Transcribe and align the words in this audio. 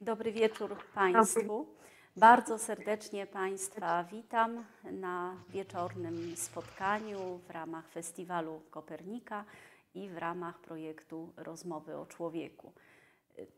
Dobry 0.00 0.32
wieczór 0.32 0.76
Państwu. 0.94 1.66
Bardzo 2.16 2.58
serdecznie 2.58 3.26
Państwa 3.26 4.04
witam 4.04 4.64
na 4.84 5.36
wieczornym 5.48 6.36
spotkaniu 6.36 7.40
w 7.48 7.50
ramach 7.50 7.88
Festiwalu 7.88 8.60
Kopernika 8.70 9.44
i 9.94 10.08
w 10.08 10.18
ramach 10.18 10.60
projektu 10.60 11.32
Rozmowy 11.36 11.96
o 11.96 12.06
Człowieku. 12.06 12.72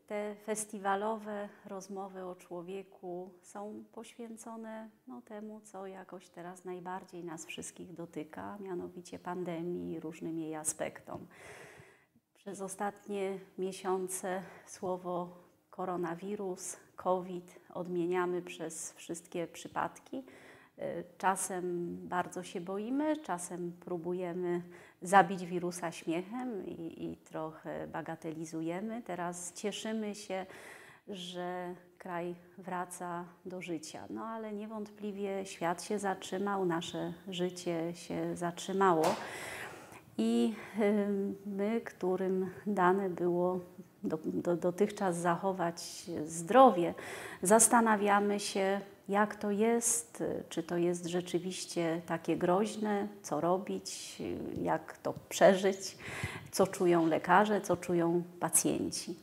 Te 0.07 0.35
festiwalowe 0.45 1.49
rozmowy 1.65 2.25
o 2.25 2.35
człowieku 2.35 3.29
są 3.41 3.83
poświęcone 3.91 4.89
no, 5.07 5.21
temu, 5.21 5.61
co 5.63 5.87
jakoś 5.87 6.29
teraz 6.29 6.65
najbardziej 6.65 7.23
nas 7.23 7.45
wszystkich 7.45 7.93
dotyka, 7.93 8.57
mianowicie 8.59 9.19
pandemii 9.19 9.93
i 9.93 9.99
różnym 9.99 10.39
jej 10.39 10.55
aspektom. 10.55 11.27
Przez 12.33 12.61
ostatnie 12.61 13.39
miesiące 13.57 14.43
słowo 14.65 15.40
koronawirus, 15.71 16.77
COVID 16.95 17.59
odmieniamy 17.73 18.41
przez 18.41 18.93
wszystkie 18.93 19.47
przypadki. 19.47 20.23
Czasem 21.17 21.97
bardzo 22.07 22.43
się 22.43 22.61
boimy, 22.61 23.17
czasem 23.17 23.71
próbujemy 23.79 24.61
zabić 25.01 25.45
wirusa 25.45 25.91
śmiechem 25.91 26.65
i, 26.65 27.05
i 27.05 27.17
trochę 27.17 27.87
bagatelizujemy. 27.87 29.01
Teraz 29.01 29.53
cieszymy 29.53 30.15
się, 30.15 30.45
że 31.07 31.75
kraj 31.97 32.35
wraca 32.57 33.25
do 33.45 33.61
życia. 33.61 34.05
No 34.09 34.25
ale 34.25 34.53
niewątpliwie 34.53 35.45
świat 35.45 35.83
się 35.83 35.99
zatrzymał, 35.99 36.65
nasze 36.65 37.13
życie 37.27 37.93
się 37.95 38.35
zatrzymało. 38.35 39.05
I 40.17 40.55
my, 41.45 41.81
którym 41.81 42.49
dane 42.67 43.09
było 43.09 43.59
do, 44.03 44.19
do, 44.23 44.55
dotychczas 44.55 45.17
zachować 45.17 45.81
zdrowie, 46.25 46.93
zastanawiamy 47.43 48.39
się, 48.39 48.81
jak 49.09 49.35
to 49.35 49.51
jest, 49.51 50.23
czy 50.49 50.63
to 50.63 50.77
jest 50.77 51.05
rzeczywiście 51.05 52.01
takie 52.05 52.37
groźne, 52.37 53.07
co 53.21 53.41
robić, 53.41 54.21
jak 54.61 54.97
to 54.97 55.13
przeżyć, 55.29 55.97
co 56.51 56.67
czują 56.67 57.07
lekarze, 57.07 57.61
co 57.61 57.77
czują 57.77 58.23
pacjenci. 58.39 59.15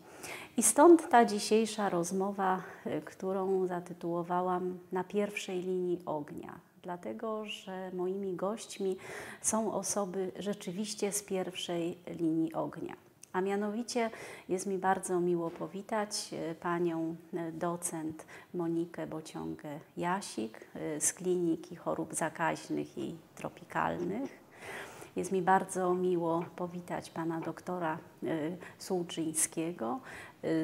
I 0.57 0.63
stąd 0.63 1.09
ta 1.09 1.25
dzisiejsza 1.25 1.89
rozmowa, 1.89 2.63
którą 3.05 3.67
zatytułowałam 3.67 4.79
Na 4.93 5.05
pierwszej 5.05 5.63
linii 5.63 6.03
ognia 6.07 6.69
dlatego 6.83 7.45
że 7.45 7.91
moimi 7.95 8.37
gośćmi 8.37 8.97
są 9.43 9.73
osoby 9.73 10.33
rzeczywiście 10.39 11.13
z 11.13 11.23
pierwszej 11.23 11.99
linii 12.07 12.53
ognia. 12.53 13.08
A 13.33 13.41
mianowicie 13.41 14.11
jest 14.49 14.67
mi 14.67 14.79
bardzo 14.79 15.21
miło 15.21 15.51
powitać 15.51 16.31
e, 16.33 16.55
panią 16.55 17.17
e, 17.35 17.53
docent 17.53 18.27
Monikę 18.55 19.07
Bociągę-Jasik 19.07 20.51
e, 20.75 21.01
z 21.01 21.13
Kliniki 21.13 21.77
Chorób 21.77 22.15
Zakaźnych 22.15 22.99
i 22.99 23.17
Tropikalnych. 23.35 24.49
Jest 25.17 25.33
mi 25.33 25.43
bardzo 25.43 25.95
miło 25.95 26.45
powitać 26.57 27.11
pana 27.11 27.41
doktora 27.41 27.99
Sułczyńskiego, 28.79 30.01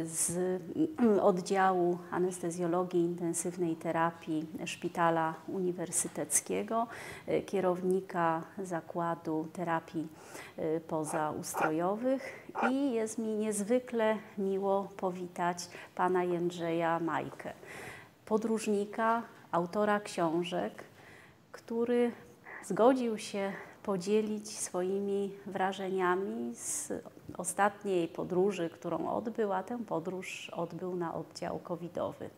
z 0.04 0.62
oddziału 1.22 1.98
anestezjologii 2.10 3.00
intensywnej 3.00 3.76
terapii 3.76 4.46
Szpitala 4.64 5.34
Uniwersyteckiego, 5.48 6.86
kierownika 7.46 8.42
zakładu 8.58 9.48
terapii 9.52 10.08
y, 10.58 10.80
pozaustrojowych. 10.80 12.48
I 12.70 12.92
jest 12.92 13.18
mi 13.18 13.34
niezwykle 13.34 14.16
miło 14.38 14.88
powitać 14.96 15.68
pana 15.94 16.24
Jędrzeja 16.24 17.00
Majkę, 17.00 17.52
podróżnika, 18.26 19.22
autora 19.52 20.00
książek, 20.00 20.84
który 21.52 22.12
zgodził 22.64 23.18
się 23.18 23.52
podzielić 23.84 24.58
swoimi 24.58 25.32
wrażeniami 25.46 26.54
z 26.54 26.92
ostatniej 27.38 28.08
podróży, 28.08 28.70
którą 28.70 29.08
odbył, 29.10 29.52
a 29.52 29.62
tę 29.62 29.78
podróż 29.86 30.50
odbył 30.50 30.96
na 30.96 31.14
oddział 31.14 31.58
covidowy. 31.58 32.30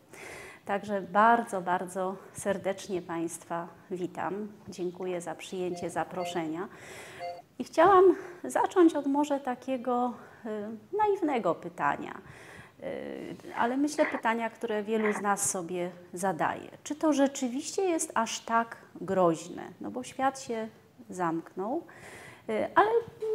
Także 0.65 1.01
bardzo, 1.01 1.61
bardzo 1.61 2.15
serdecznie 2.33 3.01
Państwa 3.01 3.67
witam. 3.91 4.47
Dziękuję 4.69 5.21
za 5.21 5.35
przyjęcie 5.35 5.89
zaproszenia. 5.89 6.67
I 7.59 7.63
chciałam 7.63 8.15
zacząć 8.43 8.95
od 8.95 9.05
może 9.05 9.39
takiego 9.39 10.13
y, 10.45 10.49
naiwnego 10.97 11.55
pytania, 11.55 12.21
y, 12.79 13.53
ale 13.57 13.77
myślę 13.77 14.05
pytania, 14.05 14.49
które 14.49 14.83
wielu 14.83 15.13
z 15.13 15.21
nas 15.21 15.49
sobie 15.49 15.91
zadaje. 16.13 16.69
Czy 16.83 16.95
to 16.95 17.13
rzeczywiście 17.13 17.81
jest 17.81 18.11
aż 18.15 18.39
tak 18.39 18.77
groźne? 19.01 19.63
No 19.81 19.91
bo 19.91 20.03
świat 20.03 20.41
się 20.41 20.67
zamknął. 21.09 21.83
Y, 22.49 22.67
ale 22.75 22.89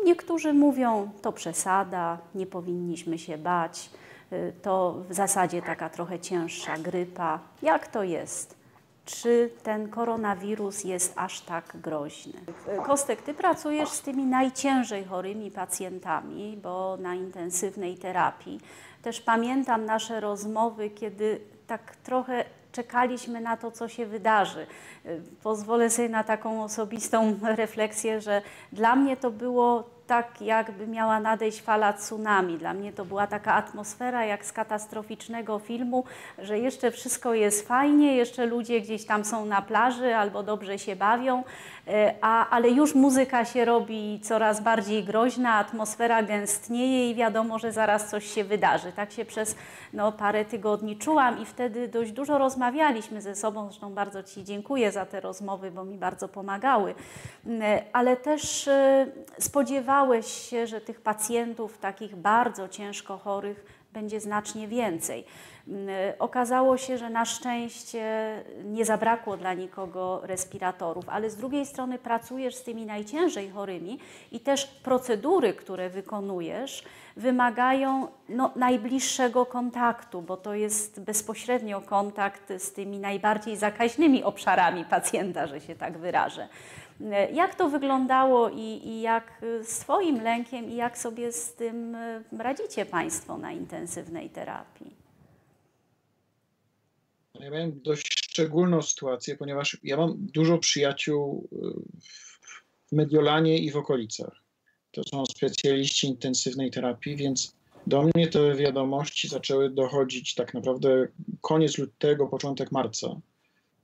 niektórzy 0.05 0.53
mówią, 0.53 1.11
to 1.23 1.33
przesada, 1.33 2.19
nie 2.35 2.47
powinniśmy 2.47 3.19
się 3.19 3.39
bać, 3.39 3.91
y, 4.33 4.53
to 4.63 4.97
w 5.09 5.15
zasadzie 5.15 5.63
taka 5.63 5.91
trochę 5.91 6.21
cięższa 6.21 6.79
grypa. 6.79 7.39
Jak 7.63 7.89
to 7.89 8.03
jest? 8.03 8.63
Czy 9.05 9.51
ten 9.63 9.89
koronawirus 9.89 10.85
jest 10.85 11.13
aż 11.17 11.41
tak 11.41 11.77
groźny? 11.81 12.33
Kostek, 12.87 13.23
ty 13.23 13.35
pracujesz 13.35 13.89
z 13.89 14.03
tymi 14.03 14.25
najciężej 14.25 15.05
chorymi 15.05 15.51
pacjentami, 15.51 16.59
bo 16.63 16.97
na 16.97 17.15
intensywnej 17.15 17.99
terapii. 17.99 18.61
Też 19.03 19.21
pamiętam 19.21 19.85
nasze 19.85 20.21
rozmowy, 20.21 20.91
kiedy 20.91 21.41
tak 21.67 21.97
trochę 21.97 22.45
czekaliśmy 22.73 23.41
na 23.41 23.57
to, 23.57 23.71
co 23.71 23.89
się 23.89 24.07
wydarzy. 24.07 24.67
Pozwolę 25.43 25.91
sobie 25.91 26.09
na 26.09 26.25
taką 26.25 26.65
osobistą 26.65 27.39
refleksję, 27.57 28.21
że 28.21 28.43
dla 28.73 28.97
mnie 28.97 29.17
to 29.17 29.31
było 29.31 29.91
tak, 30.07 30.41
jakby 30.41 30.87
miała 30.87 31.21
nadejść 31.21 31.63
fala 31.63 31.93
tsunami. 31.93 32.59
Dla 32.59 32.75
mnie 32.75 32.93
to 32.93 33.05
była 33.05 33.27
taka 33.27 33.55
atmosfera 33.55 34.25
jak 34.25 34.45
z 34.45 34.53
katastroficznego 34.53 35.59
filmu, 35.59 36.05
że 36.39 36.59
jeszcze 36.59 36.91
wszystko 36.91 37.35
jest 37.35 37.69
fajnie, 37.69 38.17
jeszcze 38.17 38.47
ludzie 38.47 38.81
gdzieś 38.81 39.07
tam 39.07 39.25
są 39.25 39.47
na 39.47 39.63
plaży 39.63 40.17
albo 40.17 40.43
dobrze 40.43 40.79
się 40.79 40.97
bawią, 40.97 41.45
e, 41.89 42.15
a, 42.21 42.49
ale 42.51 42.71
już 42.71 42.95
muzyka 42.95 43.45
się 43.45 43.65
robi 43.65 44.21
coraz 44.23 44.61
bardziej 44.61 45.05
groźna, 45.05 45.55
atmosfera 45.55 46.23
gęstnieje 46.23 47.11
i 47.11 47.15
wiadomo, 47.15 47.59
że 47.59 47.73
zaraz 47.73 48.11
coś 48.11 48.27
się 48.27 48.45
wydarzy. 48.45 48.93
Tak 48.93 49.13
się 49.13 49.25
przez 49.25 49.57
no, 49.93 50.13
parę 50.13 50.45
tygodni 50.45 50.97
czułam 50.97 51.43
i 51.43 51.47
wtedy 51.47 51.89
dość 51.89 52.13
dużo 52.13 52.39
rozmawialiśmy 52.39 53.23
ze 53.23 53.35
sobą. 53.35 53.67
Zresztą 53.67 53.95
bardzo 53.95 54.23
Ci 54.23 54.45
dziękuję 54.45 54.93
za 54.93 55.07
te 55.07 55.21
rozmowy, 55.21 55.71
bo 55.71 55.85
mi 55.85 55.99
bardzo 55.99 56.29
pomagały. 56.29 56.95
E, 57.47 57.83
ale 57.93 58.17
też 58.17 58.69
e, 58.69 59.07
spodziewałam 59.39 59.92
spodziewałeś 59.93 60.27
się, 60.27 60.67
że 60.67 60.81
tych 60.81 61.01
pacjentów 61.01 61.79
takich 61.79 62.17
bardzo 62.17 62.69
ciężko 62.69 63.19
chorych 63.19 63.65
będzie 63.93 64.21
znacznie 64.21 64.69
więcej. 64.69 65.25
Mm, 65.69 65.89
okazało 66.19 66.77
się, 66.77 66.99
że 66.99 67.11
na 67.11 67.25
szczęście 67.25 68.05
nie 68.65 68.85
zabrakło 68.85 69.37
dla 69.37 69.55
nikogo 69.55 70.21
respiratorów, 70.23 71.09
ale 71.09 71.31
z 71.31 71.37
drugiej 71.37 71.67
strony 71.67 71.99
pracujesz 71.99 72.55
z 72.55 72.63
tymi 72.63 72.87
najciężej 72.87 73.51
chorymi 73.51 73.99
i 74.33 74.41
też 74.41 74.67
procedury, 74.67 75.55
które 75.55 75.91
wykonujesz, 75.91 76.85
wymagają 77.17 78.09
no, 78.29 78.51
najbliższego 78.57 79.47
kontaktu, 79.47 80.23
bo 80.23 80.37
to 80.37 80.55
jest 80.55 81.01
bezpośrednio 81.01 81.81
kontakt 81.81 82.53
z 82.59 82.73
tymi 82.73 82.99
najbardziej 82.99 83.57
zakaźnymi 83.57 84.25
obszarami 84.25 84.85
pacjenta, 84.85 85.47
że 85.47 85.61
się 85.61 85.75
tak 85.75 85.99
wyrażę. 85.99 86.49
Jak 87.33 87.55
to 87.55 87.69
wyglądało 87.69 88.51
i, 88.51 88.81
i 88.85 89.01
jak 89.01 89.45
swoim 89.63 90.23
lękiem 90.23 90.71
i 90.71 90.77
jak 90.77 90.99
sobie 90.99 91.33
z 91.33 91.55
tym 91.55 91.97
radzicie 92.39 92.87
Państwo 92.87 93.39
na 93.39 93.53
intensywnej 93.53 94.31
terapii? 94.31 94.97
Ja 97.41 97.51
miałem 97.51 97.81
dość 97.83 98.07
szczególną 98.19 98.83
sytuację, 98.83 99.37
ponieważ 99.37 99.79
ja 99.83 99.97
mam 99.97 100.15
dużo 100.19 100.59
przyjaciół 100.59 101.49
w 102.87 102.93
Mediolanie 102.93 103.59
i 103.59 103.71
w 103.71 103.77
okolicach. 103.77 104.43
To 104.91 105.03
są 105.05 105.27
specjaliści 105.27 106.07
intensywnej 106.07 106.71
terapii, 106.71 107.17
więc 107.17 107.57
do 107.87 108.03
mnie 108.03 108.29
te 108.29 108.55
wiadomości 108.55 109.29
zaczęły 109.29 109.71
dochodzić 109.71 110.35
tak 110.35 110.55
naprawdę 110.55 111.09
koniec 111.41 111.79
lutego, 111.79 112.27
początek 112.27 112.73
marca. 112.73 113.21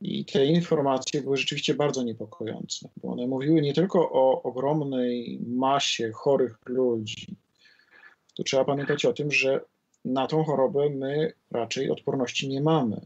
I 0.01 0.25
te 0.25 0.47
informacje 0.47 1.23
były 1.23 1.37
rzeczywiście 1.37 1.75
bardzo 1.75 2.03
niepokojące, 2.03 2.89
bo 2.97 3.13
one 3.13 3.27
mówiły 3.27 3.61
nie 3.61 3.75
tylko 3.75 4.13
o 4.13 4.43
ogromnej 4.43 5.41
masie 5.47 6.13
chorych 6.13 6.59
ludzi. 6.67 7.37
Tu 8.35 8.45
trzeba 8.45 8.65
pamiętać 8.65 9.05
o 9.05 9.13
tym, 9.13 9.33
że 9.33 9.61
na 10.05 10.27
tą 10.27 10.45
chorobę 10.45 10.91
my 10.91 11.33
raczej 11.51 11.91
odporności 11.91 12.49
nie 12.49 12.61
mamy. 12.61 13.01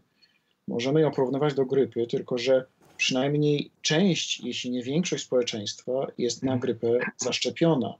Możemy 0.69 1.01
ją 1.01 1.11
porównywać 1.11 1.55
do 1.55 1.67
grypy, 1.67 2.07
tylko 2.07 2.39
że 2.39 2.67
przynajmniej 2.97 3.71
część, 3.83 4.41
jeśli 4.41 4.71
nie 4.71 4.83
większość 4.83 5.25
społeczeństwa 5.25 6.07
jest 6.19 6.43
na 6.43 6.59
grypę 6.59 6.99
zaszczepiona. 7.17 7.95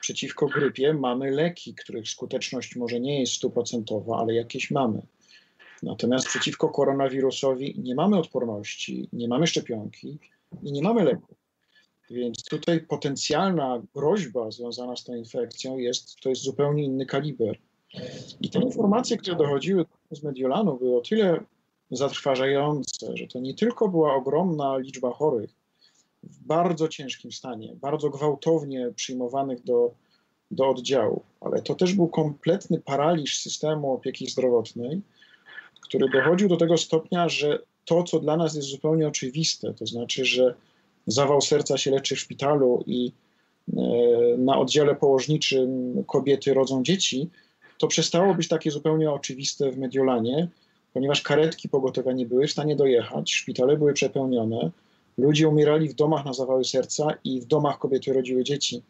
Przeciwko 0.00 0.46
grypie 0.46 0.94
mamy 0.94 1.30
leki, 1.30 1.74
których 1.74 2.08
skuteczność 2.08 2.76
może 2.76 3.00
nie 3.00 3.20
jest 3.20 3.32
stuprocentowa, 3.32 4.18
ale 4.18 4.34
jakieś 4.34 4.70
mamy. 4.70 5.02
Natomiast 5.82 6.26
przeciwko 6.26 6.68
koronawirusowi 6.68 7.80
nie 7.80 7.94
mamy 7.94 8.18
odporności, 8.18 9.08
nie 9.12 9.28
mamy 9.28 9.46
szczepionki 9.46 10.18
i 10.62 10.72
nie 10.72 10.82
mamy 10.82 11.04
leku. 11.04 11.34
Więc 12.10 12.44
tutaj 12.44 12.80
potencjalna 12.80 13.82
groźba 13.94 14.50
związana 14.50 14.96
z 14.96 15.04
tą 15.04 15.14
infekcją 15.14 15.78
jest, 15.78 16.16
to 16.20 16.28
jest 16.28 16.42
zupełnie 16.42 16.84
inny 16.84 17.06
kaliber. 17.06 17.58
I 18.40 18.50
te 18.50 18.58
informacje, 18.58 19.16
które 19.16 19.36
dochodziły 19.36 19.84
z 20.10 20.22
Mediolanu, 20.22 20.76
były 20.76 20.96
o 20.96 21.00
tyle 21.00 21.40
zatrważające, 21.90 23.16
że 23.16 23.26
to 23.26 23.40
nie 23.40 23.54
tylko 23.54 23.88
była 23.88 24.14
ogromna 24.14 24.78
liczba 24.78 25.10
chorych 25.10 25.50
w 26.22 26.38
bardzo 26.38 26.88
ciężkim 26.88 27.32
stanie, 27.32 27.74
bardzo 27.74 28.10
gwałtownie 28.10 28.92
przyjmowanych 28.96 29.64
do, 29.64 29.94
do 30.50 30.68
oddziału, 30.68 31.22
ale 31.40 31.62
to 31.62 31.74
też 31.74 31.94
był 31.94 32.08
kompletny 32.08 32.80
paraliż 32.80 33.38
systemu 33.38 33.92
opieki 33.92 34.26
zdrowotnej, 34.26 35.02
który 35.88 36.08
dochodził 36.08 36.48
do 36.48 36.56
tego 36.56 36.76
stopnia, 36.76 37.28
że 37.28 37.58
to, 37.84 38.02
co 38.02 38.20
dla 38.20 38.36
nas 38.36 38.54
jest 38.54 38.68
zupełnie 38.68 39.08
oczywiste, 39.08 39.74
to 39.74 39.86
znaczy, 39.86 40.24
że 40.24 40.54
zawał 41.06 41.40
serca 41.40 41.78
się 41.78 41.90
leczy 41.90 42.16
w 42.16 42.20
szpitalu 42.20 42.84
i 42.86 43.12
e, 43.68 43.82
na 44.38 44.58
oddziale 44.58 44.94
położniczym 44.94 45.94
kobiety 46.06 46.54
rodzą 46.54 46.82
dzieci, 46.82 47.30
to 47.78 47.86
przestało 47.86 48.34
być 48.34 48.48
takie 48.48 48.70
zupełnie 48.70 49.10
oczywiste 49.10 49.70
w 49.70 49.78
Mediolanie, 49.78 50.48
ponieważ 50.92 51.22
karetki 51.22 51.68
pogotowia 51.68 52.12
nie 52.12 52.26
były 52.26 52.46
w 52.46 52.52
stanie 52.52 52.76
dojechać, 52.76 53.32
szpitale 53.32 53.76
były 53.76 53.92
przepełnione, 53.92 54.70
ludzie 55.18 55.48
umierali 55.48 55.88
w 55.88 55.94
domach 55.94 56.24
na 56.24 56.32
zawały 56.32 56.64
serca 56.64 57.08
i 57.24 57.40
w 57.40 57.44
domach 57.44 57.78
kobiety 57.78 58.12
rodziły 58.12 58.44
dzieci. 58.44 58.82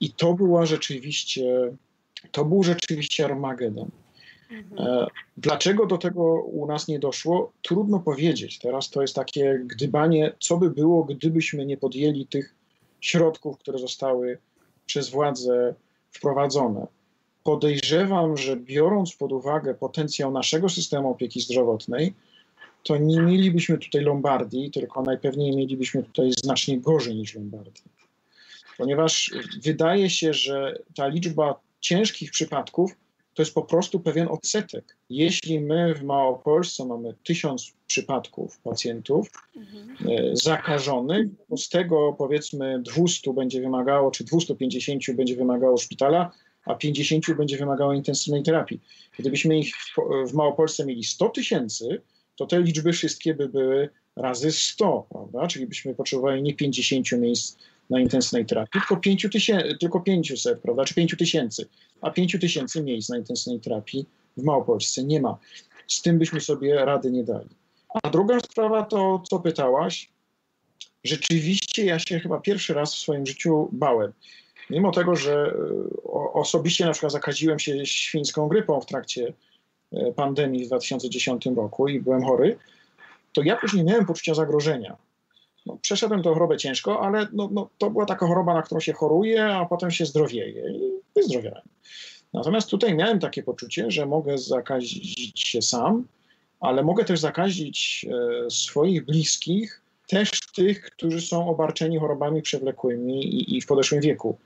I 0.00 0.10
to 0.12 0.34
była 0.34 0.66
rzeczywiście, 0.66 1.72
to 2.32 2.44
był 2.44 2.62
rzeczywiście 2.62 3.24
Armagedon. 3.24 3.90
Mhm. 4.50 5.06
Dlaczego 5.36 5.86
do 5.86 5.98
tego 5.98 6.42
u 6.42 6.66
nas 6.66 6.88
nie 6.88 6.98
doszło? 6.98 7.52
Trudno 7.62 8.00
powiedzieć. 8.00 8.58
Teraz 8.58 8.90
to 8.90 9.02
jest 9.02 9.14
takie 9.14 9.60
gdybanie, 9.64 10.32
co 10.40 10.56
by 10.56 10.70
było, 10.70 11.04
gdybyśmy 11.04 11.66
nie 11.66 11.76
podjęli 11.76 12.26
tych 12.26 12.54
środków, 13.00 13.58
które 13.58 13.78
zostały 13.78 14.38
przez 14.86 15.10
władze 15.10 15.74
wprowadzone. 16.10 16.86
Podejrzewam, 17.44 18.36
że 18.36 18.56
biorąc 18.56 19.16
pod 19.16 19.32
uwagę 19.32 19.74
potencjał 19.74 20.32
naszego 20.32 20.68
systemu 20.68 21.10
opieki 21.10 21.40
zdrowotnej, 21.40 22.14
to 22.82 22.96
nie 22.96 23.20
mielibyśmy 23.20 23.78
tutaj 23.78 24.00
Lombardii, 24.00 24.70
tylko 24.70 25.02
najpewniej 25.02 25.56
mielibyśmy 25.56 26.02
tutaj 26.02 26.32
znacznie 26.32 26.80
gorzej 26.80 27.16
niż 27.16 27.34
Lombardii. 27.34 27.84
Ponieważ 28.78 29.30
wydaje 29.62 30.10
się, 30.10 30.34
że 30.34 30.78
ta 30.94 31.08
liczba 31.08 31.60
ciężkich 31.80 32.30
przypadków 32.30 32.96
to 33.38 33.42
jest 33.42 33.54
po 33.54 33.62
prostu 33.62 34.00
pewien 34.00 34.28
odsetek. 34.28 34.96
Jeśli 35.10 35.60
my 35.60 35.94
w 35.94 36.02
Małopolsce 36.02 36.84
mamy 36.84 37.14
tysiąc 37.24 37.72
przypadków 37.86 38.58
pacjentów 38.58 39.30
mhm. 39.56 39.96
E, 40.08 40.36
zakażonych, 40.36 41.26
to 41.48 41.56
z 41.56 41.68
tego 41.68 42.14
powiedzmy 42.18 42.82
200 42.82 43.32
będzie 43.32 43.60
wymagało, 43.60 44.10
czy 44.10 44.24
250 44.24 45.04
będzie 45.14 45.36
wymagało 45.36 45.76
szpitala, 45.76 46.30
a 46.64 46.74
50 46.74 47.34
będzie 47.36 47.56
wymagało 47.56 47.92
intensywnej 47.92 48.42
terapii. 48.42 48.80
Gdybyśmy 49.18 49.58
ich 49.58 49.76
w, 49.76 49.96
w 50.30 50.34
Małopolsce 50.34 50.86
mieli 50.86 51.04
100 51.04 51.28
tysięcy, 51.28 52.02
to 52.36 52.46
te 52.46 52.60
liczby 52.60 52.92
wszystkie 52.92 53.34
by 53.34 53.48
były 53.48 53.88
razy 54.16 54.52
100, 54.52 55.06
prawda? 55.10 55.46
Czyli 55.46 55.66
byśmy 55.66 55.94
potrzebowali 55.94 56.42
nie 56.42 56.54
50 56.54 57.12
miejsc 57.12 57.56
na 57.90 58.00
intensywnej 58.00 58.46
terapii, 58.46 58.80
tylko, 58.80 58.96
5 58.96 59.26
tysięcy, 59.32 59.76
tylko 59.80 60.00
500, 60.00 60.60
prawda, 60.60 60.84
czy 60.84 60.94
5 60.94 61.16
tysięcy, 61.18 61.68
a 62.00 62.10
5 62.10 62.36
tysięcy 62.40 62.82
miejsc 62.82 63.08
na 63.08 63.18
intensywnej 63.18 63.60
terapii 63.60 64.06
w 64.36 64.42
Małopolsce 64.42 65.04
nie 65.04 65.20
ma. 65.20 65.38
Z 65.86 66.02
tym 66.02 66.18
byśmy 66.18 66.40
sobie 66.40 66.84
rady 66.84 67.10
nie 67.10 67.24
dali. 67.24 67.48
A 68.02 68.10
druga 68.10 68.40
sprawa 68.40 68.82
to, 68.82 69.22
co 69.30 69.40
pytałaś, 69.40 70.10
rzeczywiście 71.04 71.84
ja 71.84 71.98
się 71.98 72.20
chyba 72.20 72.40
pierwszy 72.40 72.74
raz 72.74 72.94
w 72.94 72.98
swoim 72.98 73.26
życiu 73.26 73.68
bałem. 73.72 74.12
Mimo 74.70 74.92
tego, 74.92 75.16
że 75.16 75.34
e, 75.34 76.12
osobiście 76.32 76.84
na 76.84 76.92
przykład 76.92 77.12
zakaziłem 77.12 77.58
się 77.58 77.86
świńską 77.86 78.48
grypą 78.48 78.80
w 78.80 78.86
trakcie 78.86 79.32
e, 79.92 80.12
pandemii 80.12 80.64
w 80.64 80.66
2010 80.66 81.46
roku 81.46 81.88
i 81.88 82.00
byłem 82.00 82.24
chory, 82.24 82.58
to 83.32 83.42
ja 83.42 83.56
później 83.56 83.84
miałem 83.84 84.06
poczucia 84.06 84.34
zagrożenia. 84.34 84.96
No, 85.68 85.78
przeszedłem 85.82 86.22
tę 86.22 86.34
chorobę 86.34 86.56
ciężko, 86.56 87.00
ale 87.00 87.26
no, 87.32 87.48
no, 87.52 87.68
to 87.78 87.90
była 87.90 88.06
taka 88.06 88.26
choroba, 88.26 88.54
na 88.54 88.62
którą 88.62 88.80
się 88.80 88.92
choruje, 88.92 89.46
a 89.46 89.66
potem 89.66 89.90
się 89.90 90.06
zdrowieje 90.06 90.70
i 90.70 90.90
wyzdrowiałem. 91.16 91.62
Natomiast 92.32 92.70
tutaj 92.70 92.94
miałem 92.94 93.18
takie 93.18 93.42
poczucie, 93.42 93.90
że 93.90 94.06
mogę 94.06 94.38
zakazić 94.38 95.40
się 95.40 95.62
sam, 95.62 96.04
ale 96.60 96.82
mogę 96.82 97.04
też 97.04 97.20
zakazić 97.20 98.06
e, 98.10 98.50
swoich 98.50 99.04
bliskich, 99.04 99.82
też 100.06 100.30
tych, 100.54 100.82
którzy 100.82 101.20
są 101.20 101.48
obarczeni 101.48 101.98
chorobami 101.98 102.42
przewlekłymi 102.42 103.24
i, 103.24 103.56
i 103.56 103.60
w 103.60 103.66
podeszłym 103.66 104.00
wieku. 104.00 104.38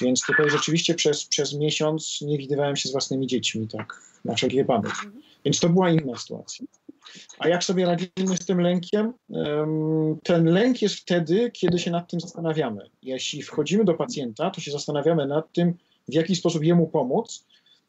Więc 0.00 0.22
tutaj 0.26 0.50
rzeczywiście 0.50 0.94
przez, 0.94 1.24
przez 1.24 1.54
miesiąc 1.54 2.18
nie 2.22 2.38
widywałem 2.38 2.76
się 2.76 2.88
z 2.88 2.92
własnymi 2.92 3.26
dziećmi, 3.26 3.68
tak, 3.68 4.02
na 4.24 4.34
wszelki 4.34 4.56
wypadek. 4.56 4.92
Więc 5.44 5.60
to 5.60 5.68
była 5.68 5.90
inna 5.90 6.16
sytuacja. 6.16 6.66
A 7.38 7.48
jak 7.48 7.64
sobie 7.64 7.86
radzimy 7.86 8.36
z 8.36 8.46
tym 8.46 8.60
lękiem? 8.60 9.12
Ten 10.24 10.44
lęk 10.44 10.82
jest 10.82 10.94
wtedy, 10.94 11.50
kiedy 11.50 11.78
się 11.78 11.90
nad 11.90 12.10
tym 12.10 12.20
zastanawiamy. 12.20 12.90
Jeśli 13.02 13.42
wchodzimy 13.42 13.84
do 13.84 13.94
pacjenta, 13.94 14.50
to 14.50 14.60
się 14.60 14.70
zastanawiamy 14.70 15.26
nad 15.26 15.52
tym, 15.52 15.74
w 16.08 16.14
jaki 16.14 16.36
sposób 16.36 16.64
jemu 16.64 16.86
pomóc, 16.86 17.46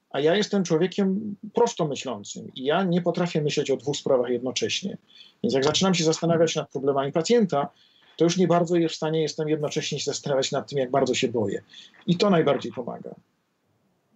a 0.09 0.19
ja 0.19 0.35
jestem 0.35 0.63
człowiekiem 0.63 1.35
prosto 1.53 1.87
myślącym 1.87 2.51
i 2.55 2.63
ja 2.63 2.83
nie 2.83 3.01
potrafię 3.01 3.41
myśleć 3.41 3.71
o 3.71 3.77
dwóch 3.77 3.97
sprawach 3.97 4.29
jednocześnie. 4.29 4.97
Więc 5.43 5.53
jak 5.53 5.63
zaczynam 5.63 5.93
się 5.93 6.03
zastanawiać 6.03 6.55
nad 6.55 6.69
problemami 6.71 7.11
pacjenta, 7.11 7.69
to 8.17 8.23
już 8.23 8.37
nie 8.37 8.47
bardzo 8.47 8.75
w 8.89 8.95
stanie 8.95 9.21
jestem 9.21 9.49
jednocześnie 9.49 9.99
się 9.99 10.05
zastanawiać 10.05 10.51
nad 10.51 10.69
tym, 10.69 10.77
jak 10.77 10.91
bardzo 10.91 11.13
się 11.13 11.27
boję. 11.27 11.63
I 12.07 12.17
to 12.17 12.29
najbardziej 12.29 12.71
pomaga. 12.71 13.15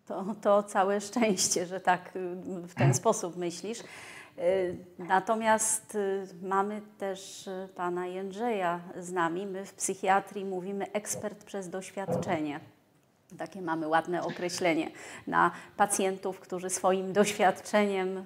To, 0.06 0.36
to 0.42 0.63
całe 0.63 1.01
szczęście, 1.01 1.65
że 1.65 1.80
tak 1.80 2.13
w 2.68 2.74
ten 2.75 2.94
sposób 2.94 3.38
myślisz. 3.38 3.77
Y, 4.39 4.78
natomiast 5.00 5.95
y, 5.95 6.28
mamy 6.42 6.81
też 6.98 7.48
y, 7.48 7.68
pana 7.75 8.07
Jędrzeja 8.07 8.80
z 9.00 9.12
nami. 9.12 9.45
My 9.45 9.66
w 9.66 9.74
psychiatrii 9.74 10.45
mówimy 10.45 10.92
ekspert 10.92 11.44
przez 11.44 11.69
doświadczenie. 11.69 12.60
Takie 13.38 13.62
mamy 13.62 13.88
ładne 13.88 14.24
określenie 14.24 14.92
na 15.28 15.51
pacjentów, 15.78 16.39
którzy 16.39 16.69
swoim 16.69 17.13
doświadczeniem 17.13 18.24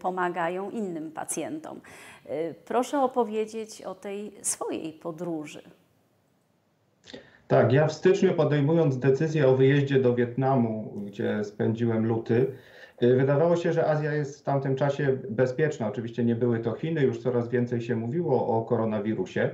pomagają 0.00 0.70
innym 0.70 1.12
pacjentom. 1.12 1.80
Proszę 2.64 3.00
opowiedzieć 3.00 3.82
o 3.82 3.94
tej 3.94 4.32
swojej 4.42 4.92
podróży. 4.92 5.62
Tak, 7.48 7.72
ja 7.72 7.86
w 7.86 7.92
styczniu 7.92 8.34
podejmując 8.34 8.98
decyzję 8.98 9.48
o 9.48 9.56
wyjeździe 9.56 10.00
do 10.00 10.14
Wietnamu, 10.14 10.92
gdzie 11.06 11.44
spędziłem 11.44 12.06
luty, 12.06 12.46
wydawało 13.00 13.56
się, 13.56 13.72
że 13.72 13.86
Azja 13.86 14.14
jest 14.14 14.40
w 14.40 14.42
tamtym 14.42 14.76
czasie 14.76 15.18
bezpieczna. 15.30 15.88
Oczywiście 15.88 16.24
nie 16.24 16.34
były 16.34 16.58
to 16.58 16.72
Chiny, 16.72 17.02
już 17.02 17.18
coraz 17.18 17.48
więcej 17.48 17.80
się 17.80 17.96
mówiło 17.96 18.46
o 18.46 18.62
koronawirusie. 18.62 19.50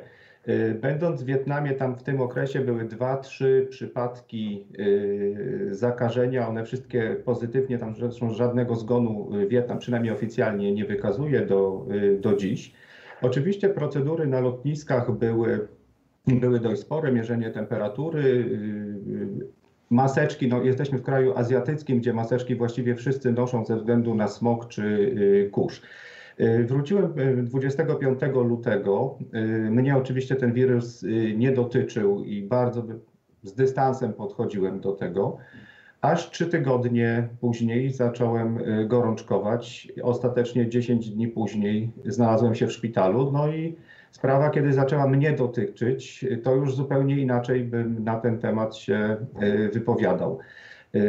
Y, 0.48 0.78
będąc 0.80 1.22
w 1.22 1.26
Wietnamie, 1.26 1.72
tam 1.72 1.96
w 1.96 2.02
tym 2.02 2.20
okresie 2.20 2.60
były 2.60 2.84
dwa, 2.84 3.16
trzy 3.16 3.66
przypadki 3.70 4.66
y, 4.78 5.68
zakażenia. 5.70 6.48
One 6.48 6.64
wszystkie 6.64 7.16
pozytywnie, 7.24 7.78
tam 7.78 7.94
zresztą 7.94 8.30
żadnego 8.30 8.74
zgonu 8.74 9.30
Wietnam 9.48 9.78
przynajmniej 9.78 10.12
oficjalnie 10.12 10.72
nie 10.72 10.84
wykazuje 10.84 11.46
do, 11.46 11.86
do 12.20 12.36
dziś. 12.36 12.74
Oczywiście 13.22 13.68
procedury 13.68 14.26
na 14.26 14.40
lotniskach 14.40 15.12
były, 15.12 15.68
były 16.26 16.60
dość 16.60 16.80
spore, 16.80 17.12
mierzenie 17.12 17.50
temperatury, 17.50 18.44
Maseczki, 19.94 20.48
no 20.48 20.62
jesteśmy 20.62 20.98
w 20.98 21.02
kraju 21.02 21.32
azjatyckim, 21.36 21.98
gdzie 21.98 22.12
maseczki 22.12 22.56
właściwie 22.56 22.94
wszyscy 22.94 23.32
noszą 23.32 23.64
ze 23.64 23.76
względu 23.76 24.14
na 24.14 24.28
smog 24.28 24.68
czy 24.68 24.82
y, 24.82 25.50
kurz. 25.52 25.82
Y, 26.40 26.64
wróciłem 26.64 27.14
25 27.44 28.22
y, 28.22 28.26
lutego. 28.26 29.18
Mnie 29.70 29.96
oczywiście 29.96 30.36
ten 30.36 30.52
wirus 30.52 31.04
nie 31.36 31.52
dotyczył 31.52 32.24
i 32.24 32.42
bardzo 32.42 32.82
z 33.42 33.54
dystansem 33.54 34.12
podchodziłem 34.12 34.80
do 34.80 34.92
tego. 34.92 35.36
Aż 36.00 36.30
trzy 36.30 36.46
tygodnie 36.46 37.28
później 37.40 37.90
zacząłem 37.90 38.58
gorączkować. 38.86 39.92
Ostatecznie 40.02 40.68
10 40.68 41.10
dni 41.10 41.28
później 41.28 41.92
znalazłem 42.04 42.54
się 42.54 42.66
w 42.66 42.72
szpitalu. 42.72 43.32
No 43.32 43.48
i 43.48 43.76
Sprawa, 44.14 44.50
kiedy 44.50 44.72
zaczęła 44.72 45.06
mnie 45.06 45.32
dotyczyć, 45.32 46.24
to 46.42 46.54
już 46.54 46.74
zupełnie 46.74 47.18
inaczej 47.18 47.64
bym 47.64 48.04
na 48.04 48.20
ten 48.20 48.38
temat 48.38 48.76
się 48.76 49.16
e, 49.40 49.68
wypowiadał. 49.68 50.38
E, 50.94 51.00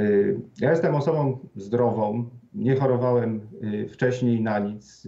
ja 0.59 0.69
jestem 0.69 0.95
osobą 0.95 1.39
zdrową, 1.55 2.29
nie 2.53 2.75
chorowałem 2.75 3.41
e, 3.61 3.87
wcześniej 3.87 4.41
na 4.41 4.59
nic, 4.59 5.07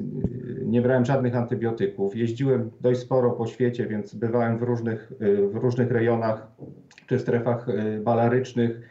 nie 0.66 0.82
brałem 0.82 1.06
żadnych 1.06 1.36
antybiotyków. 1.36 2.16
Jeździłem 2.16 2.72
dość 2.82 3.00
sporo 3.00 3.32
po 3.32 3.48
świecie, 3.48 3.88
więc 3.88 4.16
bywałem 4.16 4.58
w 4.58 4.62
różnych, 4.62 5.12
w 5.52 5.56
różnych 5.56 5.92
rejonach 5.92 6.48
czy 7.08 7.20
strefach 7.20 7.68
balarycznych, 8.04 8.82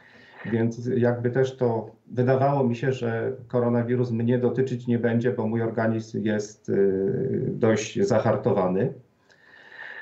Więc 0.52 0.90
jakby 0.96 1.30
też 1.30 1.56
to 1.56 1.95
wydawało 2.10 2.64
mi 2.64 2.76
się, 2.76 2.92
że 2.92 3.32
koronawirus 3.48 4.10
mnie 4.10 4.38
dotyczyć 4.38 4.86
nie 4.86 4.98
będzie, 4.98 5.32
bo 5.32 5.46
mój 5.46 5.62
organizm 5.62 6.22
jest 6.22 6.68
y, 6.68 7.50
dość 7.52 8.02
zahartowany. 8.02 8.92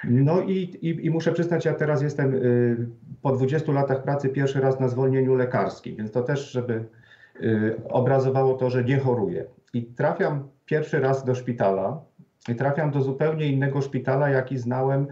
No 0.05 0.41
i, 0.41 0.53
i, 0.53 1.07
i, 1.07 1.11
muszę 1.11 1.33
przyznać, 1.33 1.65
ja 1.65 1.75
teraz 1.75 2.03
jestem 2.03 2.35
y, 2.35 2.89
po 3.23 3.33
20 3.33 3.73
latach 3.73 4.03
pracy 4.03 4.29
pierwszy 4.29 4.61
raz 4.61 4.81
na 4.81 4.89
zwolnieniu 4.89 5.35
lekarskim, 5.35 5.97
więc 5.97 6.11
to 6.11 6.23
też, 6.23 6.51
żeby 6.51 6.85
y, 7.43 7.81
obrazowało 7.89 8.55
to, 8.55 8.71
że 8.71 8.85
nie 8.85 8.99
choruję. 8.99 9.45
I 9.75 9.83
trafiam 9.83 10.49
pierwszy 10.67 11.01
raz 11.01 11.25
do 11.25 11.35
szpitala 11.35 12.01
i 12.49 12.55
trafiam 12.55 12.91
do 12.91 13.01
zupełnie 13.01 13.47
innego 13.47 13.83
szpitala, 13.83 14.29
jaki 14.29 14.59
znałem 14.59 15.07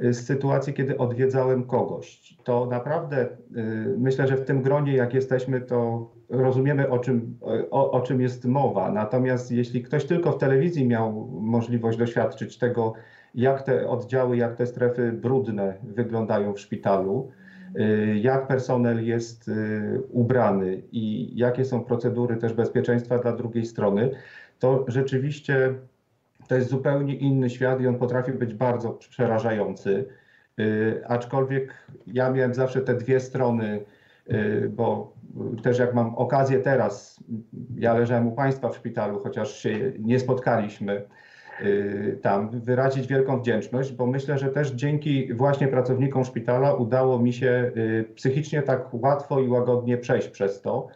z 0.00 0.26
sytuacji, 0.26 0.72
kiedy 0.72 0.98
odwiedzałem 0.98 1.64
kogoś. 1.64 2.34
To 2.44 2.66
naprawdę 2.66 3.28
myślę, 3.98 4.28
że 4.28 4.36
w 4.36 4.44
tym 4.44 4.62
gronie, 4.62 4.96
jak 4.96 5.14
jesteśmy, 5.14 5.60
to 5.60 6.10
rozumiemy, 6.28 6.90
o 6.90 6.98
czym, 6.98 7.38
o, 7.70 7.90
o 7.90 8.00
czym 8.00 8.20
jest 8.20 8.44
mowa. 8.44 8.92
Natomiast 8.92 9.52
jeśli 9.52 9.82
ktoś 9.82 10.04
tylko 10.04 10.32
w 10.32 10.38
telewizji 10.38 10.88
miał 10.88 11.28
możliwość 11.40 11.98
doświadczyć 11.98 12.58
tego, 12.58 12.94
jak 13.34 13.62
te 13.62 13.88
oddziały, 13.88 14.36
jak 14.36 14.56
te 14.56 14.66
strefy 14.66 15.12
brudne 15.12 15.74
wyglądają 15.82 16.52
w 16.52 16.60
szpitalu, 16.60 17.30
y, 17.78 18.18
jak 18.22 18.46
personel 18.46 19.06
jest 19.06 19.48
y, 19.48 20.02
ubrany 20.10 20.82
i 20.92 21.36
jakie 21.36 21.64
są 21.64 21.84
procedury 21.84 22.36
też 22.36 22.52
bezpieczeństwa 22.52 23.18
dla 23.18 23.32
drugiej 23.32 23.66
strony, 23.66 24.10
to 24.58 24.84
rzeczywiście 24.88 25.74
to 26.48 26.54
jest 26.54 26.68
zupełnie 26.68 27.14
inny 27.14 27.50
świat 27.50 27.80
i 27.80 27.86
on 27.86 27.98
potrafi 27.98 28.32
być 28.32 28.54
bardzo 28.54 28.90
przerażający. 28.90 30.06
Y, 30.60 31.02
aczkolwiek 31.06 31.74
ja 32.06 32.30
miałem 32.30 32.54
zawsze 32.54 32.80
te 32.80 32.94
dwie 32.94 33.20
strony, 33.20 33.84
bo 34.70 35.13
też 35.62 35.78
jak 35.78 35.94
mam 35.94 36.14
okazję 36.14 36.58
teraz, 36.58 37.20
ja 37.76 37.94
leżałem 37.94 38.26
u 38.26 38.32
Państwa 38.32 38.68
w 38.68 38.76
szpitalu, 38.76 39.18
chociaż 39.18 39.56
się 39.58 39.92
nie 39.98 40.20
spotkaliśmy, 40.20 41.06
Y, 41.62 42.18
tam 42.22 42.50
wyrazić 42.60 43.06
wielką 43.06 43.40
wdzięczność, 43.40 43.92
bo 43.92 44.06
myślę, 44.06 44.38
że 44.38 44.48
też 44.48 44.70
dzięki 44.70 45.34
właśnie 45.34 45.68
pracownikom 45.68 46.24
szpitala 46.24 46.74
udało 46.74 47.18
mi 47.18 47.32
się 47.32 47.72
y, 47.76 48.04
psychicznie 48.14 48.62
tak 48.62 48.94
łatwo 48.94 49.40
i 49.40 49.48
łagodnie 49.48 49.98
przejść 49.98 50.28
przez 50.28 50.60
to, 50.62 50.88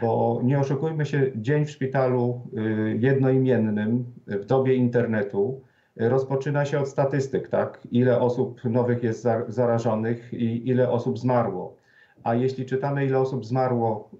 bo 0.00 0.40
nie 0.44 0.58
oszukujmy 0.58 1.06
się, 1.06 1.30
dzień 1.34 1.64
w 1.64 1.70
szpitalu 1.70 2.40
y, 2.58 2.96
jednoimiennym 3.00 4.04
w 4.26 4.44
dobie 4.44 4.74
internetu 4.74 5.60
rozpoczyna 5.96 6.64
się 6.64 6.80
od 6.80 6.88
statystyk, 6.88 7.48
tak? 7.48 7.80
Ile 7.90 8.20
osób 8.20 8.64
nowych 8.64 9.02
jest 9.02 9.26
zarażonych 9.48 10.32
i 10.32 10.68
ile 10.68 10.90
osób 10.90 11.18
zmarło. 11.18 11.76
A 12.24 12.34
jeśli 12.34 12.66
czytamy, 12.66 13.06
ile 13.06 13.18
osób 13.18 13.46
zmarło 13.46 14.10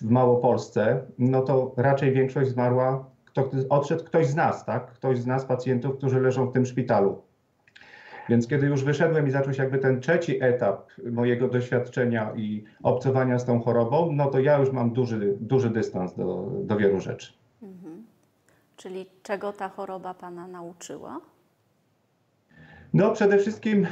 w 0.00 0.10
Małopolsce, 0.10 1.02
no 1.18 1.42
to 1.42 1.74
raczej 1.76 2.12
większość 2.12 2.50
zmarła 2.50 3.10
to 3.32 3.50
odszedł 3.68 4.04
ktoś 4.04 4.26
z 4.26 4.34
nas, 4.34 4.64
tak? 4.64 4.86
Ktoś 4.86 5.18
z 5.18 5.26
nas, 5.26 5.44
pacjentów, 5.44 5.96
którzy 5.96 6.20
leżą 6.20 6.46
w 6.46 6.52
tym 6.52 6.66
szpitalu. 6.66 7.22
Więc 8.28 8.46
kiedy 8.46 8.66
już 8.66 8.84
wyszedłem 8.84 9.28
i 9.28 9.30
zaczął 9.30 9.54
się 9.54 9.62
jakby 9.62 9.78
ten 9.78 10.00
trzeci 10.00 10.42
etap 10.42 10.90
mojego 11.12 11.48
doświadczenia 11.48 12.32
i 12.36 12.64
obcowania 12.82 13.38
z 13.38 13.44
tą 13.44 13.60
chorobą, 13.60 14.12
no 14.12 14.26
to 14.26 14.40
ja 14.40 14.58
już 14.58 14.72
mam 14.72 14.90
duży, 14.90 15.36
duży 15.40 15.70
dystans 15.70 16.14
do, 16.14 16.48
do 16.62 16.76
wielu 16.76 17.00
rzeczy. 17.00 17.32
Mhm. 17.62 18.04
Czyli 18.76 19.06
czego 19.22 19.52
ta 19.52 19.68
choroba 19.68 20.14
Pana 20.14 20.48
nauczyła? 20.48 21.20
No 22.94 23.10
przede 23.10 23.38
wszystkim 23.38 23.86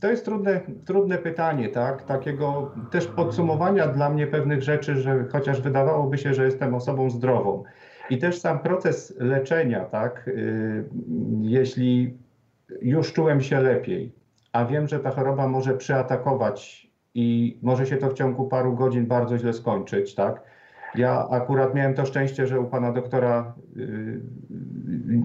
to 0.00 0.10
jest 0.10 0.24
trudne, 0.24 0.60
trudne 0.86 1.18
pytanie, 1.18 1.68
tak? 1.68 2.02
Takiego 2.02 2.74
też 2.90 3.06
podsumowania 3.06 3.88
dla 3.88 4.10
mnie 4.10 4.26
pewnych 4.26 4.62
rzeczy, 4.62 4.96
że 4.96 5.24
chociaż 5.32 5.60
wydawałoby 5.60 6.18
się, 6.18 6.34
że 6.34 6.44
jestem 6.44 6.74
osobą 6.74 7.10
zdrową, 7.10 7.64
i 8.10 8.18
też 8.18 8.38
sam 8.38 8.58
proces 8.58 9.14
leczenia, 9.18 9.84
tak, 9.84 10.28
y, 10.28 10.84
jeśli 11.40 12.18
już 12.82 13.12
czułem 13.12 13.40
się 13.40 13.60
lepiej, 13.60 14.12
a 14.52 14.64
wiem, 14.64 14.88
że 14.88 15.00
ta 15.00 15.10
choroba 15.10 15.48
może 15.48 15.76
przyatakować 15.76 16.90
i 17.14 17.58
może 17.62 17.86
się 17.86 17.96
to 17.96 18.08
w 18.10 18.14
ciągu 18.14 18.48
paru 18.48 18.74
godzin 18.74 19.06
bardzo 19.06 19.38
źle 19.38 19.52
skończyć, 19.52 20.14
tak. 20.14 20.42
Ja 20.94 21.28
akurat 21.30 21.74
miałem 21.74 21.94
to 21.94 22.06
szczęście, 22.06 22.46
że 22.46 22.60
u 22.60 22.64
pana 22.64 22.92
doktora 22.92 23.54
y, 23.76 24.20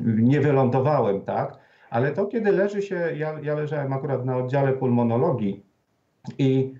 nie 0.05 0.41
wylądowałem, 0.41 1.21
tak, 1.21 1.57
ale 1.89 2.11
to 2.11 2.25
kiedy 2.25 2.51
leży 2.51 2.81
się, 2.81 2.95
ja, 2.95 3.39
ja 3.43 3.55
leżałem 3.55 3.93
akurat 3.93 4.25
na 4.25 4.37
oddziale 4.37 4.73
pulmonologii 4.73 5.63
i 6.37 6.73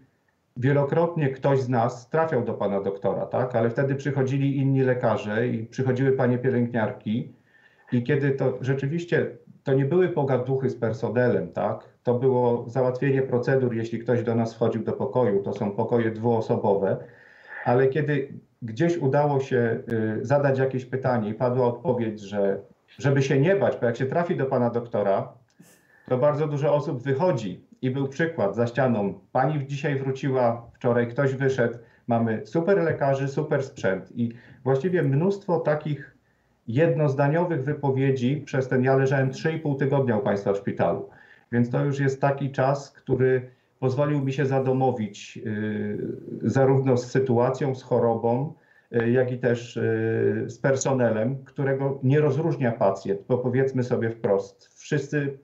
wielokrotnie 0.58 1.30
ktoś 1.30 1.62
z 1.62 1.70
nas 1.70 2.10
trafiał 2.10 2.44
do 2.44 2.54
pana 2.54 2.82
doktora, 2.82 3.26
tak? 3.26 3.56
Ale 3.56 3.70
wtedy 3.70 3.96
przychodzili 3.96 4.58
inni 4.58 4.82
lekarze 4.82 5.48
i 5.48 5.66
przychodziły 5.66 6.12
panie 6.12 6.38
pielęgniarki 6.38 7.34
i 7.92 8.04
kiedy 8.04 8.32
to 8.32 8.58
rzeczywiście 8.62 9.38
to 9.64 9.74
nie 9.74 9.86
były 9.86 10.10
pogaduchy 10.10 10.70
z 10.70 10.76
personelem, 10.76 11.52
tak? 11.52 11.84
To 12.04 12.14
było 12.14 12.66
załatwienie 12.68 13.22
procedur, 13.22 13.76
jeśli 13.76 14.00
ktoś 14.00 14.24
do 14.24 14.36
nas 14.36 14.54
wchodził 14.54 14.84
do 14.84 14.94
pokoju, 14.94 15.44
to 15.44 15.54
są 15.54 15.72
pokoje 15.72 16.12
dwuosobowe, 16.12 16.98
ale 17.66 17.88
kiedy 17.88 18.34
gdzieś 18.62 18.98
udało 18.98 19.40
się 19.40 19.80
y, 20.20 20.26
zadać 20.26 20.60
jakieś 20.60 20.86
pytanie 20.86 21.30
i 21.30 21.34
padła 21.34 21.68
odpowiedź, 21.68 22.20
że 22.20 22.62
żeby 22.98 23.22
się 23.22 23.40
nie 23.40 23.56
bać, 23.56 23.78
bo 23.82 23.86
jak 23.86 23.98
się 23.98 24.06
trafi 24.06 24.36
do 24.36 24.46
pana 24.46 24.70
doktora, 24.70 25.34
to 26.08 26.18
bardzo 26.18 26.48
dużo 26.48 26.74
osób 26.74 27.04
wychodzi. 27.04 27.70
I 27.82 27.92
był 27.92 28.08
przykład 28.08 28.56
za 28.56 28.68
ścianą. 28.68 29.20
Pani 29.32 29.68
dzisiaj 29.68 29.96
wróciła, 29.96 30.70
wczoraj 30.74 31.08
ktoś 31.08 31.34
wyszedł, 31.34 31.78
mamy 32.08 32.48
super 32.48 32.78
lekarzy, 32.78 33.28
super 33.28 33.64
sprzęt. 33.64 34.12
I 34.16 34.32
właściwie 34.64 35.04
mnóstwo 35.04 35.60
takich 35.60 36.18
jednozdaniowych 36.68 37.64
wypowiedzi 37.64 38.42
przez 38.46 38.68
ten, 38.68 38.84
ja 38.84 38.96
leżałem 38.96 39.32
3,5 39.32 39.80
tygodnia 39.80 40.18
u 40.18 40.22
Państwa 40.22 40.54
w 40.54 40.58
szpitalu, 40.58 41.10
więc 41.52 41.70
to 41.70 41.86
już 41.86 42.00
jest 42.00 42.22
taki 42.22 42.52
czas, 42.52 42.92
który 42.92 43.52
pozwolił 43.80 44.24
mi 44.24 44.34
się 44.34 44.46
zadomowić 44.46 45.38
yy, 45.38 45.98
zarówno 46.42 46.98
z 46.98 47.12
sytuacją, 47.12 47.76
z 47.76 47.84
chorobą, 47.84 48.54
jak 48.92 49.32
i 49.32 49.38
też 49.38 49.76
yy, 49.76 50.50
z 50.50 50.60
personelem, 50.60 51.44
którego 51.46 52.00
nie 52.04 52.20
rozróżnia 52.22 52.72
pacjent, 52.72 53.22
bo 53.28 53.38
powiedzmy 53.38 53.84
sobie 53.84 54.10
wprost, 54.10 54.68
wszyscy 54.80 55.40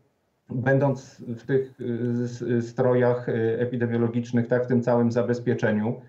będąc 0.49 1.21
w 1.27 1.45
tych 1.45 1.81
y, 2.41 2.61
strojach 2.61 3.29
epidemiologicznych, 3.57 4.47
tak, 4.47 4.63
w 4.63 4.67
tym 4.67 4.81
całym 4.81 5.11
zabezpieczeniu, 5.11 6.01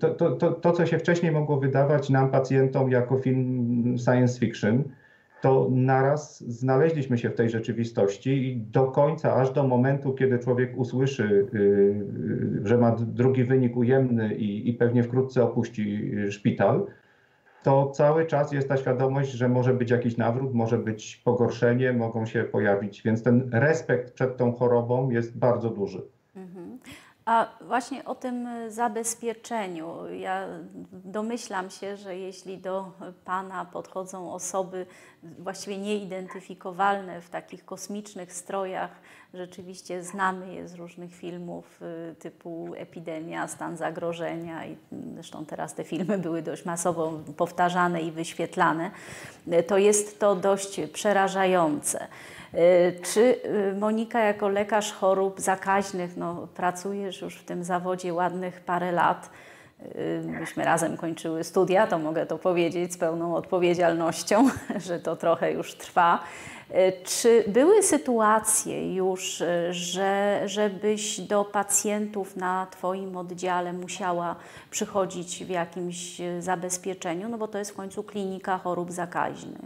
to, 0.00 0.14
to, 0.14 0.30
to, 0.30 0.52
to, 0.52 0.72
co 0.72 0.86
się 0.86 0.98
wcześniej 0.98 1.32
mogło 1.32 1.60
wydawać 1.60 2.10
nam, 2.10 2.30
pacjentom, 2.30 2.90
jako 2.90 3.18
film 3.18 3.96
science 3.98 4.40
fiction, 4.40 4.84
to 5.40 5.68
naraz 5.70 6.40
znaleźliśmy 6.40 7.18
się 7.18 7.30
w 7.30 7.34
tej 7.34 7.50
rzeczywistości 7.50 8.30
i 8.30 8.56
do 8.56 8.86
końca, 8.86 9.34
aż 9.34 9.50
do 9.50 9.66
momentu, 9.66 10.12
kiedy 10.12 10.38
człowiek 10.38 10.78
usłyszy, 10.78 11.46
że 12.64 12.78
ma 12.78 12.96
drugi 12.96 13.44
wynik 13.44 13.76
ujemny 13.76 14.34
i, 14.34 14.68
i 14.68 14.74
pewnie 14.74 15.02
wkrótce 15.02 15.42
opuści 15.42 16.12
szpital, 16.30 16.86
to 17.62 17.90
cały 17.90 18.26
czas 18.26 18.52
jest 18.52 18.68
ta 18.68 18.76
świadomość, 18.76 19.30
że 19.30 19.48
może 19.48 19.74
być 19.74 19.90
jakiś 19.90 20.16
nawrót, 20.16 20.54
może 20.54 20.78
być 20.78 21.16
pogorszenie, 21.24 21.92
mogą 21.92 22.26
się 22.26 22.44
pojawić, 22.44 23.02
więc 23.02 23.22
ten 23.22 23.50
respekt 23.52 24.12
przed 24.12 24.36
tą 24.36 24.52
chorobą 24.52 25.10
jest 25.10 25.38
bardzo 25.38 25.70
duży. 25.70 26.02
A 27.30 27.48
właśnie 27.60 28.04
o 28.04 28.14
tym 28.14 28.48
zabezpieczeniu. 28.68 30.12
Ja 30.12 30.46
domyślam 30.92 31.70
się, 31.70 31.96
że 31.96 32.16
jeśli 32.16 32.58
do 32.58 32.92
Pana 33.24 33.64
podchodzą 33.64 34.32
osoby 34.32 34.86
właściwie 35.22 35.78
nieidentyfikowalne 35.78 37.20
w 37.20 37.30
takich 37.30 37.64
kosmicznych 37.64 38.32
strojach, 38.32 38.90
rzeczywiście 39.34 40.02
znamy 40.02 40.54
je 40.54 40.68
z 40.68 40.74
różnych 40.74 41.14
filmów 41.14 41.80
y, 42.10 42.14
typu 42.14 42.72
Epidemia, 42.76 43.48
Stan 43.48 43.76
Zagrożenia 43.76 44.66
i 44.66 44.76
zresztą 45.14 45.46
teraz 45.46 45.74
te 45.74 45.84
filmy 45.84 46.18
były 46.18 46.42
dość 46.42 46.64
masowo 46.64 47.12
powtarzane 47.36 48.02
i 48.02 48.10
wyświetlane, 48.10 48.90
to 49.66 49.78
jest 49.78 50.20
to 50.20 50.36
dość 50.36 50.80
przerażające. 50.92 52.06
Y, 52.54 52.58
czy 53.02 53.20
y, 53.20 53.74
Monika 53.78 54.20
jako 54.20 54.48
lekarz 54.48 54.92
chorób 54.92 55.40
zakaźnych, 55.40 56.16
no, 56.16 56.48
pracujesz 56.54 57.20
już 57.20 57.36
w 57.36 57.44
tym 57.44 57.64
zawodzie 57.64 58.14
ładnych 58.14 58.60
parę 58.60 58.92
lat, 58.92 59.30
myśmy 60.24 60.64
razem 60.64 60.96
kończyły 60.96 61.44
studia, 61.44 61.86
to 61.86 61.98
mogę 61.98 62.26
to 62.26 62.38
powiedzieć 62.38 62.92
z 62.92 62.98
pełną 62.98 63.36
odpowiedzialnością, 63.36 64.48
że 64.86 64.98
to 64.98 65.16
trochę 65.16 65.52
już 65.52 65.74
trwa. 65.74 66.22
E, 66.72 66.92
czy 66.92 67.44
były 67.48 67.82
sytuacje 67.82 68.94
już, 68.94 69.40
e, 69.40 69.74
że, 69.74 70.42
żebyś 70.44 71.20
do 71.20 71.44
pacjentów 71.44 72.36
na 72.36 72.66
Twoim 72.70 73.16
oddziale 73.16 73.72
musiała 73.72 74.36
przychodzić 74.70 75.44
w 75.44 75.48
jakimś 75.48 76.20
e, 76.20 76.42
zabezpieczeniu? 76.42 77.28
No 77.28 77.38
bo 77.38 77.48
to 77.48 77.58
jest 77.58 77.70
w 77.70 77.74
końcu 77.74 78.02
klinika 78.02 78.58
chorób 78.58 78.92
zakaźnych. 78.92 79.60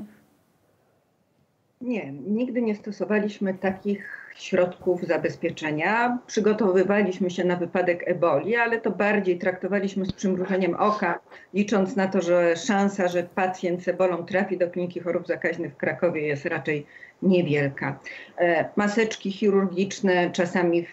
Nie, 1.80 2.12
nigdy 2.12 2.62
nie 2.62 2.74
stosowaliśmy 2.74 3.54
takich 3.54 4.23
środków 4.34 5.02
zabezpieczenia. 5.02 6.18
Przygotowywaliśmy 6.26 7.30
się 7.30 7.44
na 7.44 7.56
wypadek 7.56 8.02
eboli, 8.06 8.56
ale 8.56 8.80
to 8.80 8.90
bardziej 8.90 9.38
traktowaliśmy 9.38 10.06
z 10.06 10.12
przymrużeniem 10.12 10.74
oka, 10.74 11.20
licząc 11.54 11.96
na 11.96 12.06
to, 12.06 12.22
że 12.22 12.56
szansa, 12.56 13.08
że 13.08 13.22
pacjent 13.22 13.82
z 13.82 13.88
ebolą 13.88 14.24
trafi 14.26 14.58
do 14.58 14.70
kliniki 14.70 15.00
chorób 15.00 15.26
zakaźnych 15.26 15.72
w 15.72 15.76
Krakowie 15.76 16.26
jest 16.26 16.46
raczej 16.46 16.86
niewielka. 17.22 17.98
E, 18.38 18.68
maseczki 18.76 19.32
chirurgiczne, 19.32 20.30
czasami 20.30 20.86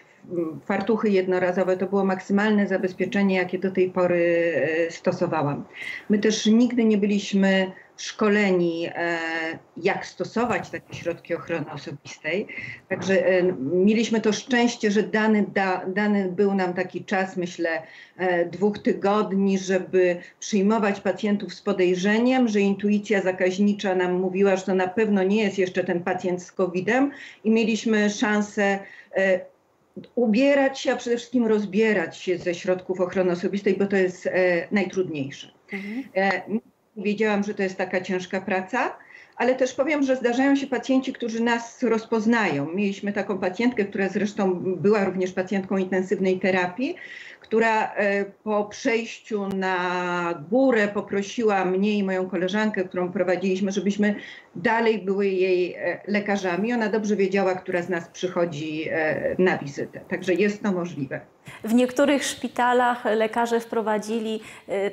fartuchy 0.65 1.10
jednorazowe 1.10 1.77
to 1.77 1.86
było 1.86 2.05
maksymalne 2.05 2.67
zabezpieczenie, 2.67 3.36
jakie 3.36 3.60
do 3.60 3.71
tej 3.71 3.89
pory 3.89 4.53
e, 4.88 4.91
stosowałam. 4.91 5.65
My 6.10 6.19
też 6.19 6.45
nigdy 6.45 6.86
nie 6.86 6.98
byliśmy 6.98 7.71
szkoleni, 8.01 8.88
e, 8.96 9.20
jak 9.77 10.05
stosować 10.05 10.70
takie 10.70 10.96
środki 10.96 11.36
ochrony 11.36 11.72
osobistej. 11.72 12.48
Także 12.89 13.27
e, 13.27 13.43
mieliśmy 13.62 14.22
to 14.22 14.34
szczęście, 14.34 14.91
że 14.91 15.03
dany, 15.03 15.46
da, 15.53 15.86
dany 15.88 16.31
był 16.31 16.55
nam 16.55 16.74
taki 16.74 17.05
czas, 17.05 17.38
myślę, 17.38 17.81
e, 18.17 18.46
dwóch 18.46 18.79
tygodni, 18.79 19.60
żeby 19.60 20.17
przyjmować 20.39 21.00
pacjentów 21.00 21.53
z 21.53 21.62
podejrzeniem, 21.62 22.48
że 22.48 22.60
intuicja 22.60 23.22
zakaźnicza 23.22 23.96
nam 23.96 24.13
mówiła, 24.13 24.55
że 24.55 24.63
to 24.63 24.75
na 24.75 24.88
pewno 24.88 25.24
nie 25.24 25.43
jest 25.43 25.58
jeszcze 25.58 25.84
ten 25.84 26.03
pacjent 26.03 26.43
z 26.43 26.51
COVID-em 26.51 27.12
i 27.43 27.51
mieliśmy 27.51 28.10
szansę 28.10 28.79
ubierać 30.15 30.79
się, 30.79 30.91
a 30.91 30.96
przede 30.96 31.17
wszystkim 31.17 31.48
rozbierać 31.48 32.17
się 32.17 32.38
ze 32.38 32.55
środków 32.55 33.01
ochrony 33.01 33.31
osobistej, 33.31 33.75
bo 33.77 33.86
to 33.86 33.96
jest 33.96 34.29
najtrudniejsze. 34.72 35.51
Mhm. 35.74 36.62
Wiedziałam, 36.98 37.43
że 37.43 37.53
to 37.53 37.63
jest 37.63 37.77
taka 37.77 38.01
ciężka 38.01 38.41
praca, 38.41 38.95
ale 39.36 39.55
też 39.55 39.74
powiem, 39.74 40.03
że 40.03 40.15
zdarzają 40.15 40.55
się 40.55 40.67
pacjenci, 40.67 41.13
którzy 41.13 41.43
nas 41.43 41.83
rozpoznają. 41.83 42.71
Mieliśmy 42.74 43.13
taką 43.13 43.38
pacjentkę, 43.38 43.86
która 43.86 44.10
zresztą 44.10 44.53
była 44.55 45.05
również 45.05 45.31
pacjentką 45.31 45.77
intensywnej 45.77 46.39
terapii, 46.39 46.95
która 47.39 47.93
e, 47.93 48.25
po 48.25 48.65
przejściu 48.65 49.48
na 49.48 50.43
górę 50.50 50.88
poprosiła 50.88 51.65
mnie 51.65 51.98
i 51.98 52.03
moją 52.03 52.29
koleżankę, 52.29 52.83
którą 52.83 53.12
prowadziliśmy, 53.12 53.71
żebyśmy 53.71 54.15
dalej 54.55 55.00
były 55.00 55.27
jej 55.27 55.74
e, 55.74 56.01
lekarzami. 56.08 56.74
Ona 56.74 56.89
dobrze 56.89 57.15
wiedziała, 57.15 57.55
która 57.55 57.81
z 57.81 57.89
nas 57.89 58.08
przychodzi 58.08 58.89
e, 58.91 59.36
na 59.39 59.58
wizytę. 59.58 60.00
Także 60.10 60.34
jest 60.34 60.63
to 60.63 60.72
możliwe. 60.72 61.22
W 61.63 61.74
niektórych 61.74 62.24
szpitalach 62.24 63.05
lekarze 63.05 63.60
wprowadzili 63.60 64.41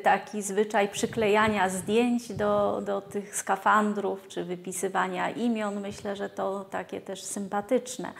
taki 0.02 0.42
zwyczaj 0.42 0.88
przyklejania 0.88 1.68
zdjęć 1.68 2.32
do, 2.32 2.82
do 2.86 3.00
tych 3.00 3.36
skafandrów, 3.36 4.28
czy 4.28 4.44
wypisywania 4.44 5.30
imion. 5.30 5.80
Myślę, 5.80 6.16
że 6.16 6.30
to 6.30 6.64
takie 6.64 7.00
też 7.00 7.24
sympatyczne. 7.24 8.12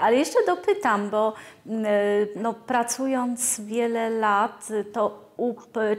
Ale 0.00 0.16
jeszcze 0.16 0.38
dopytam, 0.46 1.10
bo 1.10 1.34
no, 2.36 2.54
pracując 2.54 3.60
wiele 3.60 4.10
lat, 4.10 4.68
to 4.92 5.25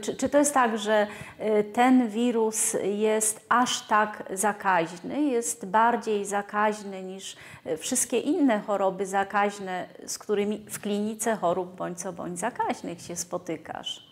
czy, 0.02 0.16
czy, 0.16 0.28
to 0.28 0.38
jest 0.38 0.54
tak, 0.54 0.78
że 0.78 1.06
y, 1.40 1.64
ten 1.64 2.08
wirus 2.08 2.76
jest 2.82 3.46
aż 3.48 3.86
tak 3.86 4.24
zakaźny, 4.30 5.22
jest 5.22 5.66
bardziej 5.66 6.24
zakaźny 6.24 7.02
niż 7.02 7.36
y, 7.66 7.76
wszystkie 7.76 8.18
inne 8.18 8.60
choroby 8.60 9.06
zakaźne, 9.06 9.88
z 10.06 10.18
którymi 10.18 10.66
w 10.70 10.80
klinice 10.80 11.36
chorób 11.36 11.76
bądź 11.76 11.98
co 11.98 12.12
bądź 12.12 12.38
zakaźnych 12.38 13.00
się 13.00 13.16
spotykasz? 13.16 14.08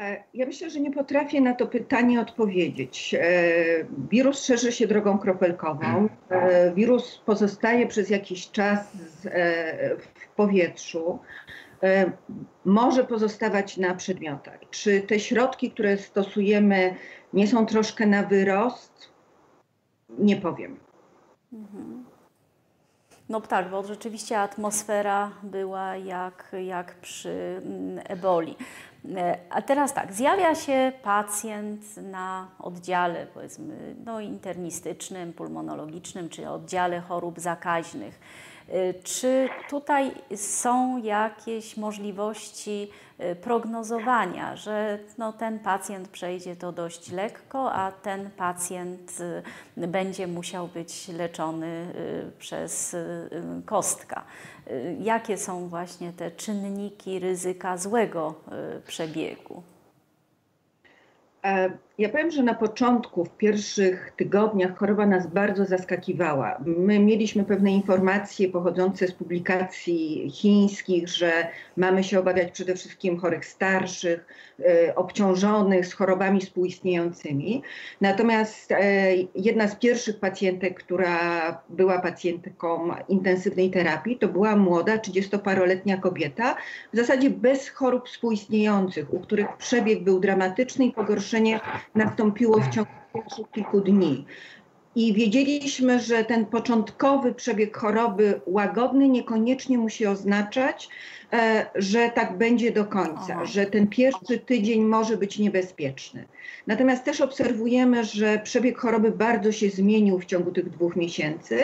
E, 0.00 0.24
ja 0.34 0.46
myślę, 0.46 0.70
że 0.70 0.80
nie 0.80 0.90
potrafię 0.90 1.40
na 1.40 1.54
to 1.54 1.66
pytanie 1.66 2.20
odpowiedzieć. 2.20 3.14
E, 3.14 3.24
wirus 4.10 4.44
szerzy 4.44 4.72
się 4.72 4.86
drogą 4.86 5.18
kropelkową. 5.18 6.08
E, 6.30 6.72
wirus 6.74 7.22
pozostaje 7.26 7.86
przez 7.86 8.10
jakiś 8.10 8.50
czas 8.50 8.96
w 9.98 10.34
powietrzu. 10.36 11.18
Może 12.64 13.04
pozostawać 13.04 13.76
na 13.76 13.94
przedmiotach. 13.94 14.58
Czy 14.70 15.00
te 15.00 15.20
środki, 15.20 15.70
które 15.70 15.96
stosujemy, 15.96 16.96
nie 17.32 17.46
są 17.46 17.66
troszkę 17.66 18.06
na 18.06 18.22
wyrost? 18.22 19.08
Nie 20.18 20.36
powiem. 20.36 20.76
Mhm. 21.52 22.04
No 23.28 23.40
tak, 23.40 23.70
bo 23.70 23.82
rzeczywiście 23.82 24.40
atmosfera 24.40 25.30
była 25.42 25.96
jak, 25.96 26.52
jak 26.66 26.94
przy 26.94 27.60
mm, 27.64 28.04
eboli. 28.08 28.56
E, 29.16 29.38
a 29.50 29.62
teraz 29.62 29.94
tak, 29.94 30.12
zjawia 30.12 30.54
się 30.54 30.92
pacjent 31.02 31.96
na 31.96 32.48
oddziale 32.58 33.26
powiedzmy 33.34 33.94
no, 34.04 34.20
internistycznym, 34.20 35.32
pulmonologicznym 35.32 36.28
czy 36.28 36.48
oddziale 36.48 37.00
chorób 37.00 37.40
zakaźnych. 37.40 38.20
E, 38.68 38.94
czy 38.94 39.48
tutaj 39.70 40.10
są 40.36 41.02
jakieś 41.02 41.76
możliwości 41.76 42.90
e, 43.18 43.34
prognozowania, 43.34 44.56
że 44.56 44.98
no, 45.18 45.32
ten 45.32 45.58
pacjent 45.58 46.08
przejdzie 46.08 46.56
to 46.56 46.72
dość 46.72 47.12
lekko, 47.12 47.72
a 47.72 47.92
ten 47.92 48.30
pacjent 48.30 49.18
będzie 49.76 50.26
musiał 50.26 50.68
być 50.68 51.08
leczony 51.08 51.86
przez 52.38 52.96
kostka? 53.66 54.24
Y, 54.70 54.96
jakie 55.00 55.38
są 55.38 55.68
właśnie 55.68 56.12
te 56.12 56.30
czynniki 56.30 57.18
ryzyka 57.18 57.76
złego 57.76 58.34
y, 58.76 58.80
przebiegu? 58.80 59.62
Ja 61.98 62.08
powiem, 62.08 62.30
że 62.30 62.42
na 62.42 62.54
początku, 62.54 63.24
w 63.24 63.36
pierwszych 63.36 64.12
tygodniach 64.16 64.76
choroba 64.76 65.06
nas 65.06 65.26
bardzo 65.26 65.64
zaskakiwała. 65.64 66.56
My 66.66 66.98
mieliśmy 66.98 67.44
pewne 67.44 67.70
informacje 67.70 68.48
pochodzące 68.48 69.08
z 69.08 69.12
publikacji 69.12 70.30
chińskich, 70.30 71.08
że 71.08 71.32
mamy 71.76 72.04
się 72.04 72.18
obawiać 72.18 72.50
przede 72.50 72.74
wszystkim 72.74 73.18
chorych 73.18 73.44
starszych, 73.44 74.26
e, 74.60 74.94
obciążonych 74.94 75.86
z 75.86 75.92
chorobami 75.92 76.40
współistniejącymi. 76.40 77.62
Natomiast 78.00 78.72
e, 78.72 79.14
jedna 79.34 79.68
z 79.68 79.76
pierwszych 79.76 80.20
pacjentek, 80.20 80.78
która 80.78 81.18
była 81.68 81.98
pacjentką 81.98 82.90
intensywnej 83.08 83.70
terapii, 83.70 84.18
to 84.18 84.28
była 84.28 84.56
młoda, 84.56 84.96
30-paroletnia 84.96 86.00
kobieta, 86.00 86.56
w 86.92 86.96
zasadzie 86.96 87.30
bez 87.30 87.68
chorób 87.68 88.08
współistniejących, 88.08 89.14
u 89.14 89.20
których 89.20 89.56
przebieg 89.56 90.04
był 90.04 90.20
dramatyczny 90.20 90.84
i 90.84 90.92
pogorszenie 90.92 91.60
nastąpiło 91.94 92.60
w 92.60 92.68
ciągu 92.68 92.90
pierwszych 93.14 93.50
kilku 93.50 93.80
dni. 93.80 94.24
I 94.96 95.12
wiedzieliśmy, 95.12 96.00
że 96.00 96.24
ten 96.24 96.46
początkowy 96.46 97.34
przebieg 97.34 97.76
choroby 97.76 98.40
łagodny 98.46 99.08
niekoniecznie 99.08 99.78
musi 99.78 100.06
oznaczać, 100.06 100.88
e, 101.32 101.66
że 101.74 102.10
tak 102.14 102.38
będzie 102.38 102.72
do 102.72 102.84
końca, 102.84 103.44
że 103.44 103.66
ten 103.66 103.88
pierwszy 103.88 104.38
tydzień 104.38 104.84
może 104.84 105.16
być 105.16 105.38
niebezpieczny. 105.38 106.24
Natomiast 106.66 107.04
też 107.04 107.20
obserwujemy, 107.20 108.04
że 108.04 108.38
przebieg 108.38 108.78
choroby 108.78 109.10
bardzo 109.10 109.52
się 109.52 109.70
zmienił 109.70 110.18
w 110.18 110.24
ciągu 110.24 110.52
tych 110.52 110.70
dwóch 110.70 110.96
miesięcy 110.96 111.58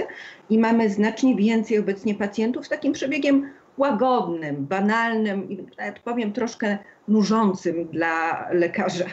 i 0.50 0.59
mamy 0.59 0.90
znacznie 0.90 1.37
więcej 1.37 1.78
obecnie 1.78 2.14
pacjentów 2.14 2.66
z 2.66 2.68
takim 2.68 2.92
przebiegiem 2.92 3.50
łagodnym, 3.78 4.66
banalnym 4.66 5.50
i 5.50 5.66
nawet 5.78 5.98
powiem 5.98 6.33
troszkę 6.33 6.78
nużącym 7.09 7.85
dla 7.85 8.46
lekarza, 8.52 9.04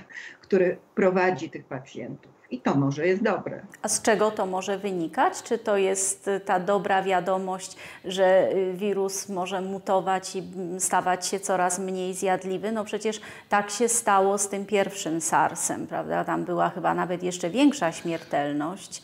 który 0.48 0.78
prowadzi 0.96 1.50
tych 1.50 1.66
pacjentów. 1.66 2.32
I 2.52 2.62
to 2.62 2.76
może 2.76 3.08
jest 3.08 3.24
dobre. 3.24 3.62
A 3.82 3.88
z 3.88 4.02
czego 4.02 4.32
to 4.32 4.46
może 4.46 4.78
wynikać? 4.78 5.44
Czy 5.44 5.58
to 5.58 5.78
jest 5.78 6.30
ta 6.46 6.60
dobra 6.60 7.04
wiadomość, 7.04 7.78
że 8.06 8.50
wirus 8.74 9.30
może 9.30 9.62
mutować 9.62 10.36
i 10.36 10.44
stawać 10.80 11.28
się 11.28 11.40
coraz 11.40 11.80
mniej 11.80 12.14
zjadliwy? 12.14 12.72
No 12.72 12.86
przecież 12.86 13.22
tak 13.50 13.70
się 13.70 13.88
stało 13.88 14.38
z 14.38 14.50
tym 14.50 14.66
pierwszym 14.66 15.22
SARS-em, 15.22 15.88
prawda? 15.88 16.24
Tam 16.24 16.44
była 16.44 16.70
chyba 16.70 16.94
nawet 16.94 17.24
jeszcze 17.24 17.50
większa 17.50 17.92
śmiertelność, 17.92 19.04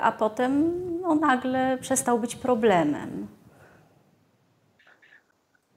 a 0.00 0.12
potem 0.12 0.72
no, 1.00 1.14
nagle 1.14 1.78
przestał 1.80 2.18
być 2.18 2.36
problemem. 2.36 3.26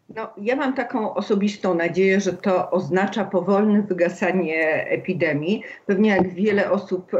No, 0.09 0.29
ja 0.37 0.55
mam 0.55 0.73
taką 0.73 1.13
osobistą 1.13 1.73
nadzieję, 1.73 2.21
że 2.21 2.33
to 2.33 2.71
oznacza 2.71 3.25
powolne 3.25 3.81
wygasanie 3.81 4.87
epidemii. 4.89 5.63
Pewnie 5.85 6.09
jak 6.09 6.33
wiele 6.33 6.71
osób 6.71 7.13
e, 7.13 7.17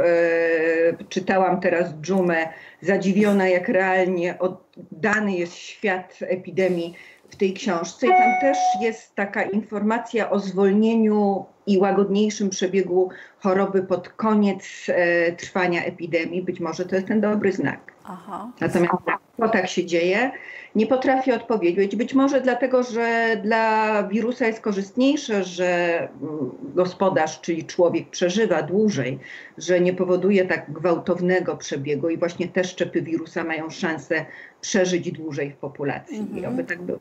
czytałam 1.10 1.62
teraz 1.62 1.93
dżumę, 1.93 2.48
zadziwiona 2.82 3.48
jak 3.48 3.69
realnie 3.69 4.39
oddany 4.39 5.32
jest 5.32 5.56
świat 5.56 6.17
epidemii 6.21 6.93
w 7.30 7.36
tej 7.36 7.54
książce. 7.54 8.08
I 8.08 8.10
tam 8.10 8.32
też 8.41 8.58
jest 8.82 9.15
taka 9.15 9.43
informacja 9.43 10.30
o 10.30 10.39
zwolnieniu 10.39 11.45
i 11.67 11.78
łagodniejszym 11.78 12.50
przebiegu 12.50 13.10
choroby 13.39 13.84
pod 13.84 14.10
koniec 14.10 14.63
e, 14.88 15.32
trwania 15.32 15.84
epidemii. 15.84 16.41
Być 16.41 16.60
może 16.60 16.86
to 16.86 16.95
jest 16.95 17.08
ten 17.08 17.21
dobry 17.21 17.52
znak. 17.52 17.80
Aha. 18.04 18.52
Natomiast 18.62 18.93
to 19.38 19.50
tak 19.50 19.67
się 19.67 19.86
dzieje 19.86 20.32
Nie 20.75 20.88
potrafię 20.88 21.35
odpowiedzieć. 21.35 21.95
Być 21.95 22.13
może 22.13 22.41
dlatego, 22.41 22.83
że 22.83 23.38
dla 23.43 24.03
wirusa 24.03 24.47
jest 24.47 24.59
korzystniejsze, 24.61 25.43
że 25.43 25.99
gospodarz, 26.75 27.41
czyli 27.41 27.65
człowiek 27.65 28.09
przeżywa 28.09 28.61
dłużej, 28.61 29.19
że 29.57 29.79
nie 29.79 29.93
powoduje 29.93 30.45
tak 30.45 30.71
gwałtownego 30.71 31.57
przebiegu 31.57 32.09
i 32.09 32.17
właśnie 32.17 32.47
te 32.47 32.63
szczepy 32.63 33.01
wirusa 33.01 33.43
mają 33.43 33.69
szansę 33.69 34.25
przeżyć 34.61 35.11
dłużej 35.11 35.51
w 35.51 35.55
populacji. 35.55 36.17
I 36.17 36.21
Mhm. 36.21 36.53
oby 36.53 36.63
tak 36.63 36.81
było. 36.81 36.99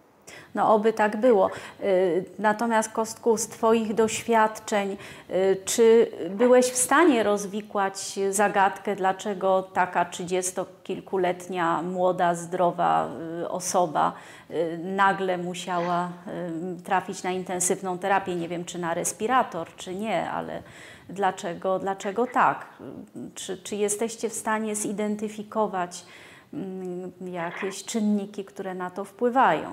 No, 0.54 0.74
oby 0.74 0.92
tak 0.92 1.16
było. 1.16 1.50
Y, 1.80 2.24
Natomiast 2.38 2.92
Kostku, 2.92 3.36
z 3.36 3.48
Twoich 3.48 3.94
doświadczeń, 3.94 4.96
y, 5.30 5.56
czy 5.64 6.10
byłeś 6.30 6.66
w 6.66 6.76
stanie 6.76 7.22
rozwikłać 7.22 8.18
zagadkę, 8.30 8.96
dlaczego 8.96 9.62
taka 9.62 10.04
trzydziestokilkuletnia, 10.04 11.82
młoda, 11.82 12.34
zdrowa 12.34 13.08
y, 13.42 13.48
osoba 13.48 14.12
nagle 14.78 15.38
musiała 15.38 16.08
trafić 16.84 17.22
na 17.22 17.30
intensywną 17.30 17.98
terapię? 17.98 18.34
Nie 18.34 18.48
wiem, 18.48 18.64
czy 18.64 18.78
na 18.78 18.94
respirator, 18.94 19.68
czy 19.76 19.94
nie, 19.94 20.30
ale 20.30 20.62
dlaczego, 21.08 21.78
dlaczego 21.78 22.26
tak? 22.26 22.66
Czy, 23.34 23.58
czy 23.58 23.76
jesteście 23.76 24.28
w 24.28 24.32
stanie 24.32 24.74
zidentyfikować 24.74 26.04
mm, 26.54 27.12
jakieś 27.26 27.84
czynniki, 27.84 28.44
które 28.44 28.74
na 28.74 28.90
to 28.90 29.04
wpływają? 29.04 29.70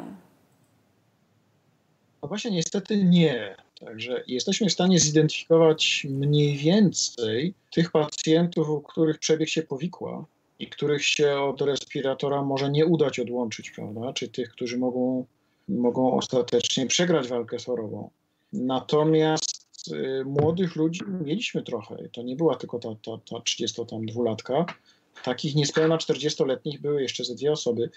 No 2.22 2.28
właśnie, 2.28 2.52
niestety 2.52 3.04
nie. 3.04 3.56
Także 3.80 4.24
jesteśmy 4.28 4.70
w 4.70 4.74
stanie 4.74 5.00
zidentyfikować 5.00 6.08
mniej 6.10 6.58
więcej 6.58 7.54
tych 7.72 7.92
pacjentów, 7.92 8.70
u 8.70 8.82
których 8.82 9.20
przebieg 9.20 9.50
się 9.50 9.62
powikła 9.62 10.26
i 10.60 10.68
których 10.68 11.06
się 11.06 11.40
od 11.40 11.62
respiratora 11.62 12.42
może 12.42 12.70
nie 12.70 12.86
udać 12.86 13.20
odłączyć, 13.20 13.72
prawda? 13.72 14.14
Czy 14.14 14.28
tych, 14.28 14.50
którzy 14.50 14.78
mogą, 14.78 15.26
mogą 15.68 16.14
ostatecznie 16.14 16.86
przegrać 16.86 17.28
walkę 17.28 17.58
chorobą. 17.66 18.10
Natomiast 18.54 19.92
y, 19.92 20.26
młodych 20.26 20.76
ludzi 20.76 21.02
mieliśmy 21.26 21.64
trochę. 21.64 22.10
To 22.12 22.22
nie 22.22 22.36
była 22.36 22.56
tylko 22.56 22.80
ta, 22.80 22.90
ta, 22.90 23.12
ta 23.30 23.36
32-latka. 23.36 24.66
Takich 25.24 25.56
niespełna 25.56 25.98
40-letnich 25.98 26.82
były 26.82 27.02
jeszcze 27.02 27.24
ze 27.24 27.36
dwie 27.36 27.52
osoby. 27.52 27.90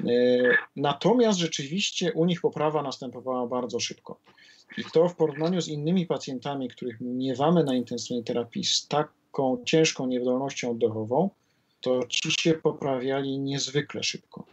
E, 0.00 0.04
Natomiast 0.76 1.38
rzeczywiście 1.38 2.12
u 2.12 2.24
nich 2.24 2.40
poprawa 2.40 2.82
następowała 2.82 3.46
bardzo 3.46 3.80
szybko. 3.80 4.20
I 4.78 4.84
to 4.84 5.08
w 5.08 5.16
porównaniu 5.16 5.60
z 5.60 5.68
innymi 5.68 6.06
pacjentami, 6.06 6.68
których 6.68 7.00
miewamy 7.00 7.64
na 7.64 7.74
intensywnej 7.74 8.24
terapii 8.24 8.64
z 8.64 8.88
taką 8.88 9.62
ciężką 9.64 10.06
niewydolnością 10.06 10.70
oddechową, 10.70 11.30
to 11.80 12.06
ci 12.08 12.30
się 12.40 12.54
poprawiali 12.54 13.38
niezwykle 13.38 14.02
szybko. 14.02 14.44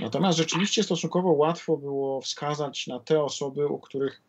Natomiast 0.00 0.38
rzeczywiście 0.38 0.82
stosunkowo 0.82 1.32
łatwo 1.32 1.76
było 1.76 2.20
wskazać 2.20 2.86
na 2.86 3.00
te 3.00 3.22
osoby, 3.22 3.66
u 3.68 3.78
których 3.78 4.22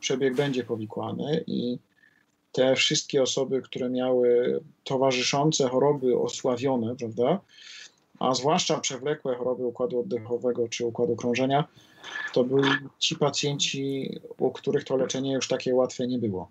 przebieg 0.00 0.34
będzie 0.34 0.64
powikłany 0.64 1.44
i 1.46 1.78
te 2.52 2.74
wszystkie 2.74 3.22
osoby, 3.22 3.62
które 3.62 3.90
miały 3.90 4.60
towarzyszące 4.84 5.68
choroby 5.68 6.18
osławione, 6.18 6.96
prawda, 6.96 7.40
a 8.18 8.34
zwłaszcza 8.34 8.80
przewlekłe 8.80 9.36
choroby 9.36 9.66
układu 9.66 10.00
oddechowego 10.00 10.68
czy 10.68 10.86
układu 10.86 11.16
krążenia, 11.16 11.64
to 12.32 12.44
byli 12.44 12.70
ci 12.98 13.16
pacjenci, 13.16 14.10
u 14.38 14.50
których 14.50 14.84
to 14.84 14.96
leczenie 14.96 15.32
już 15.32 15.48
takie 15.48 15.74
łatwe 15.74 16.06
nie 16.06 16.18
było. 16.18 16.48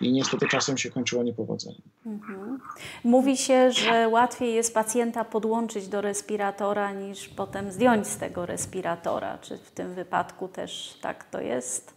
I 0.00 0.12
niestety 0.12 0.46
czasem 0.48 0.78
się 0.78 0.90
kończyło 0.90 1.22
niepowodzeniem. 1.22 1.82
Mhm. 2.06 2.60
Mówi 3.04 3.36
się, 3.36 3.72
że 3.72 4.08
łatwiej 4.08 4.54
jest 4.54 4.74
pacjenta 4.74 5.24
podłączyć 5.24 5.88
do 5.88 6.00
respiratora 6.00 6.92
niż 6.92 7.28
potem 7.28 7.72
zdjąć 7.72 8.06
z 8.06 8.16
tego 8.16 8.46
respiratora. 8.46 9.38
Czy 9.38 9.58
w 9.58 9.70
tym 9.70 9.94
wypadku 9.94 10.48
też 10.48 10.98
tak 11.00 11.30
to 11.30 11.40
jest? 11.40 11.94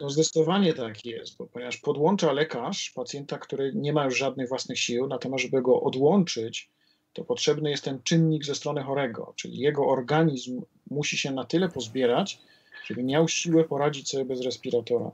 No 0.00 0.10
zdecydowanie 0.10 0.74
tak 0.74 1.04
jest, 1.04 1.36
bo 1.36 1.46
ponieważ 1.46 1.76
podłącza 1.76 2.32
lekarz 2.32 2.90
pacjenta, 2.90 3.38
który 3.38 3.72
nie 3.74 3.92
ma 3.92 4.04
już 4.04 4.18
żadnych 4.18 4.48
własnych 4.48 4.78
sił, 4.78 5.06
natomiast 5.06 5.44
żeby 5.44 5.62
go 5.62 5.80
odłączyć, 5.80 6.70
to 7.12 7.24
potrzebny 7.24 7.70
jest 7.70 7.84
ten 7.84 8.02
czynnik 8.02 8.44
ze 8.44 8.54
strony 8.54 8.82
chorego, 8.82 9.32
czyli 9.36 9.58
jego 9.58 9.86
organizm 9.86 10.62
musi 10.90 11.16
się 11.18 11.30
na 11.30 11.44
tyle 11.44 11.68
pozbierać, 11.68 12.38
żeby 12.86 13.02
miał 13.02 13.28
siłę 13.28 13.64
poradzić 13.64 14.08
sobie 14.08 14.24
bez 14.24 14.40
respiratora. 14.40 15.10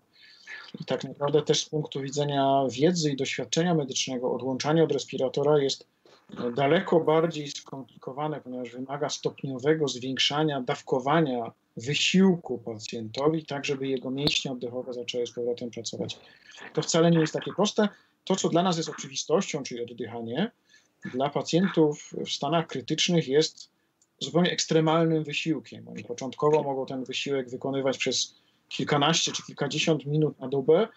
I 0.81 0.85
tak 0.85 1.05
naprawdę 1.05 1.43
też 1.43 1.65
z 1.65 1.69
punktu 1.69 2.01
widzenia 2.01 2.63
wiedzy 2.71 3.11
i 3.11 3.17
doświadczenia 3.17 3.75
medycznego 3.75 4.33
odłączanie 4.33 4.85
od 4.85 4.93
respiratora 4.93 5.59
jest 5.59 5.87
no, 6.35 6.51
daleko 6.51 7.01
bardziej 7.01 7.49
skomplikowane, 7.49 8.41
ponieważ 8.41 8.71
wymaga 8.71 9.09
stopniowego 9.09 9.89
zwiększania 9.89 10.61
dawkowania 10.61 11.53
wysiłku 11.77 12.59
pacjentowi, 12.59 13.47
tak 13.47 13.65
żeby 13.65 13.89
jego 13.89 14.11
mięśnie 14.11 14.53
oddechowe 14.53 14.93
zaczęły 14.93 15.27
z 15.27 15.33
powrotem 15.33 15.71
pracować. 15.71 16.19
To 16.73 16.83
wcale 16.83 17.11
nie 17.11 17.21
jest 17.21 17.33
takie 17.33 17.53
proste. 17.53 17.89
To, 18.25 18.37
co 18.37 18.49
dla 18.49 18.63
nas 18.63 18.77
jest 18.77 18.89
oczywistością, 18.89 19.63
czyli 19.63 19.83
oddychanie, 19.83 20.51
dla 21.13 21.31
pacjentów 21.31 22.13
w 22.27 22.31
stanach 22.31 22.67
krytycznych 22.67 23.29
jest 23.29 23.71
zupełnie 24.19 24.51
ekstremalnym 24.51 25.25
wysiłkiem. 25.25 25.89
Oni 25.89 26.05
początkowo 26.05 26.63
mogą 26.63 26.87
ten 26.87 27.05
wysiłek 27.05 27.51
wykonywać 27.51 27.99
przez 27.99 28.35
kilkanaście 28.69 29.33
czy 29.33 29.43
kilkadziesiąt 29.43 30.07
minut 30.07 30.41
na 30.41 30.49
dobę, 30.49 30.89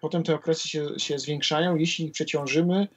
potem 0.00 0.22
te 0.22 0.34
okresy 0.34 0.68
się, 0.68 0.86
się 0.98 1.18
zwiększają. 1.18 1.76
Jeśli 1.76 2.10
przeciążymy, 2.10 2.88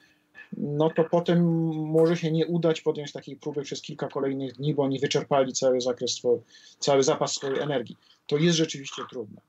no 0.56 0.90
to 0.90 1.04
potem 1.04 1.44
może 1.74 2.16
się 2.16 2.30
nie 2.32 2.46
udać 2.46 2.80
podjąć 2.80 3.12
takiej 3.12 3.36
próby 3.36 3.62
przez 3.62 3.82
kilka 3.82 4.08
kolejnych 4.08 4.52
dni, 4.52 4.74
bo 4.74 4.82
oni 4.82 5.00
wyczerpali 5.00 5.52
cały 5.52 5.80
zakres, 5.80 6.22
cały 6.78 7.02
zapas 7.02 7.32
swojej 7.32 7.58
energii. 7.58 7.96
To 8.26 8.36
jest 8.36 8.56
rzeczywiście 8.56 9.02
trudne. 9.10 9.40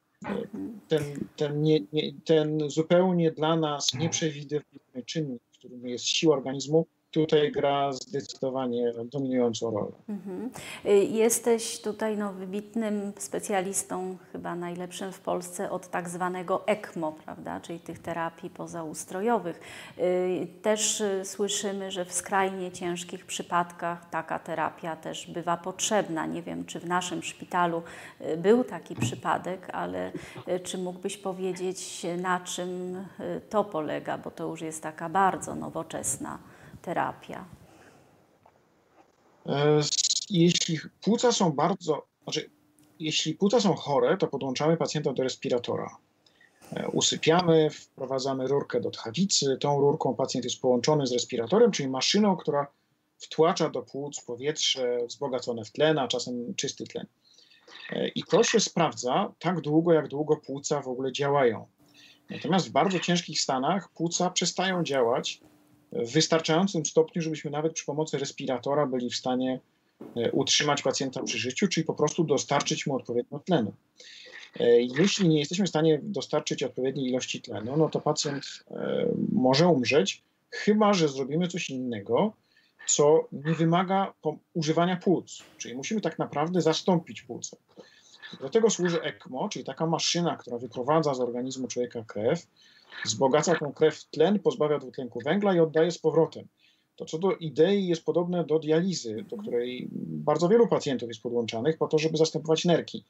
Ten, 0.87 1.03
ten, 1.35 1.61
nie, 1.61 1.79
nie, 1.93 2.13
ten 2.25 2.69
zupełnie 2.69 3.31
dla 3.31 3.55
nas 3.55 3.93
nieprzewidywalny 3.93 5.03
czynnik, 5.05 5.41
którym 5.59 5.87
jest 5.87 6.05
siła 6.05 6.35
organizmu, 6.35 6.85
tutaj 7.11 7.51
gra 7.51 7.93
zdecydowanie 7.93 8.93
dominującą 9.05 9.71
rolę. 9.71 9.91
Mhm. 10.09 10.49
Y, 10.85 10.89
Jesteś 11.05 11.81
tutaj 11.81 12.17
no, 12.17 12.33
wybitnym 12.33 13.13
specjalistą, 13.17 14.17
chyba 14.31 14.55
najlepszym 14.55 15.11
w 15.11 15.19
Polsce 15.19 15.71
od 15.71 15.87
tak 15.87 16.09
zwanego 16.09 16.67
ECMO, 16.67 17.15
prawda, 17.25 17.59
czyli 17.61 17.79
tych 17.79 17.99
terapii 17.99 18.49
pozaustrojowych. 18.49 19.59
Y, 19.97 20.47
Też 20.61 21.01
y, 21.01 21.21
słyszymy, 21.25 21.91
że 21.91 22.05
w 22.05 22.13
skrajnie 22.13 22.71
ciężkich 22.71 23.25
przypadkach 23.25 24.09
taka 24.09 24.39
terapia 24.39 24.95
też 24.95 25.27
bywa 25.27 25.57
potrzebna. 25.57 26.25
Nie 26.25 26.41
wiem, 26.41 26.65
czy 26.65 26.79
w 26.79 26.85
naszym 26.85 27.23
szpitalu 27.23 27.81
był 28.37 28.63
taki 28.63 28.95
przypadek, 28.95 29.69
ale 29.73 30.11
czy 30.63 30.77
mógłbyś 30.77 31.17
powiedzieć, 31.17 32.05
na 32.21 32.39
czym 32.39 32.97
to 33.49 33.63
polega, 33.63 34.17
bo 34.17 34.31
to 34.31 34.47
już 34.47 34.61
jest 34.61 34.83
taka 34.83 35.09
bardzo 35.09 35.55
nowoczesna 35.55 36.39
terapia. 36.89 37.45
E, 39.45 39.79
Jeśli 40.29 40.79
płuca 41.01 41.31
są 41.31 41.51
bardzo, 41.51 42.07
znaczy, 42.23 42.49
jeśli 42.99 43.33
płuca 43.33 43.61
są 43.61 43.73
chore, 43.73 44.17
to 44.17 44.27
podłączamy 44.27 44.77
pacjenta 44.77 45.13
do 45.13 45.23
respiratora. 45.23 45.97
E, 46.75 46.87
Usypiamy, 46.87 47.69
wprowadzamy 47.69 48.47
rurkę 48.47 48.81
do 48.81 48.91
tchawicy. 48.91 49.57
Tą 49.59 49.79
rurką 49.79 50.15
pacjent 50.15 50.45
jest 50.45 50.61
połączony 50.61 51.07
z 51.07 51.11
respiratorem, 51.11 51.71
czyli 51.71 51.89
maszyną, 51.89 52.35
która 52.37 52.67
wtłacza 53.17 53.69
do 53.69 53.81
płuc 53.81 54.21
powietrze 54.21 54.97
wzbogacone 55.07 55.65
w 55.65 55.71
tlen, 55.71 55.97
a 55.99 56.07
czasem 56.07 56.55
czysty 56.55 56.83
tlen. 56.83 57.05
E, 57.91 58.07
I 58.07 58.23
to 58.23 58.43
się 58.43 58.59
sprawdza 58.59 59.33
tak 59.39 59.61
długo, 59.61 59.93
jak 59.93 60.07
długo 60.07 60.37
płuca 60.37 60.81
w 60.81 60.87
ogóle 60.87 61.11
działają. 61.11 61.67
Natomiast 62.29 62.67
w 62.67 62.71
bardzo 62.71 62.99
ciężkich 62.99 63.41
stanach 63.41 63.89
płuca 63.89 64.29
przestają 64.29 64.83
działać 64.83 65.41
w 65.91 66.11
wystarczającym 66.11 66.85
stopniu, 66.85 67.21
żebyśmy 67.21 67.51
nawet 67.51 67.73
przy 67.73 67.85
pomocy 67.85 68.17
respiratora 68.17 68.85
byli 68.85 69.09
w 69.09 69.15
stanie 69.15 69.59
e, 70.15 70.31
utrzymać 70.31 70.81
pacjenta 70.81 71.23
przy 71.23 71.37
życiu, 71.37 71.67
czyli 71.67 71.85
po 71.85 71.93
prostu 71.93 72.23
dostarczyć 72.23 72.87
mu 72.87 72.95
odpowiednio 72.95 73.39
tlenu. 73.39 73.73
E, 74.59 74.81
Jeśli 74.81 75.29
nie 75.29 75.39
jesteśmy 75.39 75.65
w 75.65 75.69
stanie 75.69 75.99
dostarczyć 76.03 76.63
odpowiedniej 76.63 77.09
ilości 77.09 77.41
tlenu, 77.41 77.77
no 77.77 77.89
to 77.89 78.01
pacjent 78.01 78.45
e, 78.71 79.05
może 79.31 79.67
umrzeć, 79.67 80.23
chyba 80.49 80.93
że 80.93 81.07
zrobimy 81.07 81.47
coś 81.47 81.69
innego, 81.69 82.33
co 82.87 83.27
nie 83.31 83.53
wymaga 83.53 84.13
używania 84.53 84.97
płuc. 84.97 85.43
Czyli 85.57 85.75
musimy 85.75 86.01
tak 86.01 86.19
naprawdę 86.19 86.61
zastąpić 86.61 87.21
płuce. 87.21 87.57
Do 88.41 88.49
tego 88.49 88.69
służy 88.69 89.01
ECMO, 89.01 89.49
czyli 89.49 89.65
taka 89.65 89.85
maszyna, 89.85 90.35
która 90.35 90.57
wyprowadza 90.57 91.13
z 91.13 91.19
organizmu 91.19 91.67
człowieka 91.67 92.03
krew, 92.07 92.47
wzbogaca 93.05 93.55
tą 93.55 93.73
krew 93.73 93.97
w 93.97 94.09
tlen, 94.09 94.39
pozbawia 94.39 94.79
dwutlenku 94.79 95.19
węgla 95.25 95.55
i 95.55 95.59
oddaje 95.59 95.91
z 95.91 95.97
powrotem. 95.97 96.47
To 96.95 97.05
co 97.05 97.17
do 97.17 97.31
idei 97.31 97.87
jest 97.87 98.05
podobne 98.05 98.43
do 98.43 98.59
dializy, 98.59 99.25
do 99.29 99.37
której 99.37 99.87
bardzo 99.91 100.49
wielu 100.49 100.67
pacjentów 100.67 101.09
jest 101.09 101.21
podłączanych 101.21 101.77
po 101.77 101.87
to, 101.87 101.99
żeby 101.99 102.17
zastępować 102.17 102.65
nerki. 102.65 103.05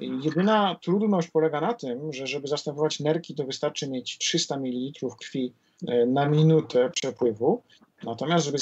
Jedyna 0.00 0.78
trudność 0.82 1.28
polega 1.28 1.60
na 1.60 1.74
tym, 1.74 2.12
że 2.12 2.26
żeby 2.26 2.48
zastępować 2.48 3.00
nerki, 3.00 3.34
to 3.34 3.44
wystarczy 3.44 3.90
mieć 3.90 4.18
300 4.18 4.56
ml 4.56 5.06
krwi 5.20 5.52
e, 5.88 6.06
na 6.06 6.28
minutę 6.28 6.90
przepływu 6.90 7.62
Natomiast, 8.04 8.44
żeby 8.44 8.58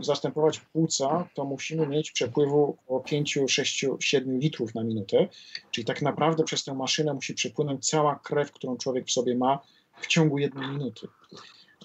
zastępować 0.00 0.60
płuca, 0.60 1.28
to 1.34 1.44
musimy 1.44 1.86
mieć 1.86 2.12
przepływu 2.12 2.76
o 2.88 3.00
5, 3.00 3.38
6, 3.48 3.86
7 4.00 4.38
litrów 4.38 4.74
na 4.74 4.84
minutę. 4.84 5.28
Czyli 5.70 5.84
tak 5.84 6.02
naprawdę 6.02 6.44
przez 6.44 6.64
tę 6.64 6.74
maszynę 6.74 7.14
musi 7.14 7.34
przepłynąć 7.34 7.88
cała 7.88 8.20
krew, 8.24 8.52
którą 8.52 8.76
człowiek 8.76 9.06
w 9.06 9.10
sobie 9.10 9.36
ma 9.36 9.58
w 10.00 10.06
ciągu 10.06 10.38
jednej 10.38 10.68
minuty. 10.68 11.08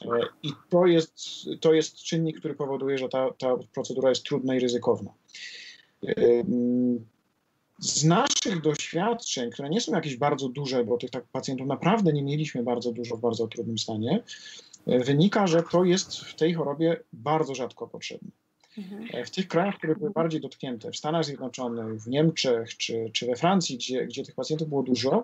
E, 0.02 0.08
I 0.44 0.50
to 0.70 0.86
jest, 0.86 1.20
to 1.62 1.74
jest 1.74 1.96
czynnik, 1.96 2.39
który 2.39 2.54
powoduje, 2.54 2.98
że 2.98 3.10
ta, 3.10 3.32
ta 3.34 3.58
procedura 3.74 4.10
jest 4.10 4.24
trudna 4.24 4.56
i 4.56 4.60
ryzykowna. 4.60 5.12
E, 6.08 6.13
z 7.80 8.04
naszych 8.04 8.62
doświadczeń, 8.62 9.52
które 9.52 9.70
nie 9.70 9.82
są 9.82 9.92
jakieś 9.92 10.18
bardzo 10.18 10.50
duże, 10.50 10.84
bo 10.84 10.98
tych 10.98 11.10
tak 11.10 11.24
pacjentów 11.32 11.68
naprawdę 11.68 12.13
nie 12.13 12.24
mieliśmy 12.24 12.63
bardzo 12.63 12.92
dużo 12.92 13.18
w 13.18 13.22
bardzo 13.22 13.48
trudnym 13.48 13.78
stanie, 13.78 14.24
wynika, 15.06 15.47
że 15.47 15.63
to 15.63 15.84
jest 15.84 16.19
w 16.19 16.36
tej 16.36 16.54
chorobie 16.54 16.97
bardzo 17.13 17.56
rzadko 17.56 17.88
potrzebne. 17.88 18.30
Mhm. 18.78 19.25
W 19.25 19.30
tych 19.30 19.47
krajach, 19.47 19.75
które 19.75 19.95
były 19.95 20.12
bardziej 20.12 20.41
dotknięte, 20.41 20.91
w 20.91 20.97
Stanach 20.97 21.25
Zjednoczonych, 21.25 22.02
w 22.02 22.08
Niemczech 22.08 22.78
czy, 22.78 23.10
czy 23.13 23.25
we 23.25 23.36
Francji, 23.36 23.78
gdzie, 23.78 24.06
gdzie 24.06 24.23
tych 24.23 24.36
pacjentów 24.36 24.69
było 24.69 24.84
dużo, 24.84 25.23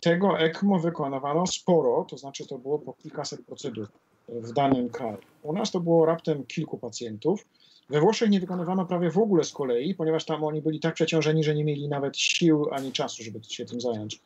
tego 0.00 0.38
ECMO 0.38 0.78
wykonywano 0.78 1.46
sporo, 1.46 2.06
to 2.10 2.18
znaczy 2.18 2.46
to 2.46 2.58
było 2.58 2.78
po 2.78 2.92
kilkaset 2.92 3.46
procedur 3.46 3.88
w 4.28 4.52
danym 4.52 4.88
kraju. 4.88 5.18
U 5.42 5.52
nas 5.52 5.70
to 5.70 5.80
było 5.80 6.06
raptem 6.06 6.46
kilku 6.46 6.78
pacjentów. 6.78 7.46
We 7.88 8.00
Włoszech 8.00 8.30
nie 8.30 8.40
wykonywano 8.40 8.86
prawie 8.86 9.10
w 9.10 9.18
ogóle 9.18 9.44
z 9.44 9.52
kolei, 9.52 9.94
ponieważ 9.94 10.24
tam 10.24 10.44
oni 10.44 10.62
byli 10.62 10.80
tak 10.80 10.94
przeciążeni, 10.94 11.44
że 11.44 11.54
nie 11.54 11.64
mieli 11.64 11.88
nawet 11.88 12.16
sił 12.16 12.66
ani 12.72 12.92
czasu, 12.92 13.22
żeby 13.22 13.40
się 13.48 13.64
tym 13.64 13.80
zająć. 13.80 14.20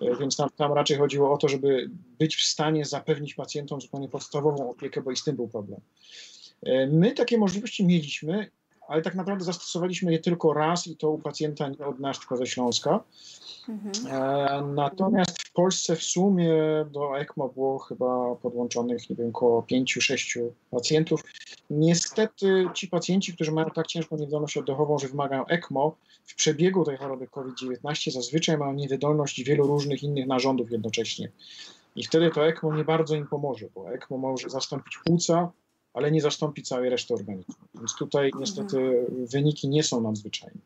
E, 0.00 0.16
więc 0.16 0.36
tam, 0.36 0.48
tam 0.56 0.72
raczej 0.72 0.96
chodziło 0.96 1.32
o 1.32 1.38
to, 1.38 1.48
żeby 1.48 1.90
być 2.18 2.36
w 2.36 2.42
stanie 2.42 2.84
zapewnić 2.84 3.34
pacjentom 3.34 3.80
zupełnie 3.80 4.08
podstawową 4.08 4.70
opiekę, 4.70 5.02
bo 5.02 5.10
i 5.10 5.16
z 5.16 5.24
tym 5.24 5.36
był 5.36 5.48
problem. 5.48 5.80
E, 6.62 6.86
my 6.86 7.12
takie 7.12 7.38
możliwości 7.38 7.86
mieliśmy, 7.86 8.50
ale 8.88 9.02
tak 9.02 9.14
naprawdę 9.14 9.44
zastosowaliśmy 9.44 10.12
je 10.12 10.18
tylko 10.18 10.52
raz 10.52 10.86
i 10.86 10.96
to 10.96 11.10
u 11.10 11.18
pacjenta 11.18 11.68
nie 11.68 11.86
od 11.86 12.00
nas, 12.00 12.18
tylko 12.18 12.36
ze 12.36 12.46
Śląska. 12.46 13.00
Mhm. 13.68 13.92
E, 14.10 14.74
natomiast 14.74 15.42
w 15.42 15.52
Polsce 15.52 15.96
w 15.96 16.02
sumie 16.02 16.54
do 16.90 17.18
ECMO 17.18 17.48
było 17.48 17.78
chyba 17.78 18.34
podłączonych, 18.34 19.10
nie 19.10 19.16
wiem, 19.16 19.28
około 19.28 19.62
5-6 19.62 20.40
pacjentów. 20.70 21.20
Niestety 21.70 22.66
ci 22.74 22.88
pacjenci, 22.88 23.34
którzy 23.34 23.52
mają 23.52 23.70
tak 23.70 23.86
ciężką 23.86 24.16
niewydolność 24.16 24.56
oddechową, 24.56 24.98
że 24.98 25.08
wymagają 25.08 25.46
ECMO, 25.46 25.96
w 26.24 26.34
przebiegu 26.34 26.84
tej 26.84 26.96
choroby 26.96 27.26
COVID-19 27.26 28.10
zazwyczaj 28.10 28.58
mają 28.58 28.72
niewydolność 28.72 29.42
wielu 29.44 29.66
różnych 29.66 30.02
innych 30.02 30.26
narządów 30.26 30.70
jednocześnie. 30.70 31.30
I 31.96 32.04
wtedy 32.04 32.30
to 32.30 32.46
ECMO 32.46 32.76
nie 32.76 32.84
bardzo 32.84 33.14
im 33.14 33.26
pomoże, 33.26 33.66
bo 33.74 33.92
ECMO 33.92 34.18
może 34.18 34.50
zastąpić 34.50 34.98
płuca, 35.04 35.52
ale 35.94 36.10
nie 36.10 36.20
zastąpi 36.20 36.62
całej 36.62 36.90
reszty 36.90 37.14
organizmu. 37.14 37.54
Więc 37.74 37.94
tutaj 37.94 38.30
niestety 38.38 38.78
mhm. 38.78 39.26
wyniki 39.26 39.68
nie 39.68 39.82
są 39.82 40.00
nadzwyczajne. 40.00 40.60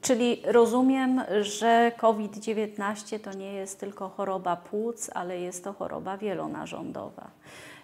Czyli 0.00 0.42
rozumiem, 0.44 1.20
że 1.40 1.92
COVID-19 1.96 3.20
to 3.20 3.32
nie 3.32 3.52
jest 3.52 3.80
tylko 3.80 4.08
choroba 4.08 4.56
płuc, 4.56 5.10
ale 5.14 5.40
jest 5.40 5.64
to 5.64 5.72
choroba 5.72 6.16
wielonarządowa. 6.18 7.30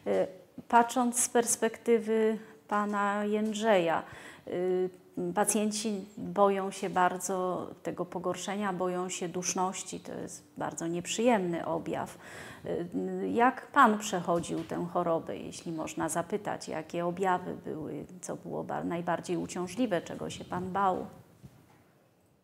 Y, 0.06 0.26
patrząc 0.68 1.20
z 1.20 1.28
perspektywy 1.28 2.38
pana 2.68 3.24
Jędrzeja, 3.24 4.02
y, 4.48 4.90
pacjenci 5.34 6.04
boją 6.18 6.70
się 6.70 6.90
bardzo 6.90 7.66
tego 7.82 8.04
pogorszenia, 8.04 8.72
boją 8.72 9.08
się 9.08 9.28
duszności, 9.28 10.00
to 10.00 10.12
jest 10.14 10.44
bardzo 10.58 10.86
nieprzyjemny 10.86 11.66
objaw. 11.66 12.18
Y, 12.64 13.28
jak 13.28 13.66
pan 13.72 13.98
przechodził 13.98 14.64
tę 14.64 14.86
chorobę, 14.92 15.36
jeśli 15.36 15.72
można 15.72 16.08
zapytać, 16.08 16.68
jakie 16.68 17.06
objawy 17.06 17.54
były, 17.64 18.04
co 18.20 18.36
było 18.36 18.66
najbardziej 18.84 19.36
uciążliwe, 19.36 20.02
czego 20.02 20.30
się 20.30 20.44
pan 20.44 20.72
bał? 20.72 21.06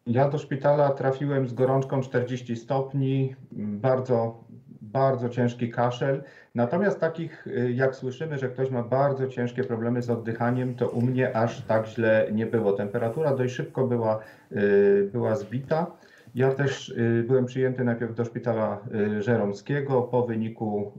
Ja 0.07 0.29
do 0.29 0.39
szpitala 0.39 0.91
trafiłem 0.91 1.49
z 1.49 1.53
gorączką 1.53 2.01
40 2.01 2.57
stopni, 2.57 3.37
bardzo, 3.53 4.45
bardzo 4.93 5.29
ciężki 5.29 5.71
kaszel. 5.71 6.23
Natomiast 6.55 7.01
takich, 7.01 7.47
y, 7.47 7.73
jak 7.73 7.97
słyszymy, 7.97 8.39
że 8.39 8.49
ktoś 8.49 8.71
ma 8.71 8.83
bardzo 8.83 9.29
ciężkie 9.29 9.65
problemy 9.65 10.03
z 10.03 10.11
oddychaniem, 10.11 10.75
to 10.75 10.89
u 10.89 11.03
mnie 11.03 11.37
aż 11.37 11.63
tak 11.63 11.87
źle 11.87 12.29
nie 12.33 12.47
było. 12.47 12.73
Temperatura 12.73 13.35
dość 13.35 13.55
szybko 13.55 13.87
była, 13.87 14.21
y, 14.53 15.11
była 15.13 15.37
zbita. 15.37 15.87
Ja 16.35 16.53
też 16.53 16.89
y, 16.89 17.25
byłem 17.27 17.47
przyjęty 17.47 17.85
najpierw 17.85 18.15
do 18.15 18.25
szpitala 18.25 18.81
żeromskiego. 19.19 20.03
Po 20.03 20.27
wyniku, 20.27 20.93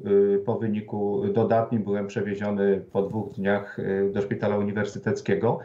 po 0.46 0.60
wyniku 0.60 1.24
dodatnim 1.34 1.84
byłem 1.84 2.08
przewieziony 2.08 2.82
po 2.92 3.02
dwóch 3.02 3.34
dniach 3.34 3.78
do 4.14 4.22
szpitala 4.22 4.58
uniwersyteckiego. 4.58 5.60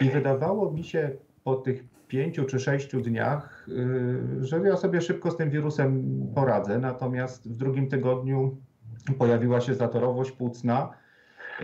I 0.00 0.10
wydawało 0.10 0.72
mi 0.72 0.84
się 0.84 1.10
po 1.44 1.54
tych 1.54 1.84
pięciu 2.08 2.44
czy 2.44 2.60
sześciu 2.60 3.00
dniach, 3.00 3.68
y, 3.68 4.44
że 4.44 4.58
ja 4.58 4.76
sobie 4.76 5.00
szybko 5.00 5.30
z 5.30 5.36
tym 5.36 5.50
wirusem 5.50 6.04
poradzę. 6.34 6.78
Natomiast 6.78 7.52
w 7.52 7.56
drugim 7.56 7.88
tygodniu 7.88 8.56
pojawiła 9.18 9.60
się 9.60 9.74
zatorowość 9.74 10.30
płucna. 10.30 10.90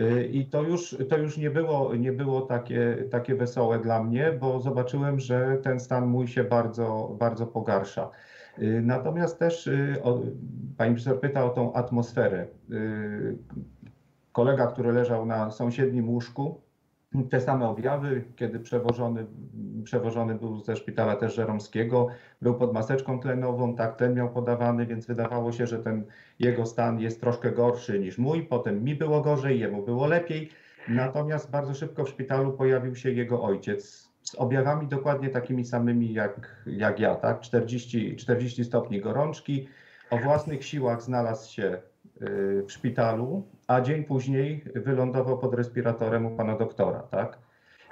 Y, 0.01 0.27
I 0.27 0.45
to 0.45 0.61
już, 0.61 0.97
to 1.09 1.17
już 1.17 1.37
nie 1.37 1.49
było, 1.49 1.95
nie 1.95 2.11
było 2.11 2.41
takie, 2.41 2.97
takie 3.11 3.35
wesołe 3.35 3.79
dla 3.79 4.03
mnie, 4.03 4.37
bo 4.39 4.59
zobaczyłem, 4.59 5.19
że 5.19 5.57
ten 5.63 5.79
stan 5.79 6.07
mój 6.07 6.27
się 6.27 6.43
bardzo, 6.43 7.15
bardzo 7.19 7.47
pogarsza. 7.47 8.09
Y, 8.59 8.81
natomiast 8.81 9.39
też 9.39 9.69
o, 10.03 10.21
pani 10.77 10.95
profesor 10.95 11.19
pyta 11.19 11.45
o 11.45 11.49
tą 11.49 11.73
atmosferę. 11.73 12.47
Kolega, 14.31 14.67
który 14.67 14.91
leżał 14.91 15.25
na 15.25 15.51
sąsiednim 15.51 16.09
łóżku, 16.09 16.64
te 17.23 17.41
same 17.41 17.67
objawy, 17.67 18.23
kiedy 18.35 18.59
przewożony, 18.59 19.25
przewożony 19.83 20.35
był 20.35 20.59
ze 20.59 20.75
szpitala 20.75 21.15
też 21.15 21.35
żeromskiego, 21.35 22.07
był 22.41 22.55
pod 22.55 22.73
maseczką 22.73 23.19
tlenową, 23.19 23.75
tak 23.75 23.95
tlen 23.95 24.13
miał 24.13 24.29
podawany, 24.29 24.85
więc 24.85 25.05
wydawało 25.05 25.51
się, 25.51 25.67
że 25.67 25.79
ten 25.79 26.05
jego 26.39 26.65
stan 26.65 26.99
jest 26.99 27.21
troszkę 27.21 27.51
gorszy 27.51 27.99
niż 27.99 28.17
mój, 28.17 28.43
potem 28.43 28.83
mi 28.83 28.95
było 28.95 29.21
gorzej, 29.21 29.59
jemu 29.59 29.85
było 29.85 30.07
lepiej, 30.07 30.49
natomiast 30.87 31.51
bardzo 31.51 31.73
szybko 31.73 32.05
w 32.05 32.09
szpitalu 32.09 32.53
pojawił 32.53 32.95
się 32.95 33.11
jego 33.11 33.43
ojciec 33.43 34.11
z 34.23 34.35
objawami 34.35 34.87
dokładnie 34.87 35.29
takimi 35.29 35.65
samymi 35.65 36.13
jak, 36.13 36.63
jak 36.65 36.99
ja, 36.99 37.15
tak? 37.15 37.41
40, 37.41 38.15
40 38.15 38.63
stopni 38.63 39.01
gorączki, 39.01 39.67
o 40.09 40.17
własnych 40.17 40.65
siłach 40.65 41.01
znalazł 41.01 41.51
się 41.51 41.81
w 42.21 42.71
szpitalu, 42.71 43.43
a 43.67 43.81
dzień 43.81 44.03
później 44.03 44.63
wylądował 44.75 45.37
pod 45.37 45.53
respiratorem 45.53 46.25
u 46.25 46.37
pana 46.37 46.57
doktora, 46.57 46.99
tak? 46.99 47.37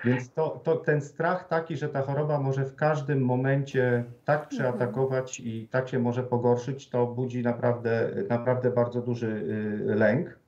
Więc 0.06 0.34
to, 0.34 0.62
to 0.64 0.76
ten 0.76 1.02
strach 1.02 1.48
taki, 1.48 1.78
że 1.78 1.90
ta 1.90 2.02
choroba 2.02 2.40
może 2.40 2.66
w 2.66 2.76
każdym 2.76 3.22
momencie 3.22 4.04
tak 4.26 4.42
mhm. 4.42 4.50
przeatakować 4.50 5.40
i 5.40 5.68
tak 5.68 5.90
się 5.90 6.00
może 6.00 6.24
pogorszyć, 6.24 6.90
to 6.90 7.08
budzi 7.08 7.44
naprawdę, 7.44 8.10
naprawdę 8.30 8.72
bardzo 8.72 9.02
duży 9.02 9.28
y, 9.28 9.96
lęk. 9.96 10.40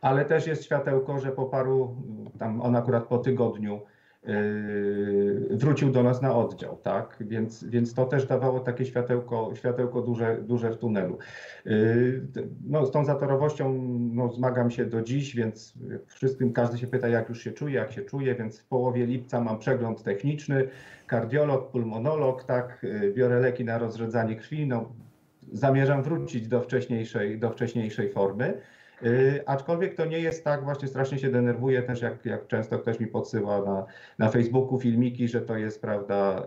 Ale 0.00 0.24
też 0.24 0.46
jest 0.46 0.64
światełko, 0.64 1.18
że 1.18 1.32
po 1.32 1.46
paru, 1.46 1.96
tam 2.38 2.60
on 2.60 2.76
akurat 2.76 3.04
po 3.04 3.18
tygodniu, 3.18 3.80
wrócił 5.50 5.90
do 5.90 6.02
nas 6.02 6.22
na 6.22 6.36
oddział, 6.36 6.78
tak? 6.82 7.16
Więc, 7.20 7.64
więc 7.64 7.94
to 7.94 8.06
też 8.06 8.26
dawało 8.26 8.60
takie 8.60 8.84
światełko, 8.84 9.50
światełko 9.54 10.02
duże, 10.02 10.38
duże 10.42 10.70
w 10.70 10.76
tunelu. 10.76 11.18
Yy, 11.64 12.26
no, 12.66 12.86
z 12.86 12.90
tą 12.90 13.04
zatorowością 13.04 13.74
no, 14.14 14.32
zmagam 14.32 14.70
się 14.70 14.86
do 14.86 15.02
dziś, 15.02 15.36
więc 15.36 15.74
wszystkim 16.06 16.52
każdy 16.52 16.78
się 16.78 16.86
pyta, 16.86 17.08
jak 17.08 17.28
już 17.28 17.40
się 17.40 17.52
czuje, 17.52 17.74
jak 17.74 17.92
się 17.92 18.02
czuje, 18.02 18.34
więc 18.34 18.60
w 18.60 18.64
połowie 18.64 19.06
lipca 19.06 19.40
mam 19.40 19.58
przegląd 19.58 20.02
techniczny, 20.02 20.68
kardiolog, 21.06 21.70
pulmonolog, 21.70 22.44
tak? 22.44 22.78
Yy, 22.82 23.12
biorę 23.12 23.40
leki 23.40 23.64
na 23.64 23.78
rozrzedzanie 23.78 24.36
krwi, 24.36 24.66
no, 24.66 24.92
zamierzam 25.52 26.02
wrócić 26.02 26.48
do 26.48 26.60
wcześniejszej, 26.60 27.38
do 27.38 27.50
wcześniejszej 27.50 28.10
formy. 28.10 28.60
Y, 29.02 29.42
aczkolwiek 29.46 29.94
to 29.94 30.04
nie 30.04 30.18
jest 30.18 30.44
tak, 30.44 30.64
właśnie 30.64 30.88
strasznie 30.88 31.18
się 31.18 31.30
denerwuję 31.30 31.82
też, 31.82 32.02
jak, 32.02 32.26
jak 32.26 32.46
często 32.46 32.78
ktoś 32.78 33.00
mi 33.00 33.06
podsyła 33.06 33.62
na, 33.62 33.86
na 34.18 34.28
Facebooku 34.28 34.80
filmiki, 34.80 35.28
że 35.28 35.40
to 35.40 35.56
jest, 35.56 35.80
prawda, 35.80 36.46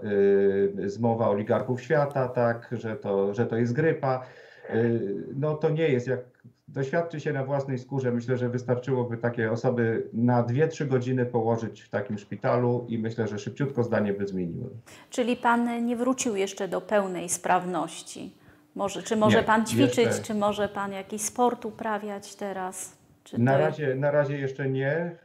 y, 0.83 0.89
zmowa 0.89 1.29
oligarchów 1.29 1.81
świata, 1.81 2.27
tak, 2.27 2.69
że 2.71 2.95
to, 2.95 3.33
że 3.33 3.45
to 3.45 3.57
jest 3.57 3.73
grypa. 3.73 4.25
Y, 4.69 5.25
no 5.35 5.55
to 5.55 5.69
nie 5.69 5.89
jest, 5.89 6.07
jak 6.07 6.19
doświadczy 6.67 7.19
się 7.19 7.33
na 7.33 7.43
własnej 7.43 7.79
skórze, 7.79 8.11
myślę, 8.11 8.37
że 8.37 8.49
wystarczyłoby 8.49 9.17
takie 9.17 9.51
osoby 9.51 10.09
na 10.13 10.43
2-3 10.43 10.87
godziny 10.87 11.25
położyć 11.25 11.81
w 11.81 11.89
takim 11.89 12.17
szpitalu 12.17 12.85
i 12.89 12.99
myślę, 12.99 13.27
że 13.27 13.39
szybciutko 13.39 13.83
zdanie 13.83 14.13
by 14.13 14.27
zmieniły. 14.27 14.69
Czyli 15.09 15.35
pan 15.35 15.85
nie 15.85 15.95
wrócił 15.95 16.35
jeszcze 16.35 16.67
do 16.67 16.81
pełnej 16.81 17.29
sprawności? 17.29 18.33
Może, 18.77 19.03
czy 19.03 19.15
może 19.15 19.37
nie, 19.37 19.43
Pan 19.43 19.65
ćwiczyć, 19.65 19.97
jeszcze... 19.97 20.23
czy 20.23 20.33
może 20.33 20.69
Pan 20.69 20.91
jakiś 20.91 21.21
sport 21.21 21.65
uprawiać 21.65 22.35
teraz? 22.35 22.97
Na, 23.37 23.57
razie, 23.57 23.95
na 23.95 24.11
razie 24.11 24.37
jeszcze 24.37 24.69
nie. 24.69 24.91
E, 24.91 25.17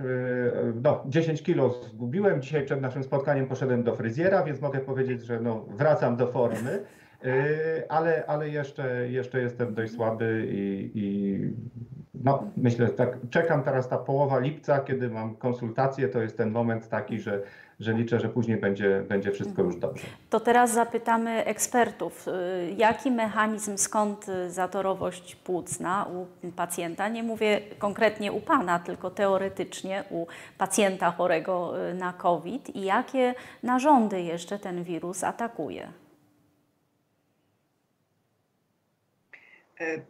no, 0.83 1.03
10 1.07 1.43
kilo 1.43 1.71
zgubiłem. 1.71 2.43
Dzisiaj 2.43 2.65
przed 2.65 2.81
naszym 2.81 3.05
spotkaniem 3.05 3.47
poszedłem 3.47 3.83
do 3.83 3.97
fryzjera, 3.97 4.45
więc 4.45 4.61
mogę 4.61 4.79
powiedzieć, 4.81 5.23
że 5.23 5.41
no, 5.41 5.65
wracam 5.69 6.17
do 6.17 6.27
formy. 6.27 6.85
Ale, 7.89 8.25
ale 8.27 8.49
jeszcze, 8.49 9.09
jeszcze 9.09 9.41
jestem 9.41 9.75
dość 9.75 9.93
słaby 9.93 10.47
i, 10.51 10.91
i 10.95 11.39
no, 12.25 12.43
myślę, 12.57 12.89
tak 12.89 13.19
czekam 13.31 13.63
teraz 13.63 13.89
ta 13.89 13.99
połowa 13.99 14.39
lipca, 14.39 14.81
kiedy 14.81 15.11
mam 15.11 15.37
konsultację, 15.37 16.09
to 16.09 16.23
jest 16.23 16.37
ten 16.37 16.51
moment 16.51 16.89
taki, 16.89 17.21
że, 17.21 17.43
że 17.81 17.93
liczę, 17.93 18.21
że 18.21 18.29
później 18.29 18.57
będzie, 18.57 19.05
będzie 19.09 19.31
wszystko 19.31 19.63
już 19.63 19.77
dobrze. 19.77 20.07
To 20.31 20.41
teraz 20.41 20.73
zapytamy 20.73 21.45
ekspertów, 21.45 22.29
y, 22.29 22.33
jaki 22.77 23.11
mechanizm, 23.11 23.77
skąd 23.77 24.27
zatorowość 24.49 25.37
płucna 25.37 26.07
u 26.43 26.51
pacjenta, 26.53 27.09
nie 27.09 27.23
mówię 27.23 27.61
konkretnie 27.79 28.33
u 28.33 28.41
Pana, 28.41 28.79
tylko 28.79 29.11
teoretycznie 29.11 30.05
u 30.11 30.27
pacjenta 30.59 31.11
chorego 31.11 31.75
y, 31.91 31.95
na 31.95 32.13
COVID 32.13 32.77
i 32.77 32.83
jakie 32.83 33.35
narządy 33.63 34.23
jeszcze 34.23 34.59
ten 34.59 34.85
wirus 34.85 35.25
atakuje? 35.25 36.02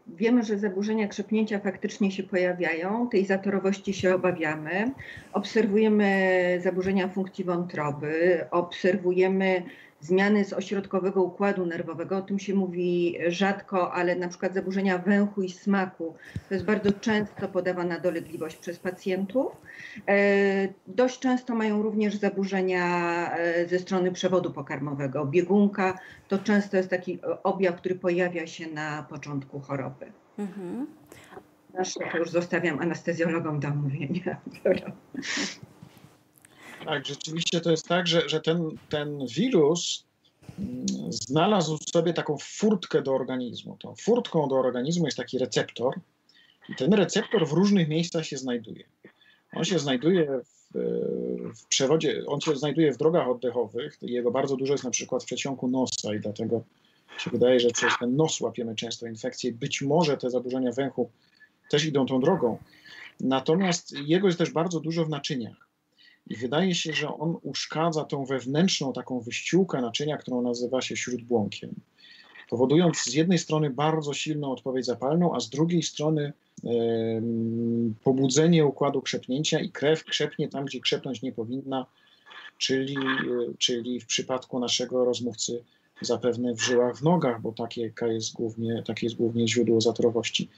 Wiemy, 0.07 0.43
że 0.43 0.59
zaburzenia 0.59 1.09
krzepnięcia 1.09 1.59
faktycznie 1.59 2.11
się 2.11 2.23
pojawiają, 2.23 3.09
tej 3.09 3.27
zatorowości 3.27 3.95
się 3.95 4.15
obawiamy. 4.15 4.91
Obserwujemy 5.33 6.61
zaburzenia 6.63 7.09
funkcji 7.09 7.45
wątroby, 7.45 8.45
obserwujemy 8.51 9.63
zmiany 10.03 10.45
z 10.45 10.53
ośrodkowego 10.53 11.23
układu 11.23 11.67
nerwowego. 11.67 12.17
O 12.17 12.23
tym 12.23 12.39
się 12.39 12.55
mówi 12.55 13.19
rzadko, 13.29 13.93
ale 13.93 14.17
na 14.17 14.29
przykład 14.29 14.55
zaburzenia 14.55 14.99
węchu 14.99 15.43
i 15.43 15.51
smaku 15.51 16.15
to 16.49 16.55
jest 16.55 16.67
bardzo 16.67 16.93
często 16.93 17.49
podawana 17.49 17.99
dolegliwość 17.99 18.57
przez 18.57 18.79
pacjentów. 18.79 19.53
E, 20.09 20.69
dość 20.87 21.19
często 21.19 21.55
mają 21.55 21.83
również 21.83 22.17
zaburzenia 22.17 22.87
e, 23.37 23.67
ze 23.67 23.79
strony 23.79 24.13
przewodu 24.13 24.51
pokarmowego. 24.51 25.27
Biegunka 25.27 25.99
to 26.29 26.39
często 26.39 26.77
jest 26.77 26.91
taki 26.91 27.19
objaw, 27.43 27.77
który 27.77 27.95
pojawia 27.95 28.47
się 28.47 28.67
na 28.67 29.07
początku 29.11 29.61
choroby. 29.61 30.07
Mhm. 30.39 30.87
To 32.13 32.19
już 32.19 32.31
zostawiam 32.31 32.81
anestezjologom 32.81 33.61
do 33.61 33.69
omówienia. 33.69 34.37
Tak, 36.85 37.07
rzeczywiście 37.07 37.61
to 37.61 37.71
jest 37.71 37.89
tak, 37.89 38.07
że, 38.07 38.29
że 38.29 38.41
ten, 38.41 38.71
ten 38.89 39.27
wirus 39.27 40.05
mm, 40.59 40.87
znalazł 41.09 41.79
sobie 41.93 42.13
taką 42.13 42.37
furtkę 42.41 43.03
do 43.03 43.15
organizmu. 43.15 43.77
Tą 43.81 43.95
furtką 43.95 44.49
do 44.49 44.57
organizmu 44.57 45.05
jest 45.05 45.17
taki 45.17 45.39
receptor 45.39 46.01
i 46.69 46.75
ten 46.75 46.93
receptor 46.93 47.49
w 47.49 47.53
różnych 47.53 47.89
miejscach 47.89 48.27
się 48.27 48.37
znajduje. 48.37 48.85
On 49.53 49.65
się 49.65 49.79
znajduje 49.79 50.27
w, 50.45 50.79
w 51.57 51.67
przewodzie, 51.69 52.23
on 52.27 52.41
się 52.41 52.57
znajduje 52.57 52.93
w 52.93 52.97
drogach 52.97 53.29
oddechowych. 53.29 53.99
Jego 54.03 54.31
bardzo 54.31 54.57
dużo 54.57 54.75
jest 54.75 54.85
na 54.85 54.91
przykład 54.91 55.23
w 55.23 55.27
przeciągu 55.27 55.69
nosa 55.69 56.15
i 56.15 56.21
dlatego 56.21 56.63
się 57.19 57.31
wydaje, 57.31 57.61
że 57.61 57.71
przez 57.71 57.93
ten 58.01 58.17
nos 58.17 58.41
łapiemy 58.41 58.75
często 58.75 59.07
infekcje. 59.07 59.53
Być 59.53 59.83
może 59.83 60.17
te 60.17 60.31
zaburzenia 60.31 60.73
węchu 60.73 61.11
też 61.71 61.85
idą 61.85 62.07
tą 62.07 62.21
drogą. 62.21 62.59
Natomiast 63.21 63.93
jego 63.99 64.27
jest 64.27 64.39
też 64.39 64.51
bardzo 64.51 64.81
dużo 64.81 65.05
w 65.05 65.09
naczyniach. 65.09 65.72
I 66.27 66.37
wydaje 66.37 66.75
się, 66.75 66.93
że 66.93 67.15
on 67.15 67.37
uszkadza 67.43 68.05
tą 68.05 68.25
wewnętrzną 68.25 68.93
taką 68.93 69.21
wyściółkę 69.21 69.81
naczynia, 69.81 70.17
którą 70.17 70.43
nazywa 70.43 70.81
się 70.81 70.97
śródbłąkiem, 70.97 71.75
powodując 72.51 72.97
z 72.97 73.15
jednej 73.15 73.39
strony 73.39 73.71
bardzo 73.71 74.15
silną 74.15 74.53
odpowiedź 74.53 74.87
zapalną, 74.87 75.35
a 75.35 75.41
z 75.41 75.51
drugiej 75.51 75.83
strony 75.83 76.33
e, 76.65 76.71
pobudzenie 78.05 78.67
układu 78.67 79.03
krzepnięcia 79.03 79.61
i 79.61 79.71
krew 79.71 80.05
krzepnie 80.05 80.49
tam, 80.49 80.65
gdzie 80.65 80.81
krzepnąć 80.81 81.23
nie 81.23 81.33
powinna, 81.33 81.87
czyli, 82.59 82.97
e, 82.97 83.55
czyli 83.59 84.01
w 84.01 84.07
przypadku 84.07 84.59
naszego 84.59 85.05
rozmówcy 85.05 85.65
zapewne 86.01 86.55
w 86.55 86.63
żyłach 86.63 86.97
w 86.97 87.03
nogach, 87.03 87.41
bo 87.41 87.53
takie 87.53 87.93
jest 88.07 88.33
głównie, 88.33 88.83
takie 88.87 89.07
jest 89.07 89.17
głównie 89.17 89.49
źródło 89.49 89.81
zatorowości. 89.81 90.49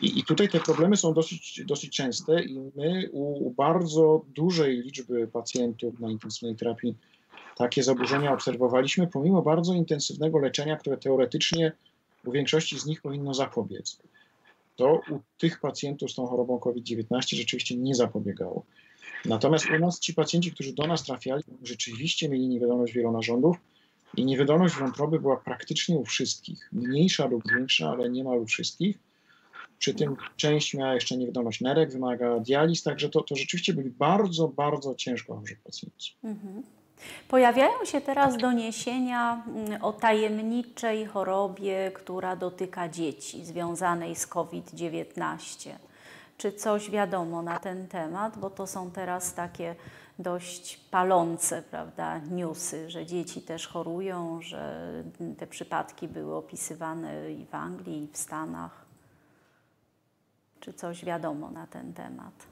I, 0.00 0.18
I, 0.18 0.24
tutaj 0.24 0.48
te 0.48 0.60
problemy 0.60 0.96
są 0.96 1.14
dosyć, 1.14 1.62
dosyć 1.66 1.96
częste 1.96 2.42
i 2.42 2.58
my 2.76 3.10
u 3.12 3.50
bardzo 3.50 4.24
dużej 4.34 4.82
liczby 4.82 5.28
pacjentów 5.28 6.00
na 6.00 6.10
intensywnej 6.10 6.56
terapii 6.56 6.94
takie 7.56 7.82
zaburzenia 7.82 8.32
obserwowaliśmy, 8.32 9.06
pomimo 9.06 9.42
bardzo 9.42 9.74
intensywnego 9.74 10.38
leczenia, 10.38 10.76
które 10.76 10.96
teoretycznie 10.96 11.72
u 12.24 12.32
większości 12.32 12.78
z 12.78 12.86
nich 12.86 13.02
powinno 13.02 13.34
zapobiec. 13.34 13.98
To 14.76 15.00
u 15.10 15.20
tych 15.38 15.60
pacjentów 15.60 16.10
z 16.10 16.14
tą 16.14 16.26
chorobą 16.26 16.58
COVID-19 16.58 17.36
rzeczywiście 17.36 17.76
nie 17.76 17.94
zapobiegało. 17.94 18.64
Natomiast 19.24 19.66
u 19.76 19.78
nas 19.78 20.00
ci 20.00 20.14
pacjenci, 20.14 20.52
którzy 20.52 20.72
do 20.72 20.86
nas 20.86 21.04
trafiali, 21.04 21.42
rzeczywiście 21.62 22.28
mieli 22.28 22.48
niewydolność 22.48 22.92
wielonarządów 22.92 23.56
i 24.16 24.24
niewydolność 24.24 24.74
wątroby 24.74 25.20
była 25.20 25.36
praktycznie 25.36 25.96
u 25.96 26.04
wszystkich. 26.04 26.68
Mniejsza 26.72 27.26
lub 27.26 27.42
większa, 27.52 27.90
ale 27.90 28.10
niemal 28.10 28.38
u 28.38 28.46
wszystkich. 28.46 28.98
Przy 29.78 29.94
tym 29.94 30.16
część 30.36 30.74
miała 30.74 30.94
jeszcze 30.94 31.16
niewydolność 31.16 31.60
nerek, 31.60 31.92
wymaga 31.92 32.40
dializ, 32.40 32.82
także 32.82 33.08
to, 33.08 33.22
to 33.22 33.36
rzeczywiście 33.36 33.74
byli 33.74 33.90
bardzo, 33.90 34.48
bardzo 34.48 34.94
ciężko 34.94 35.36
chorzy 35.36 35.56
pacjenci. 35.64 36.16
Mhm. 36.24 36.62
Pojawiają 37.28 37.84
się 37.84 38.00
teraz 38.00 38.36
doniesienia 38.36 39.42
mm, 39.46 39.84
o 39.84 39.92
tajemniczej 39.92 41.06
chorobie, 41.06 41.92
która 41.94 42.36
dotyka 42.36 42.88
dzieci, 42.88 43.44
związanej 43.44 44.16
z 44.16 44.26
COVID-19. 44.26 45.70
Czy 46.38 46.52
coś 46.52 46.90
wiadomo 46.90 47.42
na 47.42 47.58
ten 47.58 47.88
temat? 47.88 48.38
Bo 48.38 48.50
to 48.50 48.66
są 48.66 48.90
teraz 48.90 49.34
takie 49.34 49.74
dość 50.18 50.76
palące, 50.76 51.62
prawda, 51.70 52.18
newsy, 52.18 52.90
że 52.90 53.06
dzieci 53.06 53.42
też 53.42 53.68
chorują, 53.68 54.42
że 54.42 54.92
te 55.38 55.46
przypadki 55.46 56.08
były 56.08 56.34
opisywane 56.34 57.32
i 57.32 57.46
w 57.46 57.54
Anglii, 57.54 58.04
i 58.04 58.08
w 58.12 58.16
Stanach. 58.16 58.87
Czy 60.60 60.72
coś 60.72 61.04
wiadomo 61.04 61.50
na 61.50 61.66
ten 61.66 61.94
temat? 61.94 62.46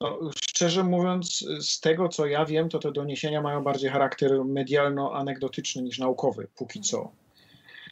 No, 0.00 0.18
szczerze 0.36 0.84
mówiąc, 0.84 1.44
z 1.60 1.80
tego 1.80 2.08
co 2.08 2.26
ja 2.26 2.44
wiem, 2.44 2.68
to 2.68 2.78
te 2.78 2.92
doniesienia 2.92 3.42
mają 3.42 3.62
bardziej 3.62 3.90
charakter 3.90 4.44
medialno-anegdotyczny 4.44 5.82
niż 5.82 5.98
naukowy, 5.98 6.48
póki 6.56 6.80
co. 6.80 7.12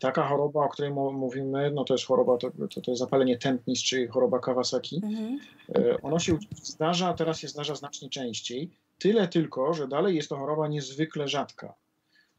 Taka 0.00 0.28
choroba, 0.28 0.64
o 0.64 0.68
której 0.68 0.90
mówimy, 0.92 1.70
no 1.70 1.84
to 1.84 1.94
jest 1.94 2.06
choroba, 2.06 2.36
to, 2.36 2.50
to, 2.50 2.80
to 2.80 2.90
jest 2.90 2.98
zapalenie 2.98 3.38
tętnic, 3.38 3.82
czyli 3.82 4.06
choroba 4.06 4.38
Kawasaki. 4.38 5.00
Mhm. 5.04 5.38
E, 5.74 6.02
ono 6.02 6.18
się 6.18 6.38
zdarza, 6.62 7.08
a 7.08 7.14
teraz 7.14 7.38
się 7.38 7.48
zdarza 7.48 7.74
znacznie 7.74 8.08
częściej. 8.08 8.70
Tyle 8.98 9.28
tylko, 9.28 9.74
że 9.74 9.88
dalej 9.88 10.16
jest 10.16 10.28
to 10.28 10.36
choroba 10.36 10.68
niezwykle 10.68 11.28
rzadka. 11.28 11.74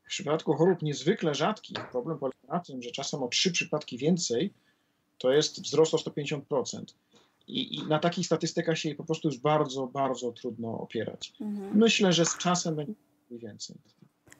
W 0.03 0.07
przypadku 0.07 0.53
chorób 0.53 0.81
niezwykle 0.81 1.35
rzadkich 1.35 1.89
problem 1.91 2.19
polega 2.19 2.37
na 2.47 2.59
tym, 2.59 2.81
że 2.81 2.91
czasem 2.91 3.23
o 3.23 3.27
trzy 3.27 3.51
przypadki 3.51 3.97
więcej 3.97 4.53
to 5.23 5.31
jest 5.31 5.61
wzrost 5.61 5.93
o 5.93 5.97
150%. 5.97 6.83
I, 7.47 7.75
I, 7.75 7.87
na 7.87 7.99
takich 7.99 8.25
statystykach 8.25 8.77
się 8.77 8.95
po 8.95 9.03
prostu 9.03 9.27
już 9.27 9.37
bardzo, 9.37 9.87
bardzo 9.87 10.31
trudno 10.31 10.79
opierać. 10.79 11.33
Mhm. 11.41 11.77
Myślę, 11.77 12.13
że 12.13 12.25
z 12.25 12.37
czasem 12.37 12.75
będzie 12.75 12.93
więcej. 13.31 13.75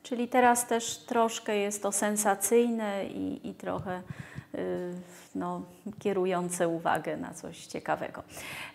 Czyli 0.04 0.28
teraz 0.28 0.67
też 0.67 0.98
troszkę 0.98 1.58
jest 1.58 1.84
to 1.84 1.91
sensacyjne 1.91 3.06
i, 3.06 3.50
i 3.50 3.54
trochę 3.54 4.02
y, 4.56 4.93
no, 5.36 5.62
kierujące 6.00 6.67
uwagę 6.67 7.17
na 7.17 7.34
coś 7.34 7.65
ciekawego. 7.65 8.24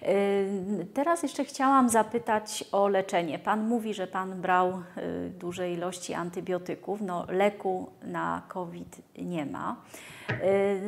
Y, 0.03 0.87
teraz 0.95 1.23
jeszcze 1.23 1.45
chciałam 1.45 1.89
zapytać 1.89 2.65
o 2.73 2.89
leczenie. 2.89 3.39
Pan 3.39 3.69
mówi, 3.69 3.95
że 3.95 4.07
Pan 4.07 4.41
brał 4.41 4.71
y, 4.71 5.31
duże 5.31 5.73
ilości 5.73 6.15
antybiotyków. 6.15 7.01
No, 7.01 7.27
leku 7.29 7.91
na 8.03 8.43
COVID 8.49 9.03
nie 9.19 9.47
ma. 9.47 9.77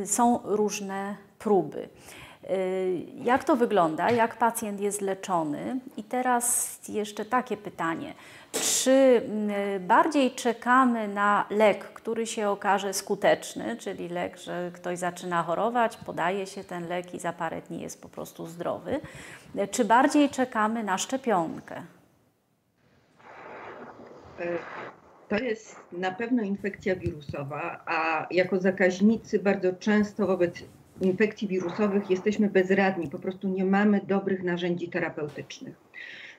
Y, 0.03 0.07
są 0.07 0.41
różne 0.45 1.17
próby. 1.39 1.89
Y, 2.51 3.07
jak 3.23 3.45
to 3.45 3.57
wygląda? 3.57 4.11
Jak 4.11 4.37
pacjent 4.37 4.81
jest 4.81 5.01
leczony? 5.01 5.81
I 5.97 6.05
teraz 6.05 6.79
jeszcze 6.89 7.25
takie 7.25 7.57
pytanie. 7.57 8.15
Czy 8.53 8.91
y, 9.77 9.81
bardziej 9.81 10.31
czekamy 10.31 11.09
na 11.09 11.47
lek, 11.51 11.85
który 11.85 12.27
się 12.27 12.49
okaże 12.49 12.95
skuteczny, 12.95 13.77
czyli 13.77 14.09
lek, 14.09 14.37
że 14.37 14.71
ktoś 14.75 14.99
zaczyna 14.99 15.43
chorować, 15.43 15.97
podaje 15.97 16.47
się 16.47 16.65
ten 16.65 16.89
lek 16.89 17.15
i 17.15 17.19
za 17.19 17.33
parę 17.33 17.63
dni 17.63 17.81
jest 17.81 18.03
po 18.03 18.09
prostu 18.09 18.47
zdrowy, 18.47 19.01
czy 19.71 19.85
bardziej 19.85 20.31
czekamy 20.31 20.85
na 20.85 20.99
szczepionkę? 20.99 21.83
To 25.31 25.39
jest 25.39 25.77
na 25.93 26.11
pewno 26.11 26.43
infekcja 26.43 26.97
wirusowa, 26.97 27.83
a 27.87 28.27
jako 28.31 28.61
zakaźnicy 28.61 29.39
bardzo 29.39 29.73
często 29.73 30.27
wobec 30.27 30.65
infekcji 31.01 31.49
wirusowych 31.49 32.11
jesteśmy 32.11 32.51
bezradni, 32.51 33.09
po 33.11 33.19
prostu 33.19 33.49
nie 33.49 33.65
mamy 33.65 34.01
dobrych 34.07 34.43
narzędzi 34.43 34.89
terapeutycznych. 34.89 35.75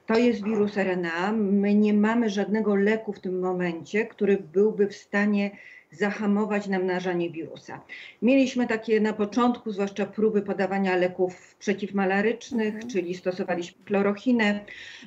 To 0.06 0.18
jest 0.18 0.44
wirus 0.44 0.78
RNA. 0.78 1.32
My 1.32 1.76
nie 1.76 1.94
mamy 1.94 2.30
żadnego 2.30 2.76
leku 2.76 3.14
w 3.14 3.20
tym 3.20 3.40
momencie, 3.40 4.06
który 4.06 4.38
byłby 4.38 4.88
w 4.88 4.96
stanie 4.96 5.52
zahamować 5.92 6.68
namnażanie 6.68 7.30
wirusa. 7.30 7.82
Mieliśmy 8.22 8.68
takie 8.68 9.00
na 9.02 9.14
początku, 9.14 9.72
zwłaszcza 9.72 10.06
próby 10.06 10.42
podawania 10.42 10.96
leków 10.96 11.56
przeciwmalarycznych, 11.60 12.74
Mhm. 12.76 12.92
czyli 12.92 13.16
stosowaliśmy 13.16 13.86
chlorochinę, 13.86 14.60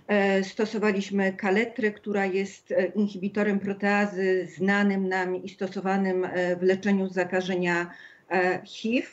e, 0.08 0.44
stosowaliśmy 0.44 1.32
kaletrę, 1.32 1.90
która 1.90 2.26
jest 2.26 2.72
e, 2.72 2.86
inhibitorem 2.86 3.60
proteazy 3.60 4.48
znanym 4.56 5.08
nam 5.08 5.44
i 5.44 5.48
stosowanym 5.48 6.24
e, 6.24 6.56
w 6.56 6.62
leczeniu 6.62 7.08
zakażenia 7.08 7.90
HIV. 8.64 9.06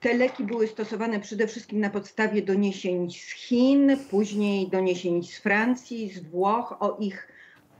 Te 0.00 0.14
leki 0.14 0.44
były 0.44 0.66
stosowane 0.66 1.20
przede 1.20 1.46
wszystkim 1.46 1.80
na 1.80 1.90
podstawie 1.90 2.42
doniesień 2.42 3.10
z 3.10 3.30
Chin, 3.30 3.96
później 4.10 4.68
doniesień 4.68 5.22
z 5.24 5.38
Francji, 5.38 6.10
z 6.10 6.18
Włoch 6.18 6.76
o 6.80 6.96
ich 7.00 7.28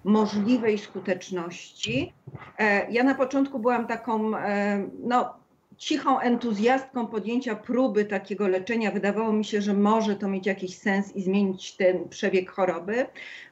możliwej 0.06 0.78
skuteczności. 0.78 2.12
E, 2.58 2.92
Ja 2.92 3.02
na 3.02 3.14
początku 3.14 3.58
byłam 3.58 3.86
taką 3.86 4.36
e, 4.36 4.88
no, 5.02 5.34
cichą 5.76 6.20
entuzjastką 6.20 7.06
podjęcia 7.06 7.56
próby 7.56 8.04
takiego 8.04 8.48
leczenia. 8.48 8.90
Wydawało 8.90 9.32
mi 9.32 9.44
się, 9.44 9.62
że 9.62 9.74
może 9.74 10.16
to 10.16 10.28
mieć 10.28 10.46
jakiś 10.46 10.76
sens 10.76 11.16
i 11.16 11.22
zmienić 11.22 11.72
ten 11.72 12.08
przebieg 12.08 12.50
choroby. 12.50 13.06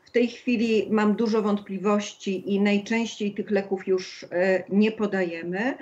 W 0.04 0.10
tej 0.10 0.28
chwili 0.28 0.88
mam 0.90 1.14
dużo 1.14 1.42
wątpliwości 1.42 2.54
i 2.54 2.60
najczęściej 2.60 3.34
tych 3.34 3.50
leków 3.50 3.86
już 3.86 4.24
e, 4.24 4.64
nie 4.68 4.92
podajemy. 4.92 5.74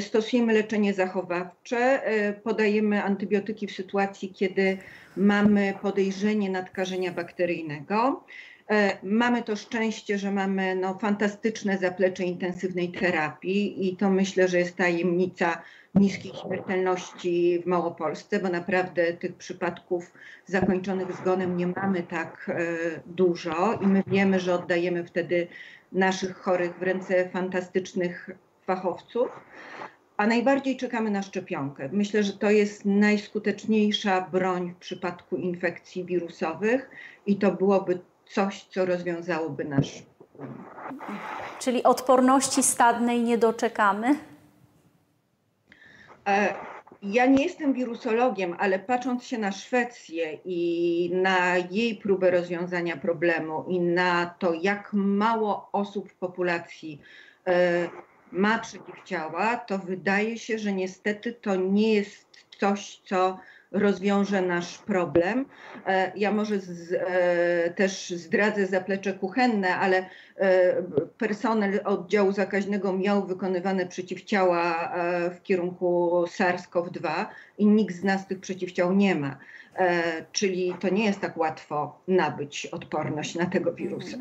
Stosujemy 0.00 0.52
leczenie 0.52 0.94
zachowawcze, 0.94 2.02
podajemy 2.44 3.02
antybiotyki 3.04 3.66
w 3.66 3.72
sytuacji, 3.72 4.32
kiedy 4.34 4.78
mamy 5.16 5.74
podejrzenie 5.82 6.50
nadkażenia 6.50 7.12
bakteryjnego. 7.12 8.24
E, 8.72 8.98
Mamy 9.02 9.42
to 9.42 9.56
szczęście, 9.56 10.18
że 10.18 10.30
mamy 10.30 10.74
no, 10.74 10.98
fantastyczne 10.98 11.78
zaplecze 11.78 12.24
intensywnej 12.24 12.92
terapii 12.92 13.88
i 13.88 13.96
to 13.96 14.10
myślę, 14.10 14.48
że 14.48 14.58
jest 14.58 14.76
tajemnica 14.76 15.62
niskiej 15.94 16.32
śmiertelności 16.34 17.60
w 17.62 17.66
Małopolsce, 17.66 18.40
bo 18.40 18.48
naprawdę 18.48 19.12
tych 19.12 19.34
przypadków 19.34 20.12
zakończonych 20.46 21.12
zgonem 21.12 21.56
nie 21.56 21.66
mamy 21.66 22.02
tak 22.02 22.50
e, 22.54 22.64
dużo 23.06 23.78
i 23.82 23.86
my 23.86 24.02
wiemy, 24.06 24.40
że 24.40 24.54
oddajemy 24.54 25.04
wtedy 25.04 25.46
naszych 25.92 26.36
chorych 26.36 26.78
w 26.78 26.82
ręce 26.82 27.28
fantastycznych 27.28 28.30
fachowców. 28.66 29.28
A 30.16 30.26
najbardziej 30.26 30.76
czekamy 30.76 31.10
na 31.10 31.22
szczepionkę. 31.22 31.88
Myślę, 31.92 32.22
że 32.22 32.32
to 32.32 32.50
jest 32.50 32.84
najskuteczniejsza 32.84 34.20
broń 34.20 34.74
w 34.76 34.76
przypadku 34.76 35.36
infekcji 35.36 36.04
wirusowych 36.04 36.90
i 37.26 37.36
to 37.36 37.52
byłoby 37.52 37.98
coś, 38.32 38.64
co 38.64 38.84
rozwiązałoby 38.86 39.64
nasz 39.64 40.02
Czyli 41.60 41.82
odporności 41.82 42.62
stadnej 42.62 43.20
nie 43.20 43.38
doczekamy? 43.38 44.14
E, 46.28 46.54
Ja 47.02 47.26
nie 47.26 47.44
jestem 47.44 47.72
wirusologiem, 47.72 48.56
ale 48.58 48.78
patrząc 48.78 49.24
się 49.24 49.38
na 49.38 49.52
Szwecję 49.52 50.38
i 50.44 51.10
na 51.14 51.56
jej 51.56 51.96
próbę 51.96 52.30
rozwiązania 52.30 52.96
problemu 52.96 53.64
i 53.68 53.80
na 53.80 54.26
to, 54.38 54.52
jak 54.54 54.90
mało 54.92 55.68
osób 55.72 56.10
w 56.10 56.14
populacji 56.14 57.00
e, 57.46 57.88
ma 58.32 58.58
przeciwciała, 58.58 59.56
to 59.56 59.78
wydaje 59.78 60.38
się, 60.38 60.58
że 60.58 60.72
niestety 60.72 61.32
to 61.32 61.56
nie 61.56 61.94
jest 61.94 62.26
coś, 62.60 63.00
co 63.04 63.38
rozwiąże 63.72 64.42
nasz 64.42 64.78
problem. 64.78 65.44
E, 65.86 66.12
Ja 66.16 66.32
może 66.32 66.58
z, 66.58 66.92
e, 66.92 67.70
też 67.70 68.10
zdradzę 68.10 68.66
zaplecze 68.66 69.12
kuchenne, 69.12 69.76
ale 69.76 69.96
e, 70.36 70.82
personel 71.18 71.80
oddziału 71.84 72.32
zakaźnego 72.32 72.92
miał 72.92 73.26
wykonywane 73.26 73.86
przeciwciała 73.86 74.92
w 75.30 75.42
kierunku 75.42 76.10
SARS-CoV-2 76.26 77.24
i 77.58 77.66
nikt 77.66 77.94
z 77.96 78.04
nas 78.04 78.26
tych 78.26 78.40
przeciwciał 78.40 78.92
nie 78.92 79.14
ma. 79.14 79.36
Czyli 80.32 80.74
to 80.80 80.88
nie 80.88 81.04
jest 81.04 81.20
tak 81.20 81.36
łatwo 81.36 81.98
nabyć 82.08 82.66
odporność 82.66 83.34
na 83.34 83.46
tego 83.46 83.72
wirusa. 83.72 84.16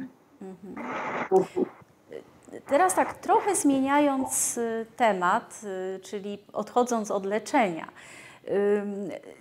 Teraz 2.67 2.95
tak 2.95 3.13
trochę 3.13 3.55
zmieniając 3.55 4.59
temat, 4.97 5.61
czyli 6.01 6.37
odchodząc 6.53 7.11
od 7.11 7.25
leczenia. 7.25 7.87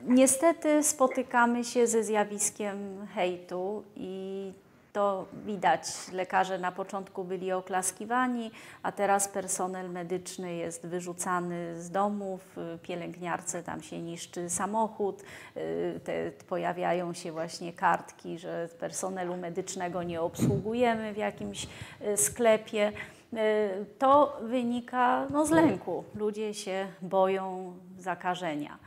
Niestety 0.02 0.82
spotykamy 0.82 1.64
się 1.64 1.86
ze 1.86 2.04
zjawiskiem 2.04 3.06
hejtu 3.14 3.84
i 3.96 4.52
to 4.92 5.26
widać. 5.46 5.82
Lekarze 6.12 6.58
na 6.58 6.72
początku 6.72 7.24
byli 7.24 7.52
oklaskiwani, 7.52 8.50
a 8.82 8.92
teraz 8.92 9.28
personel 9.28 9.90
medyczny 9.90 10.54
jest 10.54 10.86
wyrzucany 10.86 11.82
z 11.82 11.90
domów, 11.90 12.56
pielęgniarce 12.82 13.62
tam 13.62 13.82
się 13.82 13.98
niszczy 13.98 14.50
samochód, 14.50 15.22
y, 15.56 16.00
te, 16.04 16.30
pojawiają 16.48 17.12
się 17.12 17.32
właśnie 17.32 17.72
kartki, 17.72 18.38
że 18.38 18.68
personelu 18.80 19.36
medycznego 19.36 20.02
nie 20.02 20.20
obsługujemy 20.20 21.12
w 21.12 21.16
jakimś 21.16 21.66
y, 22.02 22.16
sklepie. 22.16 22.92
Y, 23.32 23.86
To 23.98 24.36
wynika 24.42 25.26
no, 25.30 25.46
z 25.46 25.50
lęku. 25.50 26.04
Ludzie 26.14 26.54
się 26.54 26.86
boją 27.02 27.74
zakażenia. 27.98 28.78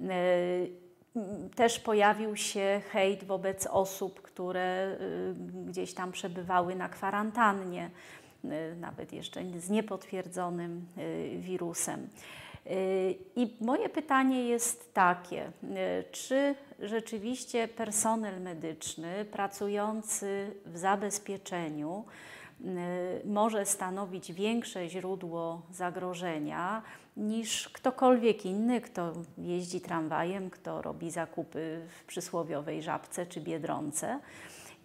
Y, 0.00 0.70
Też 1.54 1.78
pojawił 1.80 2.36
się 2.36 2.80
hejt 2.90 3.24
wobec 3.24 3.66
osób, 3.66 4.22
które 4.22 4.96
y, 5.00 5.34
gdzieś 5.66 5.94
tam 5.94 6.12
przebywały 6.12 6.74
na 6.74 6.88
kwarantannie, 6.88 7.90
y, 8.44 8.76
nawet 8.80 9.12
jeszcze 9.12 9.40
z 9.58 9.70
niepotwierdzonym 9.70 10.86
y, 10.98 11.38
wirusem. 11.38 12.08
I 13.36 13.56
moje 13.60 13.88
pytanie 13.88 14.48
jest 14.48 14.94
takie, 14.94 15.52
czy 16.12 16.54
rzeczywiście 16.78 17.68
personel 17.68 18.40
medyczny 18.40 19.24
pracujący 19.24 20.50
w 20.66 20.78
zabezpieczeniu 20.78 22.04
może 23.24 23.66
stanowić 23.66 24.32
większe 24.32 24.88
źródło 24.88 25.62
zagrożenia 25.70 26.82
niż 27.16 27.68
ktokolwiek 27.68 28.46
inny, 28.46 28.80
kto 28.80 29.12
jeździ 29.38 29.80
tramwajem, 29.80 30.50
kto 30.50 30.82
robi 30.82 31.10
zakupy 31.10 31.86
w 31.98 32.04
przysłowiowej 32.04 32.82
żabce 32.82 33.26
czy 33.26 33.40
biedronce. 33.40 34.20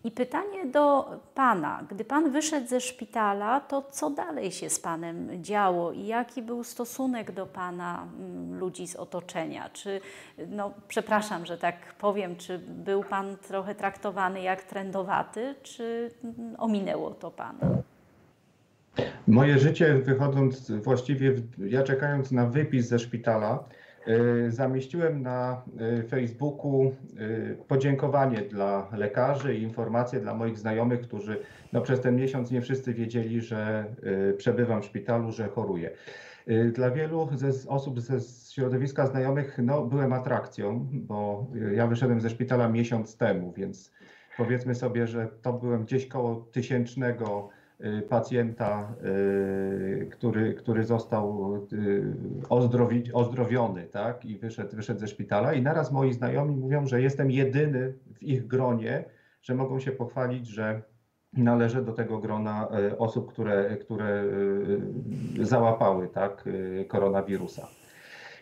I 0.06 0.12
pytanie 0.12 0.66
do 0.66 1.12
Pana, 1.36 1.84
gdy 1.90 2.06
Pan 2.06 2.32
wyszedł 2.32 2.68
ze 2.68 2.82
szpitala, 2.82 3.60
to 3.60 3.82
co 3.92 4.10
dalej 4.10 4.52
się 4.52 4.70
z 4.70 4.80
Panem 4.80 5.44
działo 5.44 5.92
i 5.92 6.06
jaki 6.06 6.42
był 6.42 6.64
stosunek 6.64 7.32
do 7.32 7.46
Pana 7.46 8.08
mm, 8.20 8.60
ludzi 8.60 8.88
z 8.88 8.96
otoczenia? 8.96 9.70
Czy, 9.70 10.02
no 10.48 10.74
przepraszam, 10.88 11.46
że 11.46 11.58
tak 11.58 11.94
powiem, 11.94 12.36
czy 12.36 12.60
był 12.60 13.04
Pan 13.04 13.38
trochę 13.38 13.76
traktowany 13.76 14.42
jak 14.42 14.64
trendowaty, 14.64 15.56
czy 15.64 16.12
mm, 16.24 16.56
ominęło 16.58 17.12
to 17.12 17.32
Pana? 17.32 17.60
Moje 19.28 19.60
życie 19.60 19.94
wychodząc 19.94 20.72
właściwie, 20.72 21.34
ja 21.58 21.84
czekając 21.84 22.32
na 22.32 22.46
wypis 22.46 22.88
ze 22.88 23.00
szpitala, 23.00 23.64
zamieściłem 24.50 25.22
na 25.22 25.64
y, 26.00 26.04
Facebooku 26.04 26.92
y, 27.20 27.58
podziękowanie 27.68 28.42
dla 28.42 28.90
lekarzy 28.92 29.56
i 29.56 29.62
informacje 29.62 30.20
dla 30.20 30.34
moich 30.34 30.58
znajomych, 30.58 31.02
którzy 31.02 31.40
no, 31.74 31.82
przez 31.82 32.02
ten 32.02 32.16
miesiąc 32.16 32.52
nie 32.52 32.62
wszyscy 32.62 32.94
wiedzieli, 32.94 33.42
że 33.42 33.86
y, 34.32 34.34
przebywam 34.34 34.82
w 34.82 34.86
szpitalu, 34.86 35.32
że 35.32 35.48
choruję. 35.48 35.92
Y, 36.50 36.72
Dla 36.72 36.92
wielu 36.92 37.30
ze 37.32 37.70
osób 37.70 38.02
ze 38.02 38.20
środowiska 38.54 39.08
znajomych 39.08 39.58
no, 39.64 39.86
byłem 39.86 40.14
atrakcją, 40.14 40.90
bo 40.92 41.48
y, 41.56 41.76
ja 41.76 41.88
wyszedłem 41.88 42.22
ze 42.22 42.30
szpitala 42.30 42.70
miesiąc 42.70 43.18
temu, 43.18 43.54
więc 43.58 43.92
powiedzmy 44.38 44.76
sobie, 44.76 45.08
że 45.08 45.28
to 45.42 45.54
byłem 45.54 45.84
gdzieś 45.84 46.08
koło 46.08 46.36
tysięcznego 46.36 47.50
y, 47.52 47.65
pacjenta, 48.10 48.96
y, 49.06 50.10
który, 50.12 50.54
który 50.54 50.84
został 50.84 51.56
y, 51.74 52.14
ozdrowi, 52.50 53.14
ozdrowiony 53.14 53.84
tak? 53.84 54.26
i 54.26 54.38
wyszedł, 54.38 54.76
wyszedł 54.76 55.00
ze 55.00 55.08
szpitala. 55.08 55.54
I 55.54 55.62
naraz 55.62 55.92
moi 55.92 56.14
znajomi 56.14 56.56
mówią, 56.56 56.88
że 56.88 57.02
jestem 57.02 57.32
jedyny 57.32 57.94
w 58.14 58.24
ich 58.24 58.48
gronie, 58.48 59.06
że 59.42 59.56
mogą 59.56 59.80
się 59.80 59.92
pochwalić, 59.92 60.48
że 60.48 60.82
należę 61.34 61.84
do 61.84 61.94
tego 61.94 62.20
grona 62.20 62.68
y, 62.80 62.98
osób, 62.98 63.32
które, 63.32 63.78
które 63.78 64.24
y, 65.40 65.46
załapały 65.46 66.08
tak? 66.08 66.48
y, 66.48 66.86
koronawirusa. 66.88 67.68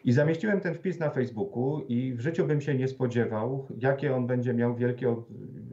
I 0.04 0.12
zamieściłem 0.12 0.62
ten 0.62 0.74
wpis 0.74 1.00
na 1.00 1.10
Facebooku 1.10 1.80
i 1.88 2.14
w 2.14 2.20
życiu 2.22 2.46
bym 2.48 2.62
się 2.62 2.76
nie 2.76 2.88
spodziewał, 2.88 3.68
jakie 3.78 4.16
on 4.16 4.28
będzie 4.28 4.54
miał 4.54 4.76
wielkie, 4.76 5.10
od- 5.10 5.28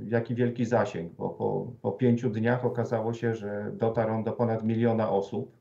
jaki 0.09 0.35
wielki 0.35 0.65
zasięg, 0.65 1.13
bo 1.13 1.29
po, 1.31 1.73
po 1.83 1.93
pięciu 1.93 2.31
dniach 2.31 2.65
okazało 2.65 3.15
się, 3.15 3.35
że 3.35 3.71
dotarł 3.75 4.13
on 4.15 4.25
do 4.25 4.33
ponad 4.33 4.65
miliona 4.65 5.11
osób. 5.11 5.53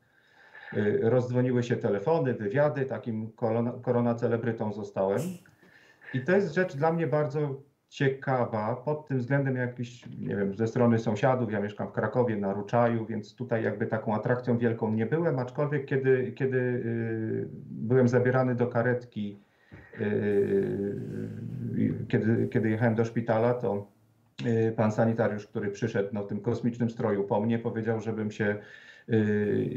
Y, 0.74 1.00
Rozdzwoniły 1.04 1.64
się 1.64 1.76
telefony, 1.76 2.34
wywiady, 2.34 2.86
takim 2.86 3.32
korona, 3.32 3.74
korona 3.82 4.16
celebrytą 4.16 4.74
zostałem. 4.74 5.22
I 6.14 6.22
to 6.22 6.32
jest 6.36 6.54
rzecz 6.56 6.76
dla 6.76 6.94
mnie 6.94 7.08
bardzo 7.08 7.56
ciekawa 7.90 8.76
pod 8.76 9.08
tym 9.08 9.18
względem 9.18 9.56
jakiś, 9.56 10.06
nie 10.20 10.36
wiem, 10.36 10.56
ze 10.56 10.68
strony 10.68 11.00
sąsiadów. 11.00 11.52
Ja 11.52 11.60
mieszkam 11.60 11.88
w 11.88 11.92
Krakowie 11.92 12.38
na 12.38 12.54
Ruczaju, 12.54 13.06
więc 13.06 13.36
tutaj 13.36 13.64
jakby 13.64 13.88
taką 13.88 14.16
atrakcją 14.16 14.58
wielką 14.58 14.94
nie 14.94 15.06
byłem, 15.06 15.40
aczkolwiek 15.40 15.86
kiedy, 15.86 16.32
kiedy 16.32 16.58
y, 16.58 17.48
byłem 17.72 18.08
zabierany 18.08 18.56
do 18.56 18.68
karetki, 18.68 19.40
y, 20.02 20.96
kiedy, 22.08 22.48
kiedy 22.48 22.70
jechałem 22.70 22.96
do 22.96 23.06
szpitala, 23.06 23.54
to 23.54 23.88
y, 24.46 24.74
pan 24.76 24.92
sanitariusz, 24.92 25.48
który 25.48 25.72
przyszedł 25.72 26.10
no, 26.14 26.24
w 26.24 26.28
tym 26.28 26.42
kosmicznym 26.42 26.90
stroju 26.90 27.24
po 27.24 27.42
mnie, 27.42 27.60
powiedział, 27.60 28.02
żebym 28.02 28.32
się 28.32 28.56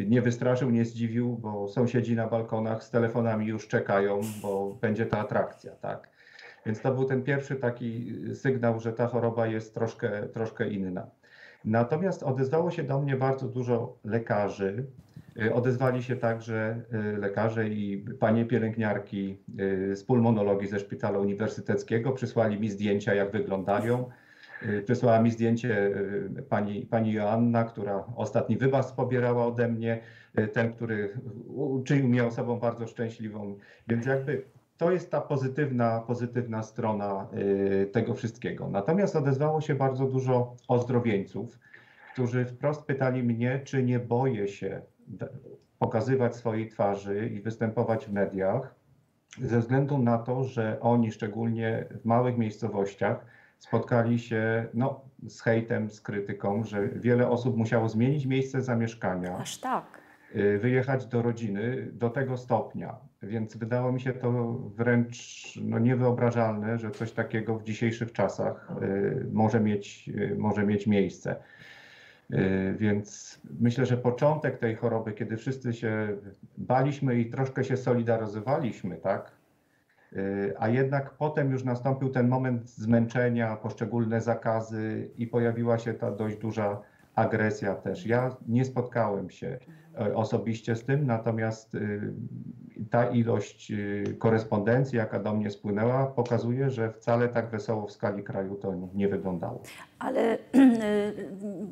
nie 0.08 0.22
wystraszył, 0.22 0.70
nie 0.70 0.84
zdziwił, 0.84 1.36
bo 1.36 1.68
sąsiedzi 1.68 2.16
na 2.16 2.28
balkonach 2.28 2.84
z 2.84 2.90
telefonami 2.90 3.46
już 3.46 3.68
czekają, 3.68 4.20
bo 4.42 4.78
będzie 4.80 5.06
ta 5.06 5.18
atrakcja, 5.18 5.72
tak? 5.72 6.11
Więc 6.66 6.80
to 6.80 6.94
był 6.94 7.04
ten 7.04 7.22
pierwszy 7.22 7.56
taki 7.56 8.14
sygnał, 8.34 8.80
że 8.80 8.92
ta 8.92 9.06
choroba 9.06 9.46
jest 9.46 9.74
troszkę, 9.74 10.22
troszkę 10.22 10.68
inna. 10.68 11.06
Natomiast 11.64 12.22
odezwało 12.22 12.70
się 12.70 12.82
do 12.82 13.00
mnie 13.00 13.16
bardzo 13.16 13.48
dużo 13.48 13.98
lekarzy. 14.04 14.86
Y, 15.42 15.54
odezwali 15.54 16.02
się 16.02 16.16
także 16.16 16.82
y, 17.14 17.18
lekarze 17.18 17.68
i 17.68 18.04
panie 18.20 18.44
pielęgniarki 18.44 19.38
y, 19.60 19.96
z 19.96 20.04
pulmonologii 20.04 20.68
ze 20.68 20.78
szpitala 20.80 21.18
uniwersyteckiego. 21.18 22.12
Przysłali 22.12 22.60
mi 22.60 22.70
zdjęcia, 22.70 23.14
jak 23.14 23.30
wyglądają. 23.30 24.10
Przysłała 24.84 25.22
mi 25.22 25.30
zdjęcie 25.30 25.90
pani, 26.48 26.86
pani 26.86 27.12
Joanna, 27.12 27.64
która 27.64 28.04
ostatni 28.16 28.56
wybaz 28.56 28.92
pobierała 28.92 29.46
ode 29.46 29.68
mnie, 29.68 30.00
ten, 30.52 30.72
który 30.72 31.08
uczynił 31.54 32.08
mnie 32.08 32.24
osobą 32.24 32.58
bardzo 32.58 32.86
szczęśliwą. 32.86 33.56
Więc 33.88 34.06
jakby 34.06 34.44
to 34.82 34.90
jest 34.90 35.10
ta 35.10 35.20
pozytywna, 35.20 36.00
pozytywna 36.00 36.62
strona 36.62 37.26
y, 37.38 37.90
tego 37.92 38.14
wszystkiego. 38.14 38.68
Natomiast 38.68 39.16
odezwało 39.16 39.60
się 39.60 39.74
bardzo 39.74 40.06
dużo 40.06 40.56
ozdrowieńców, 40.68 41.58
którzy 42.12 42.44
wprost 42.44 42.82
pytali 42.82 43.22
mnie, 43.22 43.60
czy 43.64 43.82
nie 43.82 43.98
boję 43.98 44.48
się 44.48 44.82
pokazywać 45.78 46.36
swojej 46.36 46.68
twarzy 46.68 47.28
i 47.28 47.40
występować 47.40 48.06
w 48.06 48.12
mediach, 48.12 48.74
ze 49.42 49.60
względu 49.60 49.98
na 49.98 50.18
to, 50.18 50.44
że 50.44 50.78
oni, 50.80 51.12
szczególnie 51.12 51.84
w 51.90 52.04
małych 52.04 52.38
miejscowościach, 52.38 53.26
spotkali 53.58 54.18
się 54.18 54.66
no, 54.74 55.00
z 55.26 55.40
hejtem, 55.40 55.90
z 55.90 56.00
krytyką, 56.00 56.64
że 56.64 56.88
wiele 56.88 57.28
osób 57.28 57.56
musiało 57.56 57.88
zmienić 57.88 58.26
miejsce 58.26 58.62
zamieszkania. 58.62 59.36
Aż 59.38 59.58
tak. 59.58 60.01
Y, 60.36 60.58
wyjechać 60.58 61.06
do 61.06 61.22
rodziny 61.22 61.88
do 61.92 62.10
tego 62.10 62.36
stopnia. 62.36 62.96
Więc 63.22 63.56
wydało 63.56 63.92
mi 63.92 64.00
się 64.00 64.12
to 64.12 64.52
wręcz 64.52 65.58
no, 65.62 65.78
niewyobrażalne, 65.78 66.78
że 66.78 66.90
coś 66.90 67.12
takiego 67.12 67.58
w 67.58 67.64
dzisiejszych 67.64 68.12
czasach 68.12 68.70
y, 68.82 69.26
może, 69.32 69.60
mieć, 69.60 70.08
y, 70.08 70.36
może 70.38 70.66
mieć 70.66 70.86
miejsce. 70.86 71.36
Więc 72.76 73.40
myślę, 73.60 73.86
że 73.86 73.96
początek 73.96 74.58
tej 74.58 74.74
choroby, 74.74 75.12
kiedy 75.12 75.36
wszyscy 75.36 75.72
się 75.72 76.08
baliśmy 76.58 77.20
i 77.20 77.30
troszkę 77.30 77.64
się 77.64 77.76
solidaryzowaliśmy, 77.76 78.96
tak? 78.96 79.32
A 80.58 80.68
jednak 80.68 81.10
potem 81.10 81.50
już 81.50 81.64
nastąpił 81.64 82.08
ten 82.08 82.28
moment 82.28 82.70
zmęczenia, 82.70 83.56
poszczególne 83.56 84.20
zakazy 84.20 85.10
i 85.18 85.26
pojawiła 85.26 85.78
się 85.78 85.94
ta 85.94 86.10
dość 86.10 86.36
duża 86.36 86.80
agresja 87.14 87.74
też. 87.74 88.06
Ja 88.06 88.36
nie 88.48 88.64
spotkałem 88.64 89.30
się 89.30 89.58
e, 90.00 90.16
osobiście 90.16 90.76
z 90.76 90.84
tym, 90.84 91.06
natomiast 91.06 91.74
y, 91.74 92.12
ta 92.90 93.10
ilość 93.10 93.70
y, 93.70 94.16
korespondencji, 94.18 94.98
jaka 94.98 95.18
do 95.18 95.34
mnie 95.34 95.50
spłynęła, 95.50 96.06
pokazuje, 96.06 96.70
że 96.70 96.92
wcale 96.92 97.28
tak 97.28 97.50
wesoło 97.50 97.86
w 97.86 97.92
skali 97.92 98.22
kraju 98.22 98.54
to 98.54 98.74
nie 98.94 99.08
wyglądało. 99.08 99.62
Ale 99.98 100.38
y, 100.38 100.38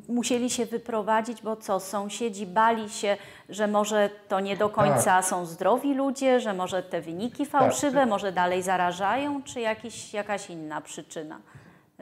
musieli 0.09 0.51
się 0.51 0.67
wyprowadzić, 0.67 1.43
bo 1.43 1.57
co, 1.57 1.81
sąsiedzi 1.81 2.47
bali 2.47 2.89
się, 2.89 3.17
że 3.49 3.67
może 3.67 4.11
to 4.29 4.41
nie 4.41 4.57
do 4.57 4.69
końca 4.69 5.05
tak. 5.05 5.25
są 5.25 5.47
zdrowi 5.47 5.95
ludzie, 5.95 6.41
że 6.41 6.55
może 6.55 6.83
te 6.83 7.01
wyniki 7.01 7.47
fałszywe, 7.47 8.01
tak. 8.01 8.09
może 8.09 8.33
dalej 8.33 8.63
zarażają, 8.63 9.43
czy 9.43 9.61
jakiś, 9.61 10.15
jakaś 10.15 10.51
inna 10.51 10.81
przyczyna? 10.81 11.41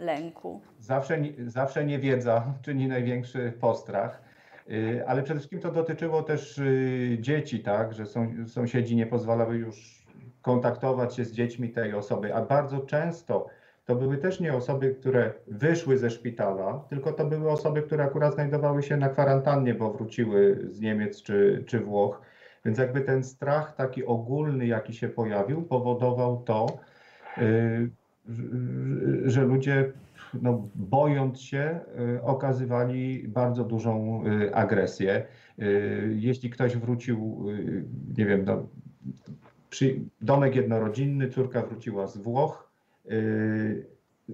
Lęku? 0.01 0.61
Zawsze, 0.79 1.19
zawsze 1.47 1.85
niewiedza 1.85 2.45
czyni 2.65 2.89
największy 2.89 3.53
postrach. 3.61 4.23
Y, 4.71 5.05
ale 5.07 5.23
przede 5.23 5.41
wszystkim 5.41 5.61
to 5.61 5.73
dotyczyło 5.73 6.23
też 6.23 6.59
y, 6.59 7.17
dzieci, 7.21 7.61
tak, 7.61 7.95
że 7.95 8.05
sąsiedzi 8.47 8.97
nie 8.97 9.07
pozwalały 9.07 9.57
już 9.57 10.07
kontaktować 10.43 11.15
się 11.15 11.25
z 11.25 11.33
dziećmi 11.33 11.71
tej 11.71 11.95
osoby, 11.95 12.35
a 12.35 12.43
bardzo 12.43 12.81
często 12.81 13.47
to 13.85 13.95
były 13.95 14.19
też 14.19 14.41
nie 14.41 14.55
osoby, 14.55 14.95
które 14.95 15.33
wyszły 15.47 15.99
ze 15.99 16.11
szpitala, 16.11 16.85
tylko 16.89 17.13
to 17.13 17.25
były 17.25 17.51
osoby, 17.51 17.83
które 17.83 18.05
akurat 18.05 18.35
znajdowały 18.35 18.83
się 18.83 18.97
na 18.97 19.09
kwarantannie, 19.09 19.75
bo 19.75 19.93
wróciły 19.93 20.59
z 20.71 20.81
Niemiec 20.81 21.23
czy, 21.23 21.65
czy 21.67 21.81
Włoch. 21.81 22.21
Więc 22.65 22.79
jakby 22.79 23.01
ten 23.01 23.25
strach 23.25 23.75
taki 23.75 24.07
ogólny, 24.07 24.67
jaki 24.67 24.93
się 24.95 25.09
pojawił, 25.09 25.63
powodował 25.63 26.43
to, 26.43 26.67
y, 27.39 27.91
że 29.25 29.45
ludzie 29.45 29.93
no, 30.43 30.69
bojąc 30.75 31.41
się, 31.41 31.81
y, 32.17 32.23
okazywali 32.23 33.29
bardzo 33.29 33.65
dużą 33.65 34.23
y, 34.27 34.55
agresję. 34.55 35.27
Y, 35.59 36.15
jeśli 36.19 36.51
ktoś 36.51 36.77
wrócił, 36.77 37.47
nie 38.19 38.27
wiem, 38.27 38.45
do, 38.45 38.67
przy, 39.71 40.01
domek 40.21 40.57
jednorodzinny, 40.57 41.29
córka 41.29 41.63
wróciła 41.63 42.07
z 42.07 42.19
Włoch, 42.19 42.69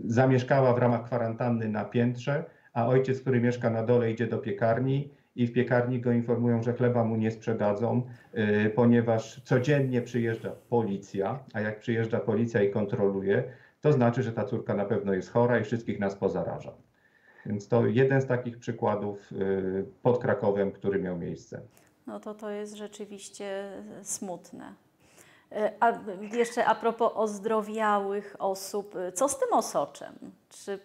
zamieszkała 0.05 0.75
w 0.75 0.79
ramach 0.79 1.05
kwarantanny 1.05 1.69
na 1.69 1.85
piętrze, 1.85 2.45
a 2.73 2.87
ojciec, 2.87 3.21
który 3.21 3.41
mieszka 3.41 3.71
na 3.71 3.83
dole, 3.83 4.11
idzie 4.11 4.27
do 4.27 4.39
piekarni 4.39 5.11
i 5.37 5.47
w 5.47 5.53
piekarni 5.53 6.01
go 6.01 6.13
informują, 6.13 6.63
że 6.63 6.73
chleba 6.73 7.05
mu 7.05 7.17
nie 7.17 7.31
sprzedadzą, 7.31 8.03
ponieważ 8.75 9.41
codziennie 9.45 10.03
przyjeżdża 10.03 10.53
policja, 10.69 11.39
a 11.53 11.61
jak 11.61 11.79
przyjeżdża 11.79 12.21
policja 12.21 12.63
i 12.63 12.71
kontroluje, 12.71 13.45
to 13.85 13.93
znaczy, 13.93 14.23
że 14.23 14.33
ta 14.33 14.45
córka 14.45 14.75
na 14.75 14.85
pewno 14.85 15.15
jest 15.15 15.33
chora 15.33 15.59
i 15.59 15.65
wszystkich 15.65 16.01
nas 16.01 16.15
pozaraża. 16.15 16.73
Więc 17.47 17.69
to 17.69 17.87
jeden 17.87 18.23
z 18.23 18.27
takich 18.27 18.59
przykładów 18.59 19.33
y, 19.33 19.87
pod 20.03 20.19
Krakowem, 20.19 20.73
który 20.73 20.99
miał 20.99 21.19
miejsce. 21.19 21.61
No 22.07 22.21
to 22.21 22.35
to 22.35 22.51
jest 22.51 22.75
rzeczywiście 22.75 23.73
smutne. 24.03 24.75
E, 25.53 25.73
a 25.81 25.99
jeszcze 26.33 26.67
a 26.67 26.75
propos 26.75 27.13
ozdrowiałych 27.15 28.37
osób, 28.39 28.95
co 29.15 29.29
z 29.29 29.39
tym 29.39 29.53
osoczem? 29.53 30.15
Czy 30.49 30.79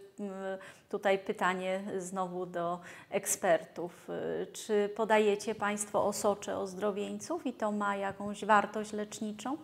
tutaj 0.89 1.19
pytanie 1.19 1.83
znowu 1.97 2.45
do 2.45 2.79
ekspertów. 3.09 4.09
Y, 4.09 4.47
czy 4.51 4.89
podajecie 4.95 5.55
Państwo 5.55 6.05
osocze 6.05 6.57
ozdrowieńców 6.57 7.45
i 7.45 7.53
to 7.53 7.71
ma 7.71 7.95
jakąś 7.95 8.45
wartość 8.45 8.93
leczniczą? 8.93 9.57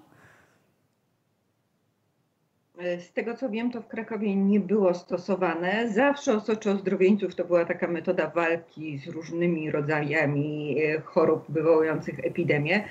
E, 2.78 3.02
z 3.02 3.14
tego 3.14 3.34
co 3.36 3.50
wiem, 3.50 3.72
to 3.72 3.82
w 3.82 3.88
Krakowie 3.88 4.36
nie 4.36 4.60
było 4.60 4.94
stosowane. 4.94 5.90
Zawsze 5.90 6.34
osocze 6.34 6.72
ozdrowieńców 6.72 7.36
to 7.36 7.46
była 7.46 7.66
taka 7.66 7.88
metoda 7.88 8.30
walki 8.30 8.98
z 8.98 9.08
różnymi 9.08 9.72
rodzajami 9.72 10.78
e, 10.84 11.02
chorób 11.02 11.46
wywołujących 11.50 12.20
epidemię. 12.20 12.84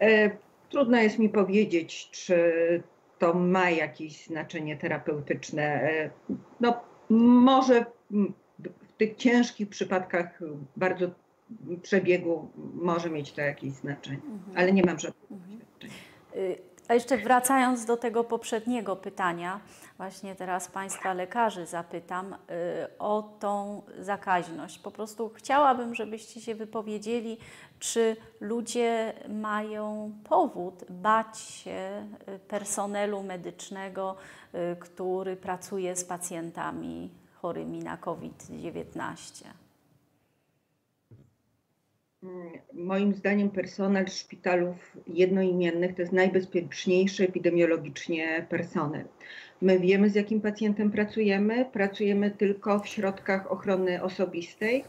E, 0.00 0.30
trudno 0.70 0.98
jest 0.98 1.18
mi 1.18 1.28
powiedzieć, 1.28 2.10
czy 2.10 2.42
to 3.18 3.34
ma 3.34 3.70
jakieś 3.70 4.26
znaczenie 4.26 4.76
terapeutyczne. 4.76 5.90
No, 6.60 6.80
może 7.10 7.86
w 8.60 8.96
tych 8.98 9.16
ciężkich 9.16 9.68
przypadkach 9.68 10.40
bardzo 10.76 11.10
przebiegu 11.82 12.48
może 12.74 13.10
mieć 13.10 13.32
to 13.32 13.40
jakieś 13.40 13.72
znaczenie, 13.72 14.16
mhm. 14.16 14.56
ale 14.56 14.72
nie 14.72 14.82
mam 14.82 14.98
żadnych 14.98 15.30
mhm. 15.30 15.60
A 16.88 16.94
jeszcze 16.94 17.18
wracając 17.18 17.84
do 17.84 17.96
tego 17.96 18.24
poprzedniego 18.24 18.96
pytania, 18.96 19.60
właśnie 19.96 20.34
teraz 20.34 20.68
Państwa 20.68 21.14
lekarzy 21.14 21.66
zapytam 21.66 22.32
y, 22.32 22.36
o 22.98 23.22
tą 23.40 23.82
zakaźność. 23.98 24.78
Po 24.78 24.90
prostu 24.90 25.30
chciałabym, 25.34 25.94
żebyście 25.94 26.40
się 26.40 26.54
wypowiedzieli, 26.54 27.38
czy 27.78 28.16
ludzie 28.40 29.12
mają 29.28 30.12
powód 30.24 30.84
bać 30.90 31.38
się 31.38 32.06
y, 32.28 32.38
personelu 32.38 33.22
medycznego, 33.22 34.16
y, 34.54 34.76
który 34.76 35.36
pracuje 35.36 35.96
z 35.96 36.04
pacjentami 36.04 37.10
chorymi 37.34 37.78
na 37.78 37.96
COVID-19. 37.96 39.65
Moim 42.72 43.14
zdaniem 43.14 43.50
personel 43.50 44.06
szpitalów 44.06 44.96
jednoimiennych 45.06 45.94
to 45.94 46.02
jest 46.02 46.12
najbezpieczniejszy 46.12 47.24
epidemiologicznie 47.24 48.46
personel. 48.48 49.04
My 49.62 49.78
wiemy, 49.78 50.10
z 50.10 50.14
jakim 50.14 50.40
pacjentem 50.40 50.90
pracujemy. 50.90 51.64
Pracujemy 51.64 52.30
tylko 52.30 52.80
w 52.80 52.88
środkach 52.88 53.52
ochrony 53.52 54.02
osobistej, 54.02 54.84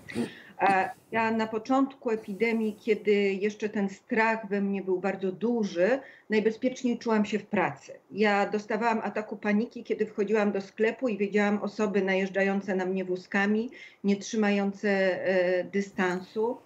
Ja 1.12 1.32
na 1.32 1.48
początku 1.48 2.12
epidemii, 2.12 2.76
kiedy 2.76 3.12
jeszcze 3.14 3.70
ten 3.70 3.90
strach 3.90 4.50
we 4.50 4.62
mnie 4.62 4.82
był 4.82 5.00
bardzo 5.00 5.32
duży, 5.32 6.00
najbezpieczniej 6.30 7.00
czułam 7.00 7.26
się 7.26 7.40
w 7.40 7.46
pracy. 7.46 7.94
Ja 8.12 8.50
dostawałam 8.50 9.00
ataku 9.04 9.38
paniki, 9.38 9.84
kiedy 9.84 10.06
wchodziłam 10.06 10.52
do 10.52 10.62
sklepu 10.62 11.08
i 11.08 11.18
wiedziałam 11.18 11.64
osoby 11.64 12.02
najeżdżające 12.02 12.76
na 12.76 12.86
mnie 12.86 13.06
wózkami, 13.06 13.70
nie 14.04 14.16
trzymające 14.16 14.90
e, 14.90 15.64
dystansu. 15.64 16.58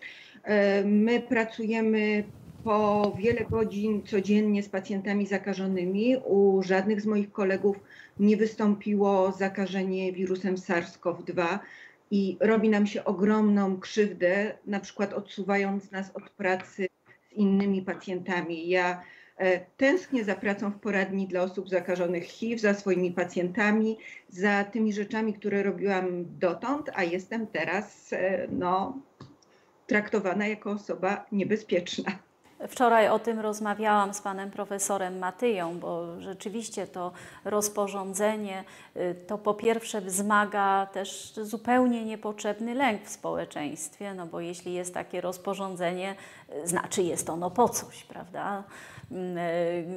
E, 0.43 0.83
my 0.83 1.19
pracujemy 1.19 2.23
po 2.63 3.11
wiele 3.17 3.45
godzin 3.45 4.03
codziennie 4.03 4.63
z 4.63 4.69
pacjentami 4.69 5.27
zakażonymi. 5.27 6.17
U 6.17 6.63
żadnych 6.63 7.01
z 7.01 7.05
moich 7.05 7.31
kolegów 7.31 7.79
nie 8.19 8.37
wystąpiło 8.37 9.31
zakażenie 9.31 10.13
wirusem 10.13 10.55
SARS-CoV-2 10.55 11.59
i 12.11 12.37
robi 12.39 12.69
nam 12.69 12.87
się 12.87 13.05
ogromną 13.05 13.79
krzywdę, 13.79 14.53
na 14.65 14.79
przykład 14.79 15.13
odsuwając 15.13 15.91
nas 15.91 16.11
od 16.13 16.29
pracy 16.29 16.87
z 17.31 17.33
innymi 17.33 17.81
pacjentami. 17.81 18.69
Ja 18.69 19.03
e, 19.37 19.59
tęsknię 19.77 20.23
za 20.23 20.35
pracą 20.35 20.71
w 20.71 20.79
poradni 20.79 21.27
dla 21.27 21.41
osób 21.41 21.69
zakażonych 21.69 22.23
HIV, 22.23 22.59
za 22.61 22.73
swoimi 22.73 23.11
pacjentami, 23.11 23.97
za 24.29 24.63
tymi 24.63 24.93
rzeczami, 24.93 25.33
które 25.33 25.63
robiłam 25.63 26.25
dotąd, 26.39 26.89
a 26.93 27.03
jestem 27.03 27.47
teraz 27.47 28.13
e, 28.13 28.47
no, 28.51 28.97
traktowana 29.91 30.47
jako 30.47 30.71
osoba 30.71 31.25
niebezpieczna. 31.31 32.11
Wczoraj 32.67 33.09
o 33.09 33.19
tym 33.19 33.39
rozmawiałam 33.39 34.13
z 34.13 34.21
panem 34.21 34.51
profesorem 34.51 35.19
Matyją, 35.19 35.79
bo 35.79 36.21
rzeczywiście 36.21 36.87
to 36.87 37.11
rozporządzenie 37.45 38.63
y, 38.95 39.15
to 39.27 39.37
po 39.37 39.53
pierwsze 39.53 40.01
wzmaga 40.01 40.87
też 40.93 41.33
zupełnie 41.33 42.05
niepotrzebny 42.05 42.75
lęk 42.75 43.03
w 43.03 43.09
społeczeństwie, 43.09 44.13
no 44.13 44.25
bo 44.25 44.39
jeśli 44.39 44.73
jest 44.73 44.93
takie 44.93 45.21
rozporządzenie, 45.21 46.15
znaczy 46.63 47.03
jest 47.03 47.29
ono 47.29 47.51
po 47.51 47.69
coś, 47.69 48.03
prawda? 48.03 48.63
Mm, 49.11 49.37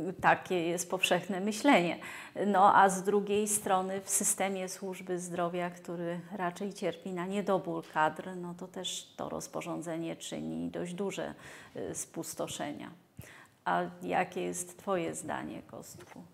y, 0.09 0.15
takie 0.21 0.63
jest 0.69 0.91
powszechne 0.91 1.41
myślenie. 1.41 1.99
No 2.47 2.77
a 2.77 2.89
z 2.89 3.03
drugiej 3.03 3.49
strony 3.49 4.01
w 4.01 4.11
systemie 4.11 4.69
służby 4.69 5.19
zdrowia, 5.19 5.71
który 5.71 6.21
raczej 6.33 6.73
cierpi 6.73 7.13
na 7.13 7.27
niedobór 7.27 7.85
kadr, 7.93 8.37
no 8.37 8.55
to 8.55 8.69
też 8.69 9.15
to 9.17 9.29
rozporządzenie 9.29 10.17
czyni 10.17 10.71
dość 10.71 10.95
duże 10.95 11.35
y, 11.77 11.95
spustoszenia. 11.95 12.91
A 13.65 13.83
jakie 14.03 14.43
jest 14.43 14.79
Twoje 14.79 15.15
zdanie, 15.15 15.63
Kostku? 15.63 16.25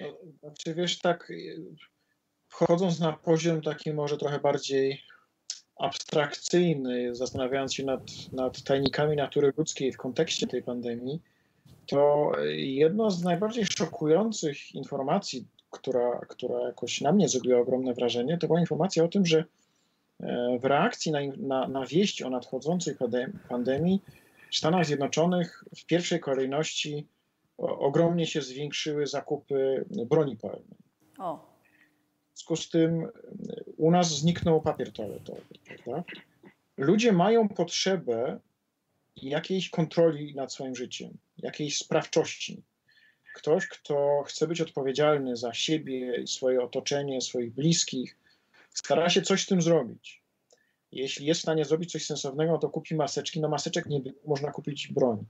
No, 0.00 0.06
znaczy 0.40 0.74
wiesz, 0.74 0.98
tak 0.98 1.32
wchodząc 2.48 3.00
na 3.00 3.12
poziom 3.12 3.62
taki 3.62 3.92
może 3.92 4.16
trochę 4.16 4.38
bardziej 4.38 5.02
abstrakcyjny, 5.76 7.14
zastanawiając 7.14 7.74
się 7.74 7.84
nad, 7.84 8.02
nad 8.32 8.62
tajnikami 8.62 9.16
natury 9.16 9.52
ludzkiej 9.56 9.92
w 9.92 9.96
kontekście 9.96 10.46
tej 10.46 10.62
pandemii, 10.62 11.20
to 11.86 12.32
jedno 12.56 13.10
z 13.10 13.22
najbardziej 13.22 13.66
szokujących 13.66 14.74
informacji, 14.74 15.46
która, 15.70 16.20
która 16.28 16.60
jakoś 16.60 17.00
na 17.00 17.12
mnie 17.12 17.28
zrobiła 17.28 17.60
ogromne 17.60 17.94
wrażenie, 17.94 18.38
to 18.38 18.46
była 18.46 18.60
informacja 18.60 19.04
o 19.04 19.08
tym, 19.08 19.26
że 19.26 19.44
e, 20.20 20.58
w 20.58 20.64
reakcji 20.64 21.12
na, 21.12 21.20
na, 21.36 21.68
na 21.68 21.86
wieść 21.86 22.22
o 22.22 22.30
nadchodzącej 22.30 22.96
pandemii 23.48 24.02
w 24.50 24.56
Stanach 24.56 24.86
Zjednoczonych 24.86 25.64
w 25.76 25.86
pierwszej 25.86 26.20
kolejności 26.20 27.06
ogromnie 27.58 28.26
się 28.26 28.42
zwiększyły 28.42 29.06
zakupy 29.06 29.84
broni 29.90 30.36
palnej. 30.36 30.76
O. 31.18 31.53
W 32.34 32.36
związku 32.36 32.56
z 32.56 32.68
tym 32.68 33.08
u 33.76 33.90
nas 33.90 34.18
zniknął 34.18 34.62
papier 34.62 34.92
toaletowy. 34.92 35.42
Prawda? 35.64 36.04
Ludzie 36.76 37.12
mają 37.12 37.48
potrzebę 37.48 38.40
jakiejś 39.16 39.70
kontroli 39.70 40.34
nad 40.34 40.52
swoim 40.52 40.74
życiem, 40.74 41.18
jakiejś 41.38 41.78
sprawczości. 41.78 42.62
Ktoś, 43.34 43.66
kto 43.66 44.22
chce 44.26 44.46
być 44.46 44.60
odpowiedzialny 44.60 45.36
za 45.36 45.54
siebie, 45.54 46.26
swoje 46.26 46.62
otoczenie, 46.62 47.20
swoich 47.20 47.54
bliskich, 47.54 48.16
stara 48.70 49.10
się 49.10 49.22
coś 49.22 49.42
z 49.42 49.46
tym 49.46 49.62
zrobić. 49.62 50.22
Jeśli 50.92 51.26
jest 51.26 51.40
w 51.40 51.42
stanie 51.42 51.64
zrobić 51.64 51.92
coś 51.92 52.06
sensownego, 52.06 52.58
to 52.58 52.68
kupi 52.68 52.94
maseczki. 52.94 53.40
No 53.40 53.48
maseczek 53.48 53.86
nie 53.86 54.00
można 54.26 54.52
kupić 54.52 54.88
broń. 54.88 55.24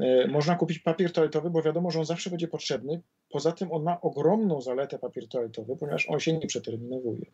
E, 0.00 0.26
można 0.28 0.54
kupić 0.54 0.78
papier 0.78 1.12
toaletowy, 1.12 1.50
bo 1.50 1.62
wiadomo, 1.62 1.90
że 1.90 1.98
on 1.98 2.04
zawsze 2.04 2.30
będzie 2.30 2.48
potrzebny. 2.48 3.00
Poza 3.30 3.52
tym 3.52 3.72
on 3.72 3.82
ma 3.82 4.00
ogromną 4.00 4.60
zaletę 4.60 4.98
papier 4.98 5.28
toaletowy, 5.28 5.76
ponieważ 5.76 6.10
on 6.10 6.20
się 6.20 6.32
nie 6.32 6.46
przeterminowuje. 6.46 7.26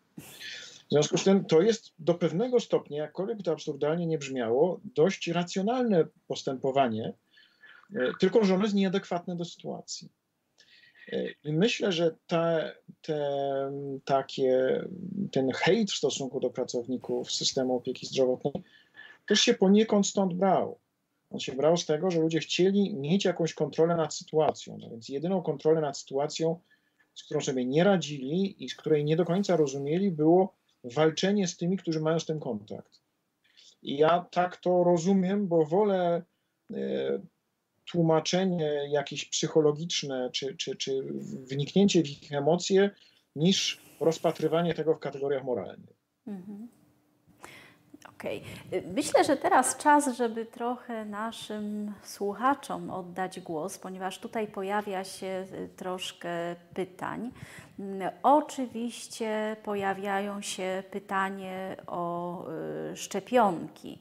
W 0.86 0.94
związku 0.94 1.18
z 1.18 1.24
tym 1.24 1.44
to 1.44 1.62
jest 1.62 1.92
do 1.98 2.14
pewnego 2.14 2.60
stopnia, 2.60 3.02
jakkolwiek 3.02 3.42
to 3.42 3.52
absurdalnie 3.52 4.06
nie 4.06 4.18
brzmiało, 4.18 4.80
dość 4.84 5.28
racjonalne 5.28 6.04
postępowanie, 6.26 7.12
e, 7.94 8.12
tylko 8.20 8.44
że 8.44 8.54
ono 8.54 8.62
jest 8.62 8.74
nieadekwatne 8.74 9.36
do 9.36 9.44
sytuacji. 9.44 10.08
E, 11.12 11.30
I 11.44 11.52
myślę, 11.52 11.92
że 11.92 12.16
te, 12.26 12.74
te, 13.02 13.20
takie, 14.04 14.84
ten 15.32 15.50
hejt 15.50 15.90
w 15.90 15.96
stosunku 15.96 16.40
do 16.40 16.50
pracowników 16.50 17.32
systemu 17.32 17.76
opieki 17.76 18.06
zdrowotnej 18.06 18.64
też 19.26 19.40
się 19.40 19.54
poniekąd 19.54 20.06
stąd 20.06 20.34
brał. 20.34 20.78
On 21.32 21.40
się 21.40 21.52
brał 21.52 21.76
z 21.76 21.86
tego, 21.86 22.10
że 22.10 22.20
ludzie 22.20 22.40
chcieli 22.40 22.94
mieć 22.94 23.24
jakąś 23.24 23.54
kontrolę 23.54 23.96
nad 23.96 24.14
sytuacją. 24.14 24.78
No 24.80 24.90
więc 24.90 25.08
jedyną 25.08 25.42
kontrolę 25.42 25.80
nad 25.80 25.98
sytuacją, 25.98 26.60
z 27.14 27.24
którą 27.24 27.40
sobie 27.40 27.64
nie 27.64 27.84
radzili 27.84 28.64
i 28.64 28.68
z 28.68 28.76
której 28.76 29.04
nie 29.04 29.16
do 29.16 29.24
końca 29.24 29.56
rozumieli, 29.56 30.10
było 30.10 30.54
walczenie 30.84 31.48
z 31.48 31.56
tymi, 31.56 31.76
którzy 31.76 32.00
mają 32.00 32.20
z 32.20 32.26
tym 32.26 32.40
kontakt. 32.40 33.00
I 33.82 33.96
ja 33.96 34.26
tak 34.30 34.56
to 34.56 34.84
rozumiem, 34.84 35.48
bo 35.48 35.64
wolę 35.64 36.22
e, 36.70 36.76
tłumaczenie 37.90 38.88
jakieś 38.90 39.24
psychologiczne 39.24 40.30
czy, 40.32 40.56
czy, 40.56 40.76
czy 40.76 41.02
wniknięcie 41.50 42.02
w 42.02 42.10
ich 42.10 42.32
emocje, 42.32 42.90
niż 43.36 43.80
rozpatrywanie 44.00 44.74
tego 44.74 44.94
w 44.94 44.98
kategoriach 44.98 45.44
moralnych. 45.44 45.96
Mhm. 46.26 46.68
Okej. 48.22 48.42
Okay. 48.68 48.82
Myślę, 48.94 49.24
że 49.24 49.36
teraz 49.36 49.76
czas, 49.76 50.16
żeby 50.16 50.46
trochę 50.46 51.04
naszym 51.04 51.92
słuchaczom 52.02 52.90
oddać 52.90 53.40
głos, 53.40 53.78
ponieważ 53.78 54.18
tutaj 54.18 54.46
pojawia 54.46 55.04
się 55.04 55.46
y, 55.52 55.68
troszkę 55.76 56.56
pytań. 56.74 57.30
Mm, 57.78 58.10
oczywiście 58.22 59.56
pojawiają 59.64 60.42
się 60.42 60.82
pytanie 60.90 61.76
o 61.86 62.44
y, 62.92 62.96
szczepionki. 62.96 63.98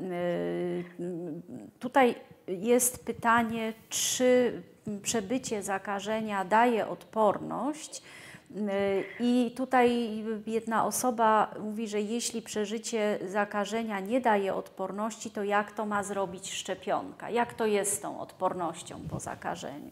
Y, 0.00 0.84
tutaj 1.80 2.14
jest 2.48 3.04
pytanie, 3.04 3.72
czy 3.88 4.62
przebycie 5.02 5.62
zakażenia 5.62 6.44
daje 6.44 6.88
odporność 6.88 8.02
i 9.20 9.52
tutaj 9.56 10.10
jedna 10.46 10.86
osoba 10.86 11.54
mówi, 11.60 11.88
że 11.88 12.00
jeśli 12.00 12.42
przeżycie 12.42 13.18
zakażenia 13.26 14.00
nie 14.00 14.20
daje 14.20 14.54
odporności, 14.54 15.30
to 15.30 15.44
jak 15.44 15.72
to 15.72 15.86
ma 15.86 16.02
zrobić 16.02 16.52
szczepionka? 16.52 17.30
Jak 17.30 17.54
to 17.54 17.66
jest 17.66 17.92
z 17.92 18.00
tą 18.00 18.20
odpornością 18.20 19.00
po 19.10 19.20
zakażeniu? 19.20 19.90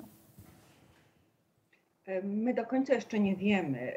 My 2.22 2.54
do 2.54 2.66
końca 2.66 2.94
jeszcze 2.94 3.20
nie 3.20 3.36
wiemy. 3.36 3.92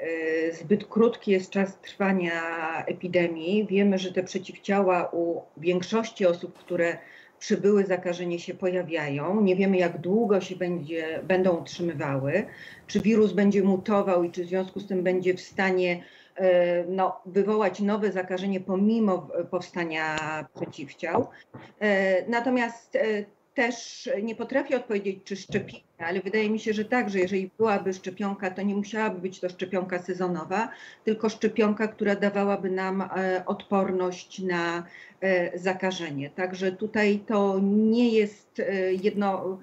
Zbyt 0.54 0.88
krótki 0.88 1.32
jest 1.32 1.50
czas 1.50 1.78
trwania 1.80 2.42
epidemii. 2.86 3.68
Wiemy, 3.68 3.98
że 3.98 4.14
te 4.14 4.24
przeciwciała 4.24 5.10
u 5.12 5.42
większości 5.58 6.26
osób, 6.26 6.58
które 6.58 6.98
przybyły 7.40 7.86
zakażenie 7.86 8.40
się 8.40 8.54
pojawiają. 8.54 9.42
Nie 9.42 9.56
wiemy, 9.56 9.78
jak 9.78 10.02
długo 10.02 10.42
się 10.42 10.56
będzie, 10.56 11.20
będą 11.24 11.58
utrzymywały, 11.58 12.46
czy 12.88 13.00
wirus 13.00 13.34
będzie 13.34 13.64
mutował 13.64 14.24
i 14.24 14.32
czy 14.32 14.46
w 14.46 14.48
związku 14.48 14.80
z 14.80 14.88
tym 14.88 15.04
będzie 15.04 15.34
w 15.34 15.42
stanie 15.42 16.04
e, 16.36 16.84
no, 16.84 17.22
wywołać 17.26 17.80
nowe 17.80 18.12
zakażenie 18.12 18.60
pomimo 18.60 19.30
powstania 19.52 20.18
przeciwciał. 20.56 21.28
E, 21.80 22.30
natomiast 22.30 22.96
e, 22.96 23.26
też 23.56 24.10
nie 24.24 24.36
potrafię 24.36 24.78
odpowiedzieć, 24.78 25.20
czy 25.24 25.36
szczepienia, 25.36 25.84
ale 25.98 26.22
wydaje 26.22 26.50
mi 26.50 26.60
się, 26.60 26.74
że 26.74 26.86
tak, 26.86 27.10
że 27.10 27.20
jeżeli 27.20 27.50
byłaby 27.58 27.94
szczepionka, 27.94 28.52
to 28.52 28.62
nie 28.62 28.76
musiałaby 28.76 29.22
być 29.22 29.40
to 29.40 29.50
szczepionka 29.50 30.00
sezonowa, 30.00 30.70
tylko 31.04 31.30
szczepionka, 31.30 31.88
która 31.88 32.16
dawałaby 32.16 32.70
nam 32.70 33.02
e, 33.02 33.44
odporność 33.46 34.40
na 34.40 34.84
e, 35.22 35.60
zakażenie. 35.60 36.30
Także 36.30 36.72
tutaj 36.72 37.20
to 37.28 37.60
nie 37.64 38.10
jest 38.10 38.60
e, 38.60 38.94
jedno, 38.94 39.58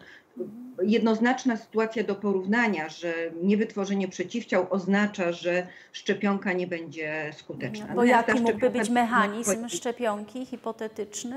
jednoznaczna 0.83 1.57
sytuacja 1.57 2.05
do 2.05 2.15
porównania, 2.15 2.89
że 2.89 3.15
niewytworzenie 3.43 4.09
przeciwciał 4.09 4.67
oznacza, 4.71 5.33
że 5.33 5.67
szczepionka 5.93 6.53
nie 6.53 6.67
będzie 6.67 7.31
skuteczna. 7.37 7.87
No, 7.89 7.95
bo 7.95 8.05
jaki 8.05 8.41
mógłby 8.41 8.71
być 8.71 8.91
mechanizm 8.91 9.69
szczepionki 9.69 10.47
hipotetyczny? 10.47 11.37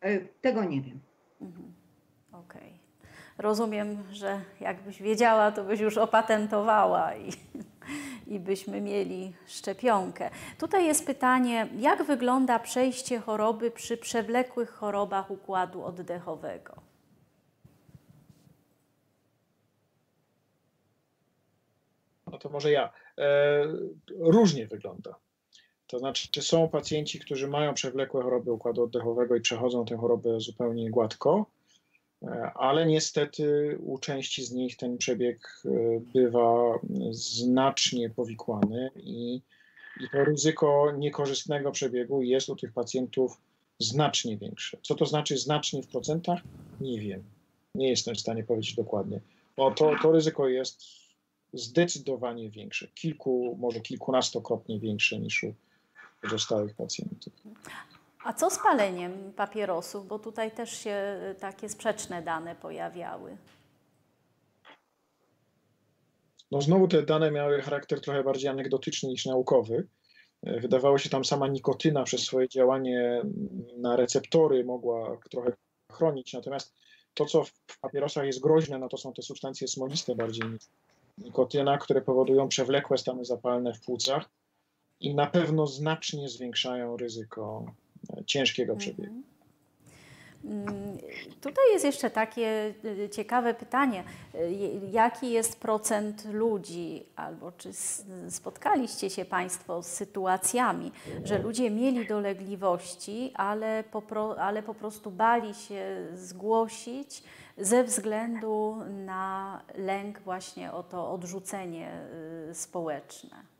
E, 0.00 0.20
tego 0.20 0.64
nie 0.64 0.82
wiem. 0.82 1.00
Mhm. 1.40 1.72
Okej. 2.32 2.60
Okay. 2.60 2.80
Rozumiem, 3.38 4.04
że 4.12 4.40
jakbyś 4.60 5.02
wiedziała, 5.02 5.52
to 5.52 5.64
byś 5.64 5.80
już 5.80 5.98
opatentowała 5.98 7.14
i, 7.16 7.30
i 8.34 8.40
byśmy 8.40 8.80
mieli 8.80 9.32
szczepionkę. 9.46 10.30
Tutaj 10.58 10.86
jest 10.86 11.06
pytanie, 11.06 11.68
jak 11.78 12.02
wygląda 12.02 12.58
przejście 12.58 13.18
choroby 13.18 13.70
przy 13.70 13.96
przewlekłych 13.96 14.70
chorobach 14.70 15.30
układu 15.30 15.84
oddechowego? 15.84 16.82
No 22.26 22.38
to 22.38 22.48
może 22.48 22.70
ja. 22.70 22.92
E, 23.18 23.66
różnie 24.18 24.66
wygląda. 24.66 25.14
To 25.90 25.98
znaczy, 25.98 26.42
są 26.42 26.68
pacjenci, 26.68 27.18
którzy 27.18 27.48
mają 27.48 27.74
przewlekłe 27.74 28.22
choroby 28.22 28.52
układu 28.52 28.82
oddechowego 28.82 29.36
i 29.36 29.40
przechodzą 29.40 29.84
tę 29.84 29.96
chorobę 29.96 30.40
zupełnie 30.40 30.90
gładko, 30.90 31.46
e, 32.22 32.52
ale 32.54 32.86
niestety 32.86 33.78
u 33.82 33.98
części 33.98 34.44
z 34.44 34.52
nich 34.52 34.76
ten 34.76 34.98
przebieg 34.98 35.62
e, 35.64 35.70
bywa 36.14 36.78
znacznie 37.10 38.10
powikłany 38.10 38.90
i, 38.96 39.40
i 40.00 40.08
to 40.12 40.24
ryzyko 40.24 40.92
niekorzystnego 40.98 41.72
przebiegu 41.72 42.22
jest 42.22 42.48
u 42.48 42.56
tych 42.56 42.72
pacjentów 42.72 43.40
znacznie 43.78 44.36
większe. 44.36 44.78
Co 44.82 44.94
to 44.94 45.06
znaczy 45.06 45.38
znacznie 45.38 45.82
w 45.82 45.88
procentach? 45.88 46.40
Nie 46.80 47.00
wiem. 47.00 47.24
Nie 47.74 47.88
jestem 47.88 48.14
w 48.14 48.20
stanie 48.20 48.44
powiedzieć 48.44 48.74
dokładnie. 48.74 49.20
Bo 49.56 49.70
to, 49.70 49.92
to 50.02 50.12
ryzyko 50.12 50.48
jest 50.48 50.82
zdecydowanie 51.52 52.50
większe, 52.50 52.88
kilku, 52.94 53.56
może 53.60 53.80
kilkunastokrotnie 53.80 54.80
większe 54.80 55.18
niż 55.18 55.44
u 55.44 55.54
pozostałych 56.20 56.74
pacjentów. 56.74 57.32
A 58.24 58.32
co 58.32 58.50
z 58.50 58.58
paleniem 58.58 59.32
papierosów? 59.32 60.06
Bo 60.06 60.18
tutaj 60.18 60.50
też 60.50 60.78
się 60.78 61.20
takie 61.40 61.68
sprzeczne 61.68 62.22
dane 62.22 62.54
pojawiały. 62.54 63.36
No 66.50 66.60
znowu 66.62 66.88
te 66.88 67.02
dane 67.02 67.30
miały 67.30 67.62
charakter 67.62 68.00
trochę 68.00 68.24
bardziej 68.24 68.50
anegdotyczny 68.50 69.08
niż 69.08 69.26
naukowy. 69.26 69.86
Wydawało 70.42 70.98
się 70.98 71.10
tam 71.10 71.24
sama 71.24 71.48
nikotyna 71.48 72.04
przez 72.04 72.20
swoje 72.20 72.48
działanie 72.48 73.22
na 73.76 73.96
receptory 73.96 74.64
mogła 74.64 75.18
trochę 75.30 75.52
chronić, 75.92 76.32
natomiast 76.32 76.74
to, 77.14 77.26
co 77.26 77.44
w 77.44 77.80
papierosach 77.80 78.26
jest 78.26 78.40
groźne, 78.40 78.78
no 78.78 78.88
to 78.88 78.96
są 78.96 79.12
te 79.12 79.22
substancje 79.22 79.68
smoliste 79.68 80.14
bardziej 80.14 80.50
niż 80.50 80.62
nikotyna, 81.18 81.78
które 81.78 82.00
powodują 82.00 82.48
przewlekłe 82.48 82.98
stany 82.98 83.24
zapalne 83.24 83.74
w 83.74 83.80
płucach 83.80 84.30
i 85.00 85.14
na 85.14 85.26
pewno 85.26 85.66
znacznie 85.66 86.28
zwiększają 86.28 86.96
ryzyko 86.96 87.64
e, 88.16 88.24
ciężkiego 88.24 88.76
przebiegu. 88.76 89.22
Mm, 90.44 90.98
tutaj 91.40 91.64
jest 91.72 91.84
jeszcze 91.84 92.10
takie 92.10 92.74
y, 92.84 93.08
ciekawe 93.08 93.54
pytanie. 93.54 94.04
Jaki 94.90 95.30
jest 95.30 95.60
procent 95.60 96.24
ludzi, 96.32 97.06
albo 97.16 97.52
czy 97.52 97.70
spotkaliście 98.28 99.10
się 99.10 99.24
Państwo 99.24 99.82
z 99.82 99.86
sytuacjami, 99.86 100.92
że 101.24 101.38
ludzie 101.38 101.70
mieli 101.70 102.06
dolegliwości, 102.06 103.32
ale 103.34 103.84
po, 103.84 104.02
ale 104.38 104.62
po 104.62 104.74
prostu 104.74 105.10
bali 105.10 105.54
się 105.54 106.06
zgłosić 106.14 107.22
ze 107.58 107.84
względu 107.84 108.76
na 109.06 109.62
lęk 109.74 110.20
właśnie 110.20 110.72
o 110.72 110.82
to 110.82 111.12
odrzucenie 111.12 111.92
y, 112.50 112.54
społeczne? 112.54 113.59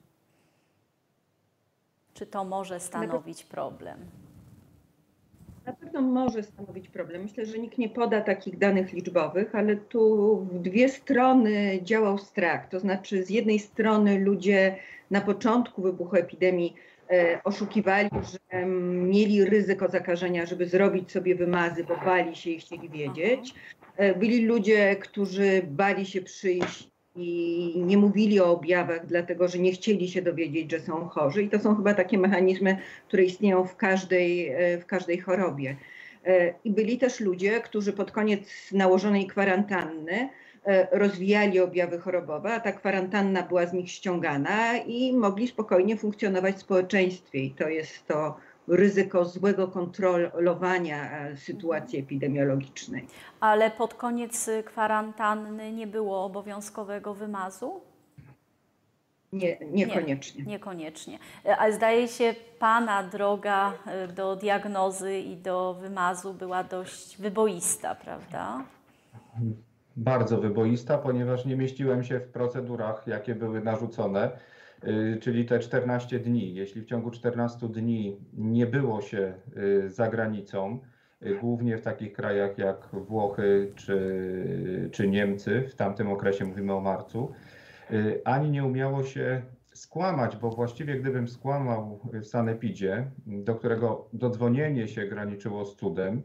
Czy 2.20 2.26
to 2.26 2.44
może 2.44 2.80
stanowić 2.80 3.44
problem? 3.44 3.98
Na 5.66 5.72
pewno 5.72 6.00
może 6.00 6.42
stanowić 6.42 6.88
problem. 6.88 7.22
Myślę, 7.22 7.46
że 7.46 7.58
nikt 7.58 7.78
nie 7.78 7.88
poda 7.88 8.20
takich 8.20 8.58
danych 8.58 8.92
liczbowych, 8.92 9.54
ale 9.54 9.76
tu 9.76 10.36
w 10.36 10.58
dwie 10.58 10.88
strony 10.88 11.82
działał 11.82 12.18
strach. 12.18 12.68
To 12.68 12.80
znaczy, 12.80 13.24
z 13.24 13.30
jednej 13.30 13.58
strony 13.58 14.18
ludzie 14.18 14.76
na 15.10 15.20
początku 15.20 15.82
wybuchu 15.82 16.16
epidemii 16.16 16.74
e, 17.10 17.40
oszukiwali, 17.44 18.08
że 18.22 18.66
mieli 19.06 19.44
ryzyko 19.44 19.88
zakażenia, 19.88 20.46
żeby 20.46 20.66
zrobić 20.66 21.12
sobie 21.12 21.34
wymazy, 21.34 21.84
bo 21.84 21.96
bali 21.96 22.36
się 22.36 22.50
i 22.50 22.58
chcieli 22.58 22.88
wiedzieć. 22.88 23.54
E, 23.96 24.14
byli 24.14 24.46
ludzie, 24.46 24.96
którzy 24.96 25.62
bali 25.68 26.06
się 26.06 26.22
przyjść 26.22 26.90
i 27.20 27.72
nie 27.76 27.96
mówili 27.98 28.40
o 28.40 28.50
objawach, 28.50 29.06
dlatego 29.06 29.48
że 29.48 29.58
nie 29.58 29.72
chcieli 29.72 30.08
się 30.08 30.22
dowiedzieć, 30.22 30.70
że 30.70 30.80
są 30.80 31.08
chorzy. 31.08 31.42
I 31.42 31.48
to 31.48 31.58
są 31.58 31.76
chyba 31.76 31.94
takie 31.94 32.18
mechanizmy, 32.18 32.76
które 33.08 33.22
istnieją 33.22 33.64
w 33.64 33.76
każdej, 33.76 34.48
e, 34.48 34.78
w 34.78 34.86
każdej 34.86 35.18
chorobie. 35.18 35.76
E, 36.26 36.54
I 36.64 36.70
byli 36.70 36.98
też 36.98 37.20
ludzie, 37.20 37.60
którzy 37.60 37.92
pod 37.92 38.10
koniec 38.12 38.72
nałożonej 38.72 39.26
kwarantanny 39.26 40.28
rozwijali 40.92 41.60
objawy 41.60 41.98
chorobowe, 41.98 42.52
a 42.52 42.60
ta 42.60 42.72
kwarantanna 42.72 43.42
była 43.42 43.66
z 43.66 43.72
nich 43.72 43.90
ściągana 43.90 44.76
i 44.76 45.12
mogli 45.12 45.48
spokojnie 45.48 45.96
funkcjonować 45.96 46.56
w 46.56 46.60
społeczeństwie. 46.60 47.38
I 47.38 47.50
to 47.50 47.68
jest 47.68 48.06
to 48.06 48.36
ryzyko 48.70 49.24
złego 49.24 49.68
kontrolowania 49.68 51.10
e, 51.12 51.36
sytuacji 51.36 51.98
epidemiologicznej. 51.98 53.06
Ale 53.40 53.70
pod 53.70 53.94
koniec 53.94 54.50
kwarantanny 54.64 55.72
nie 55.72 55.86
było 55.86 56.24
obowiązkowego 56.24 57.14
wymazu? 57.14 57.80
Nie, 59.32 59.58
niekoniecznie. 59.72 60.44
Nie, 60.44 60.50
niekoniecznie. 60.50 61.18
Ale 61.58 61.72
zdaje 61.72 62.08
się, 62.08 62.34
Pana 62.58 63.02
droga 63.02 63.72
e, 63.86 64.08
do 64.08 64.36
diagnozy 64.36 65.18
i 65.18 65.36
do 65.36 65.74
wymazu 65.74 66.34
była 66.34 66.64
dość 66.64 67.18
wyboista, 67.18 67.94
prawda? 67.94 68.64
Bardzo 69.96 70.38
wyboista, 70.38 70.98
ponieważ 70.98 71.44
nie 71.44 71.56
mieściłem 71.56 72.04
się 72.04 72.20
w 72.20 72.28
procedurach, 72.28 73.06
jakie 73.06 73.34
były 73.34 73.60
narzucone. 73.60 74.30
Y, 74.88 75.18
czyli 75.20 75.44
te 75.44 75.58
14 75.58 76.18
dni. 76.18 76.54
Jeśli 76.54 76.82
w 76.82 76.84
ciągu 76.84 77.10
14 77.10 77.68
dni 77.68 78.16
nie 78.32 78.66
było 78.66 79.00
się 79.00 79.34
y, 79.56 79.90
za 79.90 80.08
granicą, 80.08 80.78
y, 81.22 81.34
głównie 81.40 81.78
w 81.78 81.82
takich 81.82 82.12
krajach 82.12 82.58
jak 82.58 82.88
Włochy 82.92 83.72
czy, 83.76 84.88
czy 84.92 85.08
Niemcy, 85.08 85.68
w 85.68 85.74
tamtym 85.74 86.12
okresie 86.12 86.44
mówimy 86.44 86.72
o 86.72 86.80
marcu, 86.80 87.32
ani 88.24 88.50
nie 88.50 88.64
umiało 88.64 89.02
się 89.02 89.42
skłamać, 89.74 90.36
bo 90.36 90.50
właściwie 90.50 91.00
gdybym 91.00 91.28
skłamał 91.28 92.00
w 92.12 92.24
sanepidzie, 92.24 93.10
do 93.26 93.54
którego 93.54 94.08
dodzwonienie 94.12 94.88
się 94.88 95.06
graniczyło 95.06 95.64
z 95.64 95.76
cudem, 95.76 96.22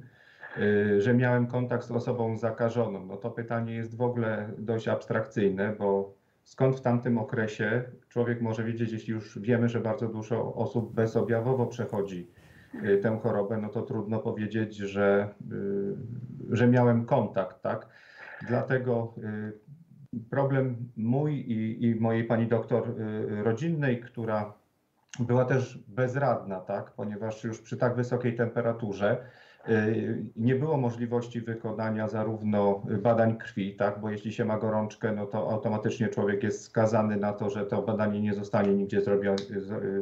że 0.97 1.13
miałem 1.13 1.47
kontakt 1.47 1.85
z 1.85 1.91
osobą 1.91 2.37
zakażoną, 2.37 3.05
no 3.05 3.17
to 3.17 3.31
pytanie 3.31 3.75
jest 3.75 3.97
w 3.97 4.01
ogóle 4.01 4.49
dość 4.57 4.87
abstrakcyjne, 4.87 5.75
bo 5.79 6.14
skąd 6.45 6.75
w 6.75 6.81
tamtym 6.81 7.17
okresie 7.17 7.83
człowiek 8.09 8.41
może 8.41 8.63
wiedzieć, 8.63 8.91
jeśli 8.91 9.13
już 9.13 9.39
wiemy, 9.39 9.69
że 9.69 9.79
bardzo 9.79 10.07
dużo 10.07 10.53
osób 10.53 10.93
bezobjawowo 10.93 11.65
przechodzi 11.65 12.31
y, 12.83 12.97
tę 12.97 13.19
chorobę, 13.23 13.57
no 13.57 13.69
to 13.69 13.81
trudno 13.81 14.19
powiedzieć, 14.19 14.75
że, 14.75 15.33
y, 16.51 16.55
że 16.55 16.67
miałem 16.67 17.05
kontakt, 17.05 17.61
tak? 17.61 17.87
Dlatego 18.47 19.13
y, 20.13 20.19
problem 20.29 20.89
mój 20.97 21.33
i, 21.33 21.85
i 21.85 21.95
mojej 21.95 22.23
pani 22.23 22.47
doktor 22.47 22.95
rodzinnej, 23.43 24.01
która 24.01 24.53
była 25.19 25.45
też 25.45 25.79
bezradna, 25.87 26.59
tak? 26.59 26.91
Ponieważ 26.91 27.43
już 27.43 27.61
przy 27.61 27.77
tak 27.77 27.95
wysokiej 27.95 28.35
temperaturze 28.35 29.25
nie 30.35 30.55
było 30.55 30.77
możliwości 30.77 31.41
wykonania 31.41 32.07
zarówno 32.07 32.83
badań 33.01 33.37
krwi, 33.37 33.75
tak, 33.75 33.99
bo 34.01 34.09
jeśli 34.09 34.33
się 34.33 34.45
ma 34.45 34.57
gorączkę, 34.57 35.11
no 35.11 35.25
to 35.25 35.51
automatycznie 35.51 36.07
człowiek 36.07 36.43
jest 36.43 36.63
skazany 36.63 37.17
na 37.17 37.33
to, 37.33 37.49
że 37.49 37.65
to 37.65 37.81
badanie 37.81 38.21
nie 38.21 38.33
zostanie 38.33 38.73
nigdzie 38.73 39.01
zrobione, 39.01 39.37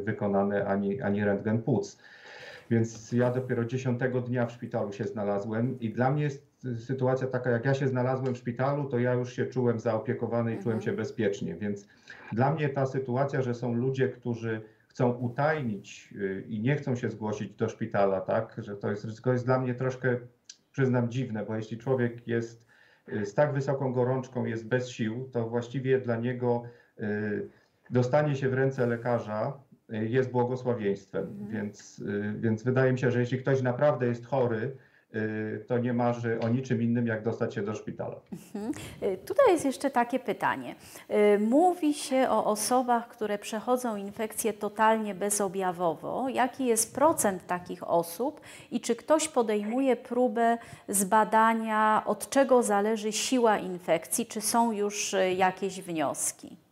wykonane, 0.04 0.66
ani, 0.66 1.02
ani 1.02 1.24
rentgen 1.24 1.62
płuc. 1.62 1.98
Więc 2.70 3.12
ja 3.12 3.30
dopiero 3.30 3.64
dziesiątego 3.64 4.20
dnia 4.20 4.46
w 4.46 4.52
szpitalu 4.52 4.92
się 4.92 5.04
znalazłem 5.04 5.80
i 5.80 5.92
dla 5.92 6.10
mnie 6.10 6.22
jest 6.22 6.54
sytuacja 6.78 7.26
taka, 7.26 7.50
jak 7.50 7.64
ja 7.64 7.74
się 7.74 7.88
znalazłem 7.88 8.34
w 8.34 8.38
szpitalu, 8.38 8.84
to 8.84 8.98
ja 8.98 9.14
już 9.14 9.32
się 9.32 9.46
czułem 9.46 9.80
zaopiekowany 9.80 10.54
i 10.54 10.58
czułem 10.58 10.76
mhm. 10.76 10.82
się 10.82 10.92
bezpiecznie. 10.92 11.54
Więc 11.54 11.86
dla 12.32 12.54
mnie 12.54 12.68
ta 12.68 12.86
sytuacja, 12.86 13.42
że 13.42 13.54
są 13.54 13.74
ludzie, 13.74 14.08
którzy 14.08 14.60
chcą 14.94 15.12
utajnić 15.12 16.14
y, 16.16 16.44
i 16.48 16.60
nie 16.60 16.76
chcą 16.76 16.96
się 16.96 17.10
zgłosić 17.10 17.54
do 17.54 17.68
szpitala, 17.68 18.20
tak, 18.20 18.54
że 18.58 18.76
to 18.76 18.90
jest 18.90 19.04
ryzyko, 19.04 19.32
jest 19.32 19.44
dla 19.44 19.58
mnie 19.60 19.74
troszkę, 19.74 20.16
przyznam, 20.72 21.10
dziwne, 21.10 21.44
bo 21.46 21.56
jeśli 21.56 21.78
człowiek 21.78 22.28
jest 22.28 22.66
y, 23.08 23.26
z 23.26 23.34
tak 23.34 23.52
wysoką 23.52 23.92
gorączką, 23.92 24.44
jest 24.44 24.68
bez 24.68 24.88
sił, 24.88 25.28
to 25.32 25.48
właściwie 25.48 26.00
dla 26.00 26.16
niego 26.16 26.62
y, 27.00 27.48
dostanie 27.90 28.36
się 28.36 28.48
w 28.48 28.54
ręce 28.54 28.86
lekarza 28.86 29.58
jest 29.88 30.30
błogosławieństwem. 30.30 31.22
Mhm. 31.22 31.50
Więc, 31.50 32.04
więc 32.36 32.62
wydaje 32.62 32.92
mi 32.92 32.98
się, 32.98 33.10
że 33.10 33.20
jeśli 33.20 33.38
ktoś 33.38 33.62
naprawdę 33.62 34.06
jest 34.06 34.26
chory, 34.26 34.76
to 35.66 35.78
nie 35.78 35.92
marzy 35.92 36.40
o 36.40 36.48
niczym 36.48 36.82
innym, 36.82 37.06
jak 37.06 37.22
dostać 37.22 37.54
się 37.54 37.62
do 37.62 37.74
szpitala. 37.74 38.16
Mhm. 38.32 38.72
Y, 39.02 39.18
tutaj 39.18 39.46
jest 39.48 39.64
jeszcze 39.64 39.90
takie 39.90 40.18
pytanie. 40.18 40.74
Y, 41.34 41.38
mówi 41.38 41.94
się 41.94 42.26
o 42.30 42.44
osobach, 42.44 43.08
które 43.08 43.38
przechodzą 43.38 43.96
infekcję 43.96 44.52
totalnie 44.52 45.14
bezobjawowo. 45.14 46.28
Jaki 46.28 46.66
jest 46.66 46.94
procent 46.94 47.46
takich 47.46 47.90
osób 47.90 48.40
i 48.70 48.80
czy 48.80 48.96
ktoś 48.96 49.28
podejmuje 49.28 49.96
próbę 49.96 50.58
zbadania, 50.88 52.02
od 52.06 52.30
czego 52.30 52.62
zależy 52.62 53.12
siła 53.12 53.58
infekcji? 53.58 54.26
Czy 54.26 54.40
są 54.40 54.72
już 54.72 55.14
jakieś 55.36 55.82
wnioski? 55.82 56.63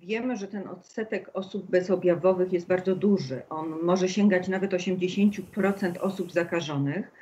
Wiemy, 0.00 0.36
że 0.36 0.48
ten 0.48 0.68
odsetek 0.68 1.30
osób 1.34 1.70
bezobjawowych 1.70 2.52
jest 2.52 2.66
bardzo 2.66 2.96
duży. 2.96 3.42
On 3.50 3.68
może 3.82 4.08
sięgać 4.08 4.48
nawet 4.48 4.72
80% 4.72 5.98
osób 6.00 6.32
zakażonych. 6.32 7.12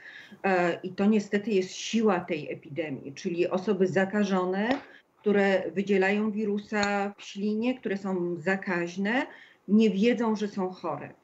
I 0.82 0.92
to 0.92 1.06
niestety 1.06 1.50
jest 1.50 1.70
siła 1.70 2.20
tej 2.20 2.52
epidemii, 2.52 3.12
czyli 3.12 3.48
osoby 3.48 3.86
zakażone, 3.86 4.68
które 5.16 5.70
wydzielają 5.70 6.30
wirusa 6.30 7.14
w 7.18 7.22
ślinie, 7.22 7.78
które 7.78 7.96
są 7.96 8.36
zakaźne, 8.36 9.26
nie 9.68 9.90
wiedzą, 9.90 10.36
że 10.36 10.48
są 10.48 10.70
chore. 10.70 11.14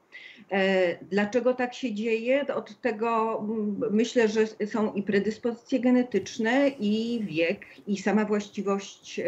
E, 0.53 0.97
dlaczego 1.05 1.55
tak 1.55 1.75
się 1.75 1.95
dzieje? 1.95 2.47
Od 2.55 2.81
tego 2.81 3.43
myślę, 3.91 4.29
że 4.29 4.47
są 4.67 4.93
i 4.93 5.03
predyspozycje 5.03 5.81
genetyczne, 5.81 6.69
i 6.69 7.25
wiek, 7.25 7.67
i 7.87 7.99
sama 7.99 8.25
właściwość 8.25 9.19
e, 9.19 9.25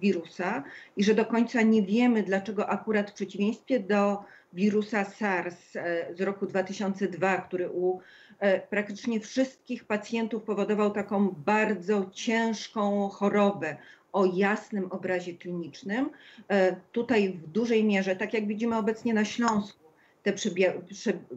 wirusa, 0.00 0.64
i 0.96 1.04
że 1.04 1.14
do 1.14 1.26
końca 1.26 1.62
nie 1.62 1.82
wiemy, 1.82 2.22
dlaczego 2.22 2.68
akurat 2.68 3.10
w 3.10 3.14
przeciwieństwie 3.14 3.80
do 3.80 4.24
wirusa 4.52 5.04
SARS 5.04 5.76
e, 5.76 6.14
z 6.14 6.20
roku 6.20 6.46
2002, 6.46 7.36
który 7.36 7.70
u 7.70 8.00
praktycznie 8.70 9.20
wszystkich 9.20 9.84
pacjentów 9.84 10.42
powodował 10.42 10.90
taką 10.90 11.28
bardzo 11.28 12.10
ciężką 12.12 13.08
chorobę 13.08 13.76
o 14.12 14.24
jasnym 14.24 14.92
obrazie 14.92 15.34
klinicznym. 15.34 16.10
Tutaj 16.92 17.28
w 17.32 17.46
dużej 17.46 17.84
mierze, 17.84 18.16
tak 18.16 18.34
jak 18.34 18.46
widzimy 18.46 18.76
obecnie 18.76 19.14
na 19.14 19.24
Śląsku, 19.24 19.83
te 20.24 20.32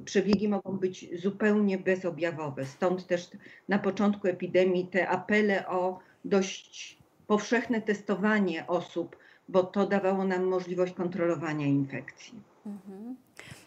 przebiegi 0.06 0.50
mogą 0.50 0.78
być 0.78 1.22
zupełnie 1.22 1.78
bezobjawowe. 1.78 2.66
Stąd 2.66 3.08
też 3.08 3.30
na 3.70 3.80
początku 3.80 4.28
epidemii 4.28 4.88
te 4.88 5.10
apele 5.10 5.68
o 5.68 6.00
dość 6.26 6.98
powszechne 7.28 7.82
testowanie 7.82 8.68
osób, 8.68 9.18
bo 9.50 9.64
to 9.64 9.88
dawało 9.88 10.24
nam 10.24 10.44
możliwość 10.44 10.94
kontrolowania 10.94 11.66
infekcji. 11.66 12.40
Mhm. 12.66 13.16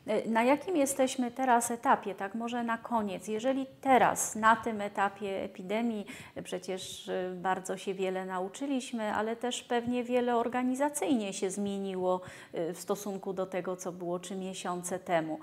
E, 0.06 0.28
na 0.28 0.42
jakim 0.42 0.76
jesteśmy 0.76 1.30
teraz 1.30 1.70
etapie, 1.70 2.14
tak 2.14 2.34
może 2.34 2.64
na 2.64 2.78
koniec? 2.78 3.28
Jeżeli 3.28 3.66
teraz, 3.80 4.36
na 4.36 4.56
tym 4.56 4.80
etapie 4.80 5.42
epidemii, 5.42 6.06
e, 6.34 6.42
przecież 6.42 7.08
e, 7.08 7.32
bardzo 7.34 7.76
się 7.76 7.94
wiele 7.94 8.26
nauczyliśmy, 8.26 9.14
ale 9.14 9.36
też 9.36 9.62
pewnie 9.62 10.04
wiele 10.04 10.36
organizacyjnie 10.36 11.32
się 11.32 11.50
zmieniło 11.50 12.20
w 12.52 12.78
stosunku 12.78 13.32
do 13.32 13.46
tego, 13.46 13.76
co 13.76 13.92
było 13.92 14.18
trzy 14.18 14.36
miesiące 14.36 14.98
temu. 14.98 15.38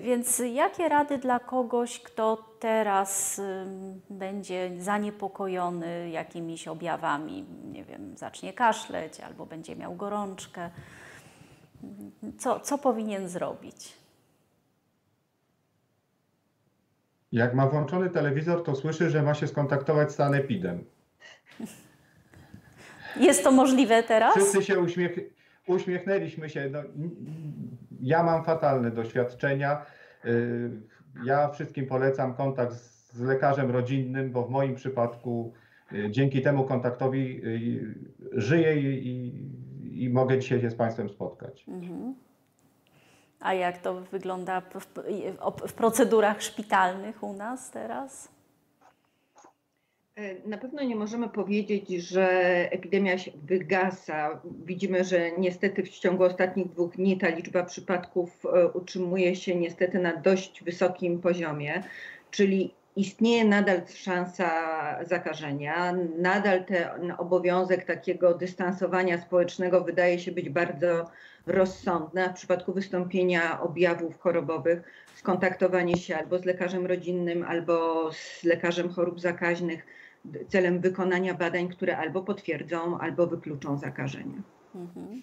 Więc 0.00 0.42
jakie 0.52 0.88
rady 0.88 1.18
dla 1.18 1.38
kogoś, 1.38 2.00
kto 2.00 2.44
teraz 2.60 3.40
będzie 4.10 4.70
zaniepokojony 4.78 6.10
jakimiś 6.10 6.68
objawami, 6.68 7.44
nie 7.72 7.84
wiem, 7.84 8.16
zacznie 8.16 8.52
kaszleć 8.52 9.20
albo 9.20 9.46
będzie 9.46 9.76
miał 9.76 9.94
gorączkę? 9.94 10.70
Co, 12.38 12.60
co 12.60 12.78
powinien 12.78 13.28
zrobić? 13.28 13.92
Jak 17.32 17.54
ma 17.54 17.66
włączony 17.66 18.10
telewizor, 18.10 18.62
to 18.62 18.74
słyszy, 18.74 19.10
że 19.10 19.22
ma 19.22 19.34
się 19.34 19.46
skontaktować 19.46 20.12
z 20.12 20.14
sanepidem. 20.14 20.84
Jest 23.16 23.44
to 23.44 23.52
możliwe 23.52 24.02
teraz? 24.02 24.34
Wszyscy 24.34 24.62
się 24.62 24.80
uśmiech, 24.80 25.18
uśmiechnęliśmy 25.66 26.50
się. 26.50 26.70
No, 26.70 26.82
ja 28.00 28.22
mam 28.22 28.44
fatalne 28.44 28.90
doświadczenia. 28.90 29.86
Y, 30.24 30.70
ja 31.24 31.48
wszystkim 31.48 31.86
polecam 31.86 32.34
kontakt 32.34 32.74
z 33.12 33.20
lekarzem 33.20 33.70
rodzinnym, 33.70 34.30
bo 34.30 34.44
w 34.44 34.50
moim 34.50 34.74
przypadku 34.74 35.52
y, 35.92 36.10
dzięki 36.10 36.42
temu 36.42 36.64
kontaktowi 36.64 37.40
y, 37.44 38.40
żyję 38.40 38.76
i 38.76 39.32
i 39.94 40.10
mogę 40.10 40.38
dzisiaj 40.38 40.60
się 40.60 40.70
z 40.70 40.74
Państwem 40.74 41.08
spotkać. 41.08 41.64
Mhm. 41.68 42.14
A 43.40 43.54
jak 43.54 43.78
to 43.78 44.00
wygląda 44.00 44.60
w, 44.60 44.74
w, 44.74 45.68
w 45.68 45.72
procedurach 45.72 46.42
szpitalnych 46.42 47.22
u 47.22 47.32
nas 47.32 47.70
teraz? 47.70 48.28
E, 50.16 50.48
na 50.48 50.58
pewno 50.58 50.82
nie 50.82 50.96
możemy 50.96 51.28
powiedzieć, 51.28 51.88
że 51.88 52.28
epidemia 52.72 53.18
się 53.18 53.30
wygasa. 53.42 54.40
Widzimy, 54.64 55.04
że 55.04 55.30
niestety 55.38 55.82
w 55.82 55.88
ciągu 55.88 56.24
ostatnich 56.24 56.68
dwóch 56.68 56.96
dni 56.96 57.18
ta 57.18 57.28
liczba 57.28 57.64
przypadków 57.64 58.46
e, 58.46 58.68
utrzymuje 58.68 59.36
się 59.36 59.54
niestety 59.54 59.98
na 59.98 60.16
dość 60.16 60.64
wysokim 60.64 61.20
poziomie, 61.20 61.82
czyli 62.30 62.74
istnieje 62.96 63.44
nadal 63.44 63.80
szansa 63.94 64.50
zakażenia, 65.04 65.92
nadal 66.18 66.64
ten 66.64 67.14
obowiązek 67.18 67.84
takiego 67.84 68.34
dystansowania 68.34 69.20
społecznego 69.20 69.84
wydaje 69.84 70.18
się 70.18 70.32
być 70.32 70.50
bardzo 70.50 71.10
rozsądny, 71.46 72.24
a 72.24 72.28
w 72.28 72.34
przypadku 72.34 72.72
wystąpienia 72.72 73.60
objawów 73.60 74.20
chorobowych 74.20 74.82
skontaktowanie 75.14 75.96
się 75.96 76.16
albo 76.16 76.38
z 76.38 76.44
lekarzem 76.44 76.86
rodzinnym, 76.86 77.44
albo 77.48 78.08
z 78.12 78.44
lekarzem 78.44 78.88
chorób 78.88 79.20
zakaźnych 79.20 79.86
celem 80.48 80.80
wykonania 80.80 81.34
badań, 81.34 81.68
które 81.68 81.98
albo 81.98 82.22
potwierdzą, 82.22 82.98
albo 82.98 83.26
wykluczą 83.26 83.78
zakażenie. 83.78 84.42
Mhm. 84.74 85.22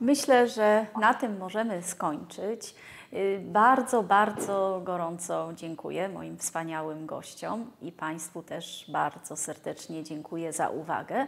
Myślę, 0.00 0.48
że 0.48 0.86
na 1.00 1.14
tym 1.14 1.38
możemy 1.38 1.82
skończyć. 1.82 2.74
Y, 3.12 3.40
bardzo, 3.44 4.02
bardzo 4.02 4.80
gorąco 4.84 5.50
dziękuję 5.54 6.08
moim 6.08 6.38
wspaniałym 6.38 7.06
gościom 7.06 7.70
i 7.82 7.92
Państwu 7.92 8.42
też 8.42 8.90
bardzo 8.92 9.36
serdecznie 9.36 10.04
dziękuję 10.04 10.52
za 10.52 10.68
uwagę. 10.68 11.26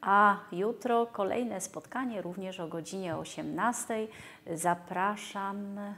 A 0.00 0.36
jutro 0.52 1.06
kolejne 1.06 1.60
spotkanie, 1.60 2.22
również 2.22 2.60
o 2.60 2.68
godzinie 2.68 3.16
18. 3.16 4.08
Zapraszam 4.54 5.78
y, 5.78 5.90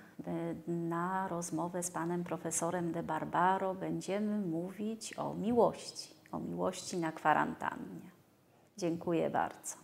na 0.68 1.28
rozmowę 1.28 1.82
z 1.82 1.90
panem 1.90 2.24
profesorem 2.24 2.92
De 2.92 3.02
Barbaro. 3.02 3.74
Będziemy 3.74 4.38
mówić 4.38 5.18
o 5.18 5.34
miłości, 5.34 6.14
o 6.32 6.38
miłości 6.38 6.96
na 6.96 7.12
kwarantannie. 7.12 8.10
Dziękuję 8.76 9.30
bardzo. 9.30 9.76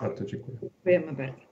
Bardzo 0.00 0.24
dziękuję. 0.24 0.58
Dziękujemy 0.60 1.12
bardzo. 1.12 1.45